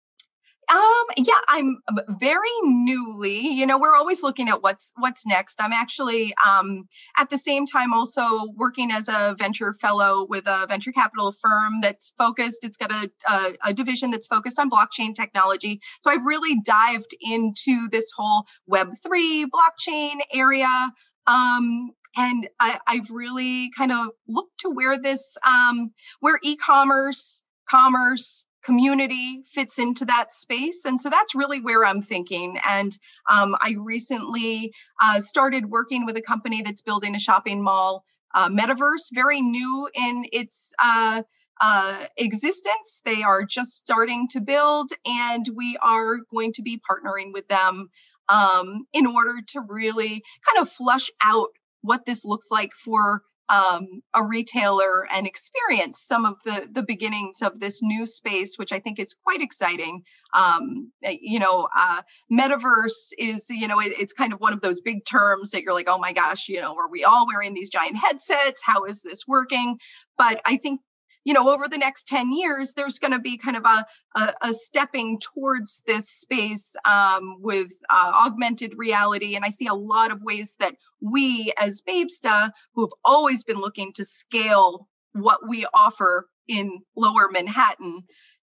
Um, 0.69 1.05
yeah, 1.17 1.39
I'm 1.47 1.77
very 2.09 2.49
newly, 2.63 3.39
you 3.39 3.65
know, 3.65 3.77
we're 3.77 3.95
always 3.95 4.23
looking 4.23 4.49
at 4.49 4.63
what's 4.63 4.93
what's 4.97 5.25
next. 5.25 5.61
I'm 5.61 5.73
actually 5.73 6.33
um 6.45 6.87
at 7.17 7.29
the 7.29 7.37
same 7.37 7.65
time 7.65 7.93
also 7.93 8.23
working 8.55 8.91
as 8.91 9.09
a 9.09 9.35
venture 9.37 9.73
fellow 9.73 10.25
with 10.29 10.47
a 10.47 10.65
venture 10.67 10.91
capital 10.91 11.31
firm 11.31 11.81
that's 11.81 12.13
focused, 12.17 12.63
it's 12.63 12.77
got 12.77 12.91
a, 12.91 13.11
a, 13.29 13.53
a 13.65 13.73
division 13.73 14.11
that's 14.11 14.27
focused 14.27 14.59
on 14.59 14.69
blockchain 14.69 15.13
technology. 15.13 15.81
So 16.01 16.11
I've 16.11 16.25
really 16.25 16.59
dived 16.61 17.15
into 17.21 17.89
this 17.89 18.11
whole 18.15 18.45
web3 18.69 19.45
blockchain 19.45 20.19
area 20.33 20.91
um, 21.27 21.91
and 22.15 22.47
I, 22.59 22.79
have 22.87 23.09
really 23.09 23.71
kind 23.75 23.91
of 23.91 24.09
looked 24.27 24.59
to 24.59 24.69
where 24.69 24.99
this, 24.99 25.37
um, 25.45 25.91
where 26.19 26.39
e-commerce, 26.43 27.43
commerce, 27.69 28.45
community 28.63 29.43
fits 29.47 29.79
into 29.79 30.05
that 30.05 30.33
space. 30.33 30.85
And 30.85 30.99
so 30.99 31.09
that's 31.09 31.35
really 31.35 31.61
where 31.61 31.85
I'm 31.85 32.01
thinking. 32.01 32.57
And 32.67 32.97
um, 33.29 33.55
I 33.61 33.75
recently 33.79 34.73
uh, 35.01 35.19
started 35.19 35.65
working 35.69 36.05
with 36.05 36.17
a 36.17 36.21
company 36.21 36.61
that's 36.61 36.81
building 36.81 37.15
a 37.15 37.19
shopping 37.19 37.61
mall 37.61 38.03
uh, 38.33 38.49
metaverse, 38.49 39.09
very 39.13 39.41
new 39.41 39.89
in 39.93 40.25
its 40.31 40.73
uh, 40.81 41.21
uh, 41.61 42.05
existence. 42.17 43.01
They 43.05 43.21
are 43.21 43.45
just 43.45 43.73
starting 43.73 44.27
to 44.29 44.41
build, 44.41 44.89
and 45.05 45.45
we 45.55 45.77
are 45.81 46.17
going 46.31 46.53
to 46.53 46.61
be 46.61 46.79
partnering 46.79 47.31
with 47.31 47.47
them 47.47 47.89
um, 48.29 48.85
in 48.93 49.05
order 49.05 49.35
to 49.49 49.61
really 49.61 50.23
kind 50.47 50.61
of 50.61 50.69
flush 50.69 51.09
out 51.23 51.49
what 51.81 52.05
this 52.05 52.25
looks 52.25 52.49
like 52.49 52.71
for 52.73 53.21
um, 53.49 54.01
a 54.13 54.23
retailer 54.23 55.05
and 55.11 55.27
experience 55.27 56.01
some 56.01 56.25
of 56.25 56.35
the 56.43 56.67
the 56.71 56.83
beginnings 56.83 57.41
of 57.41 57.59
this 57.59 57.81
new 57.83 58.05
space, 58.05 58.57
which 58.57 58.71
I 58.71 58.79
think 58.79 58.99
is 58.99 59.15
quite 59.23 59.41
exciting. 59.41 60.03
Um, 60.33 60.91
eh, 61.03 61.17
you 61.21 61.39
know, 61.39 61.67
uh, 61.75 62.01
metaverse 62.31 63.11
is 63.17 63.49
you 63.49 63.67
know 63.67 63.79
it, 63.79 63.93
it's 63.99 64.13
kind 64.13 64.33
of 64.33 64.39
one 64.39 64.53
of 64.53 64.61
those 64.61 64.81
big 64.81 65.05
terms 65.05 65.51
that 65.51 65.63
you're 65.63 65.73
like, 65.73 65.89
oh 65.89 65.97
my 65.99 66.13
gosh, 66.13 66.47
you 66.47 66.61
know, 66.61 66.75
are 66.77 66.89
we 66.89 67.03
all 67.03 67.27
wearing 67.27 67.53
these 67.53 67.69
giant 67.69 67.97
headsets? 67.97 68.63
How 68.63 68.85
is 68.85 69.03
this 69.03 69.27
working? 69.27 69.77
But 70.17 70.41
I 70.45 70.57
think 70.57 70.79
you 71.23 71.33
know 71.33 71.49
over 71.49 71.67
the 71.67 71.77
next 71.77 72.07
10 72.07 72.31
years 72.31 72.73
there's 72.73 72.99
going 72.99 73.11
to 73.11 73.19
be 73.19 73.37
kind 73.37 73.57
of 73.57 73.65
a, 73.65 73.85
a, 74.15 74.33
a, 74.41 74.53
stepping 74.53 75.19
towards 75.19 75.83
this 75.87 76.09
space 76.09 76.75
um, 76.85 77.37
with 77.39 77.71
uh, 77.89 78.11
augmented 78.25 78.77
reality. 78.77 79.35
And 79.35 79.45
i 79.45 79.49
see 79.49 79.67
a 79.67 79.73
lot 79.73 80.11
of 80.11 80.21
ways 80.21 80.55
that 80.59 80.75
we 81.01 81.53
as 81.59 81.81
babesta 81.81 82.51
who 82.73 82.81
have 82.81 82.93
always 83.03 83.43
been 83.43 83.59
looking 83.59 83.93
to 83.93 84.05
scale 84.05 84.87
what 85.13 85.47
we 85.47 85.65
offer 85.73 86.27
in 86.47 86.79
lower 86.95 87.29
manhattan 87.31 88.03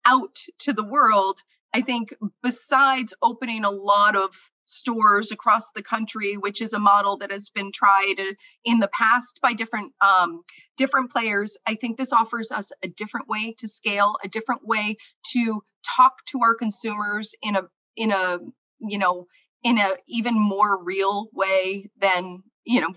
out 0.05 0.35
to 0.59 0.73
the 0.73 0.83
world 0.83 1.39
i 1.73 1.81
think 1.81 2.15
besides 2.41 3.13
opening 3.21 3.63
a 3.63 3.69
lot 3.69 4.15
of 4.15 4.33
stores 4.65 5.31
across 5.31 5.71
the 5.71 5.83
country, 5.83 6.37
which 6.37 6.61
is 6.61 6.73
a 6.73 6.79
model 6.79 7.17
that 7.17 7.31
has 7.31 7.49
been 7.49 7.71
tried 7.71 8.15
in 8.63 8.79
the 8.79 8.87
past 8.87 9.39
by 9.41 9.53
different 9.53 9.93
um, 10.01 10.43
different 10.77 11.11
players. 11.11 11.57
I 11.65 11.75
think 11.75 11.97
this 11.97 12.13
offers 12.13 12.51
us 12.51 12.71
a 12.83 12.87
different 12.87 13.27
way 13.27 13.53
to 13.59 13.67
scale, 13.67 14.15
a 14.23 14.27
different 14.27 14.65
way 14.65 14.97
to 15.33 15.63
talk 15.95 16.13
to 16.27 16.41
our 16.41 16.55
consumers 16.55 17.35
in 17.41 17.55
a 17.55 17.63
in 17.95 18.11
a 18.11 18.39
you 18.79 18.97
know 18.97 19.27
in 19.63 19.77
a 19.77 19.89
even 20.07 20.35
more 20.35 20.83
real 20.83 21.29
way 21.33 21.89
than 21.99 22.43
you 22.65 22.81
know 22.81 22.93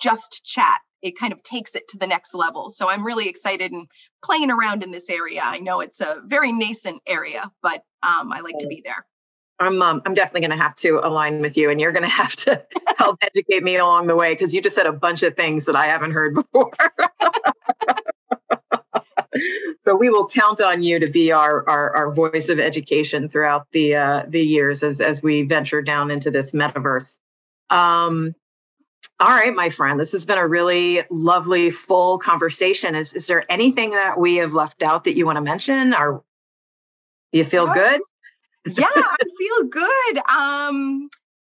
just 0.00 0.44
chat. 0.44 0.80
It 1.00 1.18
kind 1.18 1.32
of 1.32 1.42
takes 1.42 1.74
it 1.74 1.88
to 1.88 1.98
the 1.98 2.06
next 2.06 2.32
level. 2.32 2.68
So 2.68 2.88
i'm 2.88 3.04
really 3.04 3.28
excited 3.28 3.72
and 3.72 3.88
playing 4.24 4.50
around 4.50 4.84
in 4.84 4.92
this 4.92 5.10
area. 5.10 5.40
I 5.42 5.58
know 5.58 5.80
it's 5.80 6.00
a 6.00 6.20
very 6.24 6.52
nascent 6.52 7.02
area 7.06 7.50
but 7.60 7.82
um, 8.04 8.32
i 8.32 8.40
like 8.40 8.58
to 8.58 8.68
be 8.68 8.82
there 8.84 9.04
I'm 9.62 9.80
um, 9.82 10.02
I'm 10.04 10.14
definitely 10.14 10.42
going 10.42 10.58
to 10.58 10.62
have 10.62 10.74
to 10.76 11.00
align 11.02 11.40
with 11.40 11.56
you, 11.56 11.70
and 11.70 11.80
you're 11.80 11.92
going 11.92 12.02
to 12.02 12.08
have 12.08 12.34
to 12.36 12.64
help 12.98 13.18
educate 13.22 13.62
me 13.62 13.76
along 13.76 14.06
the 14.06 14.16
way 14.16 14.30
because 14.30 14.54
you 14.54 14.62
just 14.62 14.76
said 14.76 14.86
a 14.86 14.92
bunch 14.92 15.22
of 15.22 15.34
things 15.34 15.66
that 15.66 15.76
I 15.76 15.86
haven't 15.86 16.12
heard 16.12 16.34
before. 16.34 16.70
so 19.80 19.96
we 19.96 20.10
will 20.10 20.26
count 20.26 20.60
on 20.60 20.82
you 20.82 20.98
to 20.98 21.08
be 21.08 21.32
our 21.32 21.68
our, 21.68 21.96
our 21.96 22.12
voice 22.12 22.48
of 22.48 22.58
education 22.58 23.28
throughout 23.28 23.66
the 23.72 23.94
uh, 23.94 24.24
the 24.28 24.40
years 24.40 24.82
as 24.82 25.00
as 25.00 25.22
we 25.22 25.42
venture 25.42 25.82
down 25.82 26.10
into 26.10 26.30
this 26.30 26.52
metaverse. 26.52 27.18
Um, 27.70 28.34
all 29.20 29.28
right, 29.28 29.54
my 29.54 29.70
friend, 29.70 30.00
this 30.00 30.12
has 30.12 30.24
been 30.24 30.38
a 30.38 30.46
really 30.46 31.04
lovely, 31.08 31.70
full 31.70 32.18
conversation. 32.18 32.96
Is, 32.96 33.12
is 33.12 33.28
there 33.28 33.44
anything 33.50 33.90
that 33.90 34.18
we 34.18 34.36
have 34.36 34.52
left 34.52 34.82
out 34.82 35.04
that 35.04 35.16
you 35.16 35.26
want 35.26 35.36
to 35.36 35.42
mention? 35.42 35.94
Or 35.94 36.24
you 37.30 37.44
feel 37.44 37.72
good? 37.72 38.00
Yeah, 38.66 38.86
I 38.94 39.16
feel 39.38 39.68
good. 39.68 40.18
Um, 40.28 41.08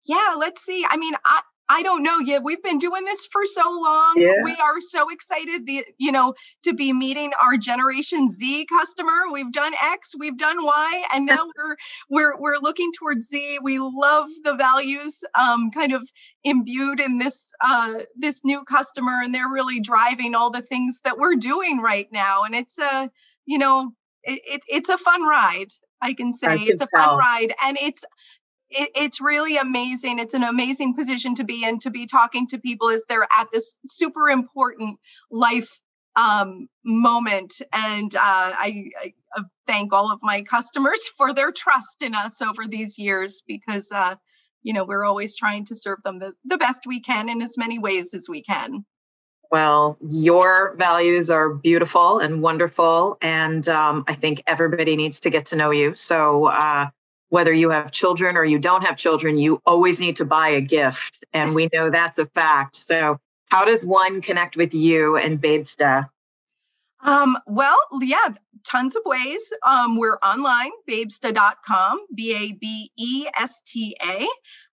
yeah, 0.06 0.36
let's 0.38 0.64
see. 0.64 0.86
I 0.88 0.97
mean, 0.97 1.14
I, 1.26 1.41
I 1.68 1.82
don't 1.82 2.03
know. 2.03 2.20
Yeah, 2.20 2.39
we've 2.43 2.62
been 2.62 2.78
doing 2.78 3.06
this 3.06 3.26
for 3.26 3.45
so 3.45 3.64
long. 3.64 4.14
Yeah. 4.18 4.43
We 4.43 4.51
are 4.51 4.80
so 4.80 5.10
excited, 5.10 5.66
the, 5.66 5.84
you 5.97 6.12
know, 6.12 6.36
to 6.64 6.74
be 6.74 6.93
meeting 6.93 7.32
our 7.43 7.58
Generation 7.58 8.30
Z 8.30 8.68
customer. 8.68 9.32
We've 9.32 9.51
done 9.51 9.74
X, 9.84 10.14
we've 10.18 10.38
done 10.38 10.64
Y, 10.64 11.03
and 11.14 11.26
now 11.26 11.47
we're 11.58 11.76
we're 12.10 12.39
we're 12.39 12.58
looking 12.62 12.91
towards 12.97 13.28
Z. 13.28 13.60
We 13.64 13.80
love 13.80 14.28
the 14.43 14.56
values 14.56 15.24
um, 15.34 15.72
kind 15.72 15.93
of 15.93 16.08
imbued 16.43 16.99
in 16.99 17.18
this 17.18 17.51
uh, 17.64 17.93
this 18.16 18.45
new 18.45 18.64
customer, 18.64 19.22
and 19.24 19.34
they're 19.34 19.49
really 19.51 19.80
driving 19.80 20.36
all 20.36 20.51
the 20.51 20.62
things 20.62 21.01
that 21.03 21.18
we're 21.18 21.36
doing 21.36 21.82
right 21.82 22.08
now. 22.12 22.43
And 22.43 22.53
it's 22.53 22.78
a, 22.78 23.10
you 23.45 23.58
know, 23.58 23.91
it, 24.24 24.41
it 24.45 24.62
it's 24.68 24.89
a 24.89 24.99
fun 24.99 25.24
ride. 25.28 25.72
I 26.06 26.14
can 26.14 26.32
say 26.32 26.47
I 26.47 26.58
it's 26.60 26.82
a 26.82 26.88
tell. 26.88 27.18
fun 27.18 27.18
ride, 27.18 27.53
and 27.64 27.78
it's 27.82 28.06
it, 28.70 28.89
it's 28.95 29.22
really 29.22 29.58
amazing. 29.58 30.20
It's 30.20 30.36
an 30.36 30.43
amazing 30.43 30.95
position 30.95 31.36
to 31.36 31.43
be 31.43 31.64
in 31.64 31.80
to 31.80 31.89
be 31.89 32.06
talking 32.06 32.47
to 32.47 32.60
people 32.60 32.89
as 32.89 33.06
they're 33.10 33.28
at 33.38 33.47
this 33.51 33.80
super 33.86 34.30
important 34.30 34.99
life 35.32 35.82
um, 36.16 36.68
moment. 36.84 37.62
And 37.74 38.16
uh, 38.16 38.20
I, 38.22 38.91
I, 39.01 39.14
uh, 39.36 39.43
thank 39.68 39.93
all 39.93 40.12
of 40.12 40.20
my 40.22 40.43
customers 40.43 41.08
for 41.18 41.34
their 41.34 41.51
trust 41.51 42.03
in 42.03 42.16
us 42.16 42.41
over 42.41 42.66
these 42.68 42.97
years 42.99 43.43
because, 43.47 43.91
uh, 43.91 44.16
you 44.64 44.74
know, 44.74 44.86
we're 44.86 45.03
always 45.03 45.36
trying 45.36 45.66
to 45.66 45.76
serve 45.76 45.99
them 46.03 46.20
the, 46.20 46.34
the 46.45 46.58
best 46.58 46.84
we 46.88 47.01
can 47.01 47.30
in 47.30 47.41
as 47.41 47.58
many 47.58 47.80
ways 47.80 48.14
as 48.14 48.28
we 48.30 48.41
can. 48.41 48.86
Well, 49.52 49.98
your 50.02 50.76
values 50.78 51.30
are 51.30 51.50
beautiful 51.50 52.20
and 52.20 52.41
wonderful. 52.41 53.18
And 53.22 53.68
um, 53.70 54.04
I 54.08 54.14
think 54.14 54.43
everybody 54.48 54.96
needs 54.96 55.22
to 55.22 55.30
get 55.30 55.48
to 55.48 55.56
know 55.56 55.72
you. 55.72 55.96
So, 55.96 56.46
uh, 56.46 56.88
whether 57.30 57.52
you 57.52 57.72
have 57.72 57.91
children 57.91 58.38
or 58.38 58.46
you 58.46 58.60
don't 58.60 58.86
have 58.86 58.98
children, 58.98 59.38
you 59.38 59.62
always 59.66 60.00
need 60.00 60.18
to 60.18 60.26
buy 60.26 60.50
a 60.50 60.62
gift. 60.62 61.26
And 61.34 61.56
we 61.56 61.70
know 61.74 61.89
that's 61.89 62.20
a 62.20 62.28
fact. 62.28 62.76
So, 62.76 63.20
how 63.50 63.66
does 63.66 63.86
one 63.86 64.22
connect 64.22 64.58
with 64.58 64.74
you 64.74 65.18
and 65.18 65.41
Babesta? 65.41 66.10
Um, 67.04 67.38
well, 67.46 67.78
yeah, 68.02 68.30
tons 68.64 68.96
of 68.96 69.04
ways. 69.06 69.54
Um, 69.64 69.98
we're 69.98 70.18
online, 70.18 70.72
babesta.com, 70.89 72.00
B 72.14 72.36
A 72.36 72.54
B 72.54 72.91
E 72.98 73.28
S 73.38 73.62
T 73.62 73.96
A 74.04 74.28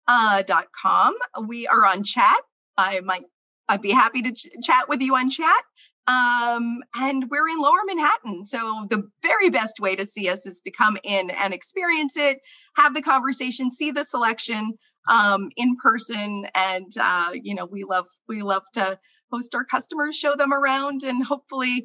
uh, 0.06 0.42
dot 0.42 0.66
com. 0.72 1.14
We 1.46 1.66
are 1.66 1.84
on 1.84 2.04
chat. 2.04 2.40
I 2.76 3.00
might 3.00 3.24
I'd 3.70 3.82
be 3.82 3.92
happy 3.92 4.22
to 4.22 4.32
ch- 4.32 4.48
chat 4.62 4.88
with 4.88 5.00
you 5.00 5.14
on 5.14 5.30
chat. 5.30 5.62
Um, 6.08 6.82
and 6.96 7.30
we're 7.30 7.48
in 7.48 7.58
lower 7.58 7.82
Manhattan. 7.86 8.42
So 8.42 8.86
the 8.90 9.08
very 9.22 9.48
best 9.50 9.78
way 9.78 9.94
to 9.94 10.04
see 10.04 10.28
us 10.28 10.44
is 10.44 10.60
to 10.62 10.72
come 10.72 10.98
in 11.04 11.30
and 11.30 11.54
experience 11.54 12.16
it, 12.16 12.40
have 12.74 12.94
the 12.94 13.02
conversation, 13.02 13.70
see 13.70 13.92
the 13.92 14.04
selection 14.04 14.72
um, 15.08 15.50
in 15.56 15.76
person. 15.76 16.46
And, 16.54 16.90
uh, 17.00 17.30
you 17.34 17.54
know, 17.54 17.64
we 17.64 17.84
love, 17.84 18.06
we 18.28 18.42
love 18.42 18.64
to 18.74 18.98
host 19.30 19.54
our 19.54 19.64
customers, 19.64 20.16
show 20.16 20.34
them 20.34 20.52
around 20.52 21.04
and 21.04 21.24
hopefully 21.24 21.84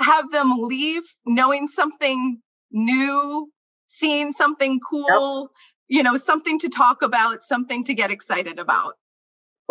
have 0.00 0.28
them 0.32 0.52
leave 0.56 1.04
knowing 1.24 1.68
something 1.68 2.40
new, 2.72 3.48
seeing 3.86 4.32
something 4.32 4.80
cool, 4.80 5.42
yep. 5.42 5.50
you 5.86 6.02
know, 6.02 6.16
something 6.16 6.58
to 6.60 6.68
talk 6.68 7.02
about, 7.02 7.44
something 7.44 7.84
to 7.84 7.94
get 7.94 8.10
excited 8.10 8.58
about. 8.58 8.94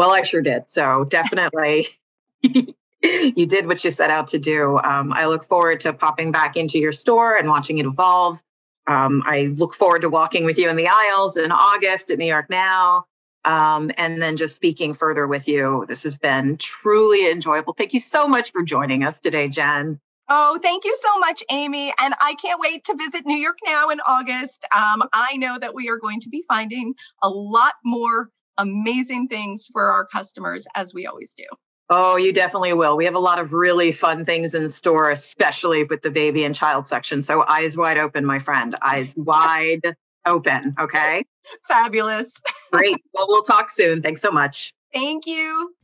Well, 0.01 0.09
I 0.09 0.23
sure 0.23 0.41
did. 0.41 0.63
So 0.65 1.03
definitely. 1.03 1.87
you 2.41 3.45
did 3.45 3.67
what 3.67 3.83
you 3.83 3.91
set 3.91 4.09
out 4.09 4.29
to 4.29 4.39
do. 4.39 4.79
Um, 4.79 5.13
I 5.13 5.27
look 5.27 5.47
forward 5.47 5.81
to 5.81 5.93
popping 5.93 6.31
back 6.31 6.57
into 6.57 6.79
your 6.79 6.91
store 6.91 7.35
and 7.35 7.47
watching 7.47 7.77
it 7.77 7.85
evolve. 7.85 8.41
Um, 8.87 9.21
I 9.27 9.53
look 9.57 9.75
forward 9.75 10.01
to 10.01 10.09
walking 10.09 10.43
with 10.43 10.57
you 10.57 10.71
in 10.71 10.75
the 10.75 10.87
aisles 10.87 11.37
in 11.37 11.51
August 11.51 12.09
at 12.09 12.17
New 12.17 12.25
York 12.25 12.49
Now. 12.49 13.05
Um, 13.45 13.91
and 13.95 14.19
then 14.19 14.37
just 14.37 14.55
speaking 14.55 14.95
further 14.95 15.27
with 15.27 15.47
you. 15.47 15.85
This 15.87 16.01
has 16.01 16.17
been 16.17 16.57
truly 16.57 17.29
enjoyable. 17.31 17.73
Thank 17.73 17.93
you 17.93 17.99
so 17.99 18.27
much 18.27 18.51
for 18.51 18.63
joining 18.63 19.03
us 19.03 19.19
today, 19.19 19.49
Jen. 19.49 19.99
Oh, 20.29 20.57
thank 20.59 20.83
you 20.83 20.95
so 20.95 21.19
much, 21.19 21.43
Amy. 21.51 21.93
And 21.99 22.15
I 22.19 22.33
can't 22.41 22.59
wait 22.59 22.85
to 22.85 22.95
visit 22.95 23.27
New 23.27 23.37
York 23.37 23.59
now 23.67 23.89
in 23.89 23.99
August. 24.07 24.65
Um, 24.75 25.03
I 25.13 25.37
know 25.37 25.59
that 25.59 25.75
we 25.75 25.89
are 25.89 25.97
going 25.97 26.21
to 26.21 26.29
be 26.29 26.43
finding 26.47 26.95
a 27.21 27.29
lot 27.29 27.73
more 27.85 28.31
amazing 28.57 29.27
things 29.27 29.67
for 29.71 29.91
our 29.91 30.05
customers 30.05 30.67
as 30.75 30.93
we 30.93 31.05
always 31.05 31.33
do. 31.33 31.45
Oh, 31.93 32.15
you 32.15 32.31
definitely 32.31 32.71
will. 32.71 32.95
We 32.95 33.03
have 33.03 33.15
a 33.15 33.19
lot 33.19 33.37
of 33.37 33.51
really 33.51 33.91
fun 33.91 34.23
things 34.23 34.53
in 34.53 34.69
store, 34.69 35.11
especially 35.11 35.83
with 35.83 36.01
the 36.01 36.09
baby 36.09 36.45
and 36.45 36.55
child 36.55 36.85
section. 36.85 37.21
So 37.21 37.43
eyes 37.47 37.75
wide 37.75 37.97
open, 37.97 38.25
my 38.25 38.39
friend. 38.39 38.77
Eyes 38.81 39.13
wide 39.17 39.81
open. 40.25 40.73
Okay. 40.79 41.25
Fabulous. 41.67 42.39
Great. 42.71 42.97
Well, 43.13 43.25
we'll 43.27 43.43
talk 43.43 43.69
soon. 43.69 44.01
Thanks 44.01 44.21
so 44.21 44.31
much. 44.31 44.73
Thank 44.93 45.27
you. 45.27 45.75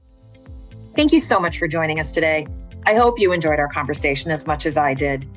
Thank 0.95 1.11
you 1.11 1.19
so 1.19 1.39
much 1.41 1.59
for 1.59 1.67
joining 1.67 1.99
us 1.99 2.13
today. 2.13 2.47
I 2.85 2.95
hope 2.95 3.19
you 3.19 3.33
enjoyed 3.33 3.59
our 3.59 3.67
conversation 3.67 4.31
as 4.31 4.47
much 4.47 4.65
as 4.65 4.77
I 4.77 4.93
did. 4.93 5.27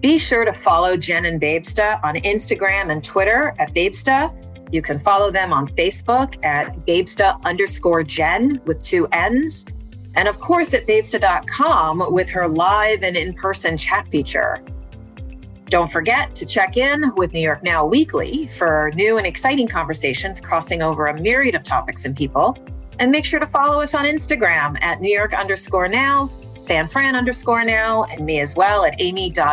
Be 0.00 0.18
sure 0.18 0.44
to 0.44 0.52
follow 0.52 0.96
Jen 0.96 1.24
and 1.24 1.40
Babesta 1.40 1.98
on 2.04 2.16
Instagram 2.16 2.92
and 2.92 3.02
Twitter 3.02 3.54
at 3.58 3.74
Babesta. 3.74 4.30
You 4.70 4.82
can 4.82 4.98
follow 4.98 5.30
them 5.30 5.52
on 5.52 5.68
Facebook 5.68 6.42
at 6.44 6.76
Babesta 6.86 7.42
underscore 7.44 8.02
Jen 8.02 8.60
with 8.66 8.82
two 8.82 9.06
N's 9.12 9.64
and 10.16 10.26
of 10.26 10.40
course 10.40 10.74
at 10.74 10.86
babesta.com 10.86 12.12
with 12.12 12.28
her 12.30 12.48
live 12.48 13.02
and 13.02 13.16
in 13.16 13.32
person 13.34 13.76
chat 13.76 14.08
feature. 14.08 14.60
Don't 15.66 15.90
forget 15.90 16.34
to 16.34 16.46
check 16.46 16.76
in 16.76 17.14
with 17.14 17.32
New 17.32 17.40
York 17.40 17.62
Now 17.62 17.84
weekly 17.84 18.46
for 18.46 18.90
new 18.94 19.18
and 19.18 19.26
exciting 19.26 19.68
conversations 19.68 20.40
crossing 20.40 20.82
over 20.82 21.06
a 21.06 21.20
myriad 21.20 21.54
of 21.54 21.62
topics 21.62 22.04
and 22.04 22.16
people. 22.16 22.58
And 22.98 23.12
make 23.12 23.24
sure 23.24 23.38
to 23.38 23.46
follow 23.46 23.80
us 23.80 23.94
on 23.94 24.06
Instagram 24.06 24.82
at 24.82 25.00
New 25.00 25.14
York 25.14 25.34
underscore 25.34 25.86
now, 25.88 26.30
San 26.54 26.88
Fran 26.88 27.14
underscore 27.14 27.64
now, 27.64 28.02
and 28.04 28.26
me 28.26 28.40
as 28.40 28.56
well 28.56 28.84
at 28.84 28.96
amy.atnynow. 28.98 29.44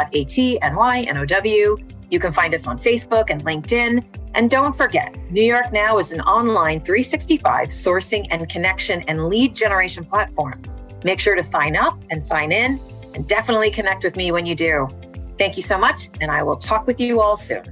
You 2.10 2.20
can 2.20 2.32
find 2.32 2.54
us 2.54 2.66
on 2.66 2.80
Facebook 2.80 3.30
and 3.30 3.44
LinkedIn. 3.44 4.04
And 4.36 4.50
don't 4.50 4.76
forget, 4.76 5.16
New 5.32 5.42
York 5.42 5.72
Now 5.72 5.98
is 5.98 6.12
an 6.12 6.20
online 6.20 6.82
365 6.82 7.70
sourcing 7.70 8.28
and 8.32 8.50
connection 8.50 9.02
and 9.04 9.28
lead 9.30 9.56
generation 9.56 10.04
platform. 10.04 10.62
Make 11.06 11.22
sure 11.22 11.36
to 11.36 11.44
sign 11.44 11.78
up 11.78 11.98
and 12.10 12.22
sign 12.22 12.52
in, 12.52 12.78
and 13.14 13.26
definitely 13.26 13.72
connect 13.72 14.04
with 14.04 14.18
me 14.18 14.34
when 14.34 14.46
you 14.46 14.54
do. 14.54 14.90
Thank 15.38 15.56
you 15.56 15.64
so 15.64 15.78
much, 15.78 16.10
and 16.20 16.30
I 16.30 16.44
will 16.44 16.58
talk 16.58 16.86
with 16.86 17.00
you 17.00 17.22
all 17.22 17.38
soon. 17.38 17.64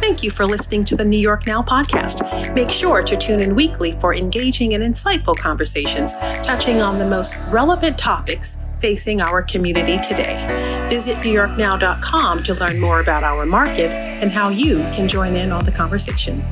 Thank 0.00 0.22
you 0.22 0.30
for 0.30 0.46
listening 0.46 0.84
to 0.86 0.96
the 0.96 1.04
New 1.04 1.18
York 1.18 1.48
Now 1.48 1.60
podcast. 1.60 2.54
Make 2.54 2.70
sure 2.70 3.02
to 3.02 3.16
tune 3.16 3.42
in 3.42 3.56
weekly 3.56 3.98
for 4.00 4.14
engaging 4.14 4.74
and 4.74 4.84
insightful 4.84 5.36
conversations 5.36 6.12
touching 6.44 6.80
on 6.80 7.00
the 7.00 7.04
most 7.04 7.34
relevant 7.50 7.98
topics 7.98 8.56
facing 8.80 9.20
our 9.20 9.42
community 9.42 9.98
today. 9.98 10.86
Visit 10.88 11.18
NewYorkNow.com 11.18 12.42
to 12.44 12.54
learn 12.54 12.80
more 12.80 13.00
about 13.00 13.24
our 13.24 13.44
market 13.44 13.90
and 13.90 14.30
how 14.30 14.48
you 14.48 14.78
can 14.94 15.08
join 15.08 15.34
in 15.36 15.52
on 15.52 15.64
the 15.64 15.72
conversation. 15.72 16.42